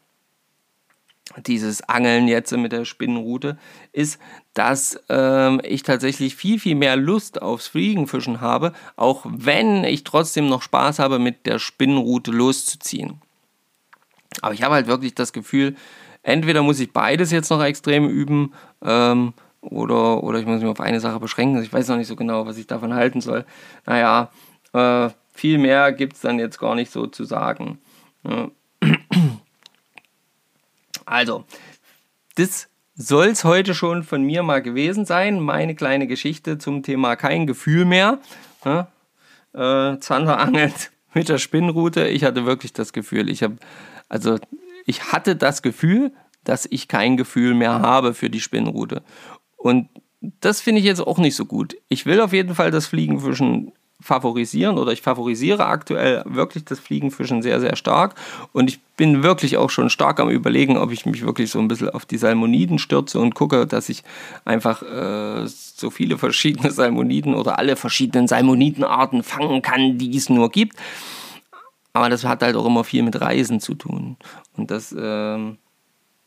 dieses 1.47 1.83
Angeln 1.83 2.29
jetzt 2.29 2.53
mit 2.53 2.73
der 2.73 2.85
Spinnenrute, 2.85 3.59
ist, 3.93 4.19
dass 4.55 4.99
ähm, 5.09 5.61
ich 5.65 5.83
tatsächlich 5.83 6.35
viel, 6.35 6.59
viel 6.59 6.75
mehr 6.75 6.97
Lust 6.97 7.41
aufs 7.41 7.69
Fliegenfischen 7.69 8.41
habe, 8.41 8.73
auch 8.97 9.25
wenn 9.25 9.85
ich 9.85 10.05
trotzdem 10.05 10.49
noch 10.49 10.63
Spaß 10.63 10.99
habe, 10.99 11.19
mit 11.19 11.47
der 11.47 11.59
Spinnenrute 11.59 12.33
loszuziehen. 12.33 13.21
Aber 14.43 14.55
ich 14.55 14.63
habe 14.63 14.75
halt 14.75 14.87
wirklich 14.87 15.15
das 15.15 15.33
Gefühl, 15.33 15.77
entweder 16.23 16.63
muss 16.63 16.81
ich 16.81 16.93
beides 16.93 17.31
jetzt 17.31 17.51
noch 17.51 17.63
extrem 17.63 18.09
üben, 18.09 18.53
ähm, 18.83 19.35
oder, 19.61 20.23
oder 20.23 20.39
ich 20.39 20.47
muss 20.47 20.61
mich 20.61 20.71
auf 20.71 20.81
eine 20.81 21.01
Sache 21.01 21.21
beschränken. 21.21 21.63
Ich 21.63 21.73
weiß 21.73 21.89
noch 21.89 21.97
nicht 21.97 22.07
so 22.07 22.17
genau, 22.17 22.47
was 22.47 22.57
ich 22.57 22.67
davon 22.67 22.95
halten 22.95 23.21
soll. 23.21 23.45
Naja, 23.85 24.31
äh, 24.73 25.11
viel 25.35 25.59
mehr 25.59 25.93
gibt 25.93 26.15
es 26.15 26.21
dann 26.21 26.39
jetzt 26.39 26.59
gar 26.59 26.75
nicht 26.75 26.91
so 26.91 27.07
zu 27.07 27.25
sagen. 27.25 27.79
Also, 31.07 31.45
das 32.37 32.70
soll 33.01 33.29
es 33.29 33.45
heute 33.45 33.75
schon 33.75 34.03
von 34.03 34.23
mir 34.23 34.43
mal 34.43 34.61
gewesen 34.61 35.07
sein. 35.07 35.41
Meine 35.41 35.75
kleine 35.75 36.07
Geschichte 36.07 36.59
zum 36.59 36.83
Thema 36.83 37.17
kein 37.17 37.47
Gefühl 37.47 37.87
mehr. 37.87 38.19
Ja, 38.65 38.89
äh, 39.55 39.99
Zander 40.01 40.39
angelt 40.39 40.91
mit 41.15 41.29
der 41.31 41.39
Spinnrute. 41.39 42.09
Ich 42.09 42.25
hatte 42.25 42.45
wirklich 42.45 42.75
das 42.75 42.93
Gefühl, 42.93 43.31
ich 43.31 43.43
habe, 43.43 43.57
also 44.09 44.39
ich 44.85 45.13
hatte 45.13 45.35
das 45.35 45.63
Gefühl, 45.63 46.13
dass 46.45 46.67
ich 46.71 46.89
kein 46.89 47.17
Gefühl 47.17 47.55
mehr 47.55 47.81
habe 47.81 48.13
für 48.13 48.29
die 48.29 48.41
Spinnrute. 48.41 49.03
Und 49.57 49.89
das 50.21 50.61
finde 50.61 50.81
ich 50.81 50.87
jetzt 50.87 51.01
auch 51.01 51.19
nicht 51.19 51.37
so 51.37 51.47
gut. 51.47 51.77
Ich 51.89 52.05
will 52.05 52.21
auf 52.21 52.35
jeden 52.35 52.55
Fall 52.55 52.71
das 52.71 52.87
Fliegenfischen 52.87 53.73
favorisieren 54.01 54.79
oder 54.79 54.93
ich 54.93 55.03
favorisiere 55.03 55.67
aktuell 55.67 56.23
wirklich 56.27 56.65
das 56.65 56.79
Fliegenfischen 56.79 57.43
sehr, 57.43 57.61
sehr 57.61 57.77
stark. 57.77 58.15
Und 58.53 58.71
ich 58.71 58.81
bin 58.97 59.23
wirklich 59.23 59.57
auch 59.57 59.71
schon 59.71 59.91
stark 59.91 60.21
am 60.21 60.31
Überlegen, 60.31 60.77
ob 60.77 60.91
ich 60.93 61.07
mich 61.07 61.25
wirklich 61.25 61.51
so 61.51 61.59
ein 61.59 61.69
bisschen 61.69 61.91
auf 61.91 62.07
die 62.07 62.19
Salmoniden 62.19 62.79
stürze 62.79 63.19
und 63.19 63.35
gucke, 63.35 63.67
dass 63.67 63.89
ich 63.89 64.03
einfach 64.45 64.83
äh, 64.83 65.47
so 65.47 65.91
viele 65.91 66.19
verschiedene 66.19 66.71
Salmoniden 66.71 67.35
oder 67.35 67.59
alle 67.59 67.77
verschiedenen 67.77 68.27
Salmonidenarten 68.27 69.23
fangen 69.23 69.63
kann, 69.63 69.99
die 69.99 70.17
es 70.17 70.29
nur 70.29 70.51
gibt. 70.51 70.77
Aber 71.93 72.09
das 72.09 72.25
hat 72.25 72.43
halt 72.43 72.57
auch 72.57 72.67
immer 72.67 72.85
viel 72.85 73.03
mit 73.03 73.21
Reisen 73.21 73.61
zu 73.61 73.75
tun. 73.75 74.17
Und 74.57 74.71
das, 74.71 74.95
ähm, 74.97 75.59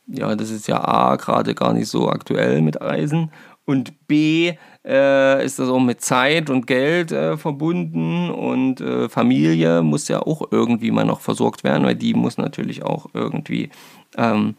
ja, 0.08 0.36
das 0.36 0.50
ist 0.50 0.68
ja 0.68 0.84
A, 0.84 1.16
gerade 1.16 1.56
gar 1.56 1.74
nicht 1.74 1.88
so 1.88 2.10
aktuell 2.10 2.62
mit 2.62 2.82
Reisen. 2.82 3.32
Und 3.66 4.08
B, 4.08 4.54
äh, 4.86 5.46
ist 5.46 5.60
das 5.60 5.70
auch 5.70 5.80
mit 5.80 6.02
Zeit 6.02 6.50
und 6.50 6.68
Geld 6.68 7.12
äh, 7.12 7.38
verbunden 7.38 8.30
und 8.30 8.82
äh, 8.82 9.08
Familie 9.08 9.82
muss 9.82 10.10
ja 10.10 10.22
auch 10.22 10.52
irgendwie 10.52 10.92
mal 10.92 11.06
noch 11.06 11.22
versorgt 11.22 11.64
werden, 11.64 11.86
weil 11.86 11.96
die 11.96 12.14
muss 12.14 12.38
natürlich 12.38 12.84
auch 12.84 13.08
irgendwie, 13.14 13.70
ähm, 14.18 14.56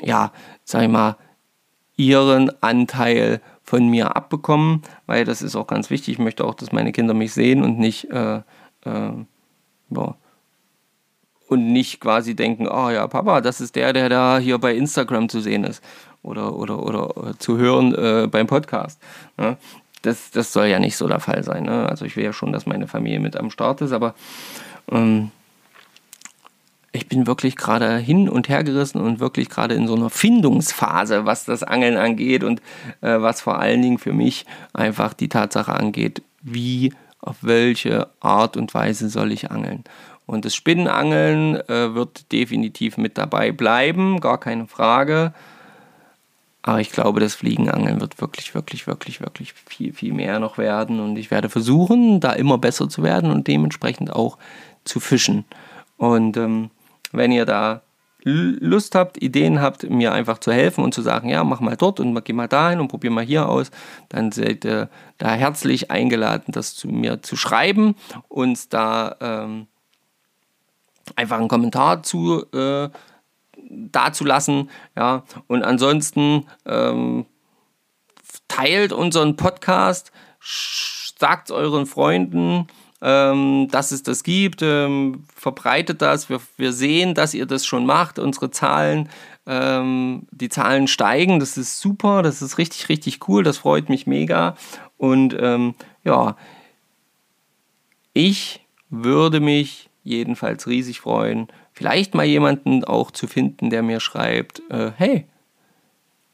ja, 0.00 0.32
sag 0.64 0.82
ich 0.82 0.88
mal, 0.88 1.16
ihren 1.96 2.50
Anteil 2.62 3.40
von 3.64 3.88
mir 3.88 4.14
abbekommen, 4.14 4.82
weil 5.06 5.24
das 5.24 5.42
ist 5.42 5.56
auch 5.56 5.66
ganz 5.66 5.90
wichtig. 5.90 6.14
Ich 6.14 6.18
möchte 6.20 6.44
auch, 6.44 6.54
dass 6.54 6.70
meine 6.70 6.92
Kinder 6.92 7.14
mich 7.14 7.32
sehen 7.32 7.64
und 7.64 7.80
nicht, 7.80 8.10
äh, 8.12 8.36
äh, 8.36 9.12
ja, 9.90 10.14
und 11.48 11.72
nicht 11.72 12.00
quasi 12.00 12.34
denken, 12.34 12.68
oh 12.68 12.90
ja, 12.90 13.06
Papa, 13.06 13.40
das 13.40 13.60
ist 13.60 13.76
der, 13.76 13.92
der 13.92 14.08
da 14.08 14.38
hier 14.38 14.58
bei 14.58 14.74
Instagram 14.74 15.28
zu 15.28 15.40
sehen 15.40 15.64
ist 15.64 15.82
oder, 16.26 16.54
oder, 16.56 16.82
oder 16.82 17.30
äh, 17.30 17.38
zu 17.38 17.58
hören 17.58 17.94
äh, 17.94 18.28
beim 18.30 18.46
Podcast. 18.46 19.00
Ne? 19.36 19.56
Das, 20.02 20.30
das 20.30 20.52
soll 20.52 20.66
ja 20.66 20.78
nicht 20.78 20.96
so 20.96 21.08
der 21.08 21.20
Fall 21.20 21.42
sein. 21.42 21.64
Ne? 21.64 21.88
Also 21.88 22.04
ich 22.04 22.16
will 22.16 22.24
ja 22.24 22.32
schon, 22.32 22.52
dass 22.52 22.66
meine 22.66 22.86
Familie 22.86 23.20
mit 23.20 23.36
am 23.36 23.50
Start 23.50 23.80
ist, 23.80 23.92
aber 23.92 24.14
ähm, 24.90 25.30
ich 26.92 27.08
bin 27.08 27.26
wirklich 27.26 27.56
gerade 27.56 27.98
hin 27.98 28.28
und 28.28 28.48
her 28.48 28.64
gerissen 28.64 29.00
und 29.00 29.20
wirklich 29.20 29.48
gerade 29.48 29.74
in 29.74 29.86
so 29.86 29.94
einer 29.94 30.10
Findungsphase, 30.10 31.26
was 31.26 31.44
das 31.44 31.62
Angeln 31.62 31.96
angeht 31.96 32.42
und 32.42 32.60
äh, 33.02 33.20
was 33.20 33.40
vor 33.40 33.58
allen 33.58 33.82
Dingen 33.82 33.98
für 33.98 34.12
mich 34.12 34.46
einfach 34.72 35.12
die 35.12 35.28
Tatsache 35.28 35.72
angeht, 35.72 36.22
wie, 36.42 36.92
auf 37.20 37.36
welche 37.42 38.08
Art 38.20 38.56
und 38.56 38.72
Weise 38.74 39.08
soll 39.08 39.32
ich 39.32 39.50
angeln. 39.50 39.84
Und 40.26 40.44
das 40.44 40.54
Spinnenangeln 40.54 41.56
äh, 41.68 41.94
wird 41.94 42.32
definitiv 42.32 42.96
mit 42.96 43.16
dabei 43.16 43.52
bleiben, 43.52 44.20
gar 44.20 44.38
keine 44.38 44.66
Frage. 44.66 45.32
Aber 46.66 46.80
ich 46.80 46.90
glaube, 46.90 47.20
das 47.20 47.36
Fliegenangeln 47.36 48.00
wird 48.00 48.20
wirklich, 48.20 48.52
wirklich, 48.52 48.88
wirklich, 48.88 49.20
wirklich 49.20 49.52
viel, 49.52 49.92
viel 49.92 50.12
mehr 50.12 50.40
noch 50.40 50.58
werden. 50.58 50.98
Und 50.98 51.16
ich 51.16 51.30
werde 51.30 51.48
versuchen, 51.48 52.18
da 52.18 52.32
immer 52.32 52.58
besser 52.58 52.88
zu 52.88 53.04
werden 53.04 53.30
und 53.30 53.46
dementsprechend 53.46 54.12
auch 54.12 54.36
zu 54.82 54.98
fischen. 54.98 55.44
Und 55.96 56.36
ähm, 56.36 56.70
wenn 57.12 57.30
ihr 57.30 57.46
da 57.46 57.82
Lust 58.24 58.96
habt, 58.96 59.22
Ideen 59.22 59.60
habt, 59.60 59.88
mir 59.88 60.12
einfach 60.12 60.38
zu 60.38 60.52
helfen 60.52 60.82
und 60.82 60.92
zu 60.92 61.02
sagen, 61.02 61.28
ja, 61.28 61.44
mach 61.44 61.60
mal 61.60 61.76
dort 61.76 62.00
und 62.00 62.24
geh 62.24 62.32
mal 62.32 62.48
dahin 62.48 62.80
und 62.80 62.88
probier 62.88 63.12
mal 63.12 63.24
hier 63.24 63.48
aus, 63.48 63.70
dann 64.08 64.32
seid 64.32 64.64
ihr 64.64 64.88
da 65.18 65.34
herzlich 65.34 65.92
eingeladen, 65.92 66.46
das 66.48 66.74
zu 66.74 66.88
mir 66.88 67.22
zu 67.22 67.36
schreiben, 67.36 67.94
uns 68.26 68.68
da 68.68 69.14
ähm, 69.20 69.68
einfach 71.14 71.38
einen 71.38 71.46
Kommentar 71.46 72.02
zu 72.02 72.44
äh, 72.52 72.88
dazulassen. 73.70 74.70
Ja, 74.96 75.24
und 75.46 75.62
ansonsten 75.62 76.46
ähm, 76.64 77.26
teilt 78.48 78.92
unseren 78.92 79.36
Podcast, 79.36 80.12
sagt 81.18 81.50
euren 81.50 81.86
Freunden, 81.86 82.68
ähm, 83.02 83.68
dass 83.70 83.92
es 83.92 84.02
das 84.02 84.22
gibt, 84.22 84.62
ähm, 84.62 85.24
verbreitet 85.34 86.02
das. 86.02 86.28
Wir, 86.28 86.40
wir 86.56 86.72
sehen, 86.72 87.14
dass 87.14 87.34
ihr 87.34 87.46
das 87.46 87.66
schon 87.66 87.84
macht. 87.86 88.18
Unsere 88.18 88.50
Zahlen, 88.50 89.08
ähm, 89.46 90.26
die 90.30 90.48
Zahlen 90.48 90.88
steigen. 90.88 91.38
Das 91.38 91.58
ist 91.58 91.80
super, 91.80 92.22
das 92.22 92.42
ist 92.42 92.58
richtig, 92.58 92.88
richtig 92.88 93.28
cool. 93.28 93.42
Das 93.42 93.58
freut 93.58 93.88
mich 93.88 94.06
mega. 94.06 94.56
Und 94.96 95.36
ähm, 95.38 95.74
ja, 96.04 96.36
ich 98.12 98.64
würde 98.88 99.40
mich 99.40 99.90
jedenfalls 100.02 100.66
riesig 100.66 101.00
freuen, 101.00 101.48
vielleicht 101.76 102.14
mal 102.14 102.24
jemanden 102.24 102.84
auch 102.84 103.10
zu 103.10 103.28
finden, 103.28 103.68
der 103.70 103.82
mir 103.82 104.00
schreibt, 104.00 104.62
äh, 104.70 104.92
hey, 104.96 105.26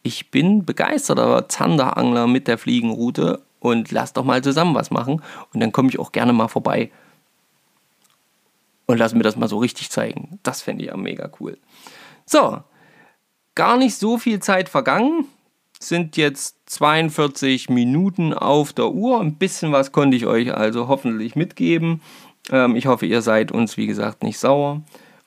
ich 0.04 0.30
bin 0.30 0.64
begeisterter 0.64 1.48
Zanderangler 1.48 2.26
mit 2.26 2.48
der 2.48 2.58
Fliegenroute 2.58 3.42
und 3.58 3.90
lass 3.90 4.12
doch 4.12 4.24
mal 4.24 4.42
zusammen 4.42 4.74
was 4.74 4.90
machen 4.90 5.20
und 5.52 5.60
dann 5.60 5.72
komme 5.72 5.88
ich 5.88 5.98
auch 5.98 6.12
gerne 6.12 6.32
mal 6.32 6.48
vorbei 6.48 6.90
und 8.86 8.98
lass 8.98 9.14
mir 9.14 9.22
das 9.22 9.36
mal 9.36 9.48
so 9.48 9.58
richtig 9.58 9.90
zeigen. 9.90 10.38
Das 10.44 10.62
fände 10.62 10.84
ich 10.84 10.90
ja 10.90 10.96
mega 10.96 11.30
cool. 11.40 11.58
So, 12.24 12.60
gar 13.54 13.76
nicht 13.76 13.96
so 13.96 14.18
viel 14.18 14.40
Zeit 14.40 14.68
vergangen. 14.68 15.26
Sind 15.80 16.16
jetzt 16.16 16.56
42 16.66 17.68
Minuten 17.68 18.32
auf 18.32 18.72
der 18.72 18.92
Uhr. 18.92 19.20
Ein 19.20 19.34
bisschen 19.34 19.72
was 19.72 19.90
konnte 19.90 20.16
ich 20.16 20.26
euch 20.26 20.54
also 20.54 20.86
hoffentlich 20.86 21.34
mitgeben. 21.34 22.00
Ähm, 22.50 22.76
ich 22.76 22.86
hoffe, 22.86 23.06
ihr 23.06 23.22
seid 23.22 23.50
uns, 23.50 23.76
wie 23.76 23.88
gesagt, 23.88 24.22
nicht 24.22 24.38
sauer. 24.38 24.82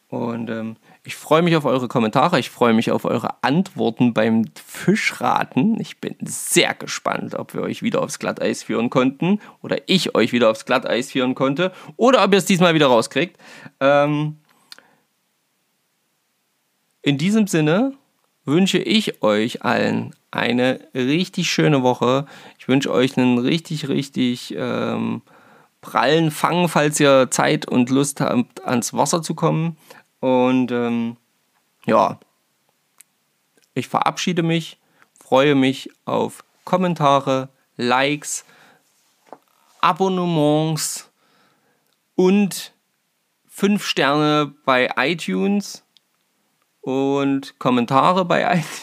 Und 0.07 0.49
ähm, 0.51 0.75
ich 1.03 1.15
freue 1.15 1.41
mich 1.41 1.55
auf 1.55 1.65
eure 1.65 1.87
Kommentare, 1.87 2.39
ich 2.39 2.51
freue 2.51 2.73
mich 2.73 2.91
auf 2.91 3.05
eure 3.05 3.43
Antworten 3.43 4.13
beim 4.13 4.45
Fischraten. 4.55 5.79
Ich 5.81 5.99
bin 5.99 6.15
sehr 6.21 6.75
gespannt, 6.75 7.33
ob 7.33 7.53
wir 7.55 7.63
euch 7.63 7.81
wieder 7.81 8.01
aufs 8.01 8.19
Glatteis 8.19 8.61
führen 8.61 8.91
konnten 8.91 9.39
oder 9.61 9.77
ich 9.87 10.13
euch 10.15 10.31
wieder 10.31 10.51
aufs 10.51 10.65
Glatteis 10.65 11.11
führen 11.11 11.33
konnte 11.33 11.71
oder 11.97 12.23
ob 12.23 12.31
ihr 12.33 12.37
es 12.37 12.45
diesmal 12.45 12.75
wieder 12.75 12.87
rauskriegt. 12.87 13.37
Ähm, 13.79 14.37
in 17.01 17.17
diesem 17.17 17.47
Sinne 17.47 17.93
wünsche 18.45 18.77
ich 18.77 19.23
euch 19.23 19.63
allen 19.63 20.15
eine 20.29 20.79
richtig 20.93 21.49
schöne 21.49 21.81
Woche. 21.81 22.27
Ich 22.59 22.67
wünsche 22.67 22.91
euch 22.91 23.17
einen 23.17 23.39
richtig, 23.39 23.89
richtig 23.89 24.53
ähm, 24.57 25.23
prallen 25.85 26.31
Fang, 26.31 26.67
falls 26.67 26.99
ihr 26.99 27.29
Zeit 27.29 27.67
und 27.67 27.91
Lust 27.91 28.19
habt, 28.19 28.65
ans 28.65 28.93
Wasser 28.93 29.21
zu 29.21 29.35
kommen. 29.35 29.77
Und 30.19 30.71
ähm, 30.71 31.17
ja, 31.85 32.19
ich 33.75 33.87
verabschiede 33.87 34.41
mich, 34.41 34.79
freue 35.23 35.53
mich 35.53 35.91
auf 36.05 36.43
Kommentare, 36.63 37.49
Likes, 37.77 38.45
Abonnements 39.81 41.11
und 42.15 42.73
5 43.49 43.85
Sterne 43.85 44.51
bei 44.65 44.89
iTunes 44.97 45.83
und 46.81 47.59
Kommentare 47.59 48.25
bei 48.25 48.41
iTunes. 48.53 48.81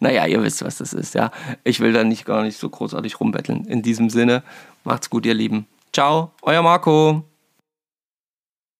naja, 0.00 0.26
ihr 0.26 0.42
wisst, 0.42 0.64
was 0.64 0.78
das 0.78 0.94
ist, 0.94 1.14
ja. 1.14 1.30
Ich 1.64 1.80
will 1.80 1.92
da 1.92 2.02
nicht 2.02 2.24
gar 2.24 2.42
nicht 2.42 2.56
so 2.56 2.70
großartig 2.70 3.20
rumbetteln. 3.20 3.66
In 3.66 3.82
diesem 3.82 4.08
Sinne, 4.08 4.42
macht's 4.84 5.10
gut, 5.10 5.26
ihr 5.26 5.34
Lieben. 5.34 5.66
Ciao, 5.92 6.32
euer 6.46 6.62
Marco. 6.62 7.24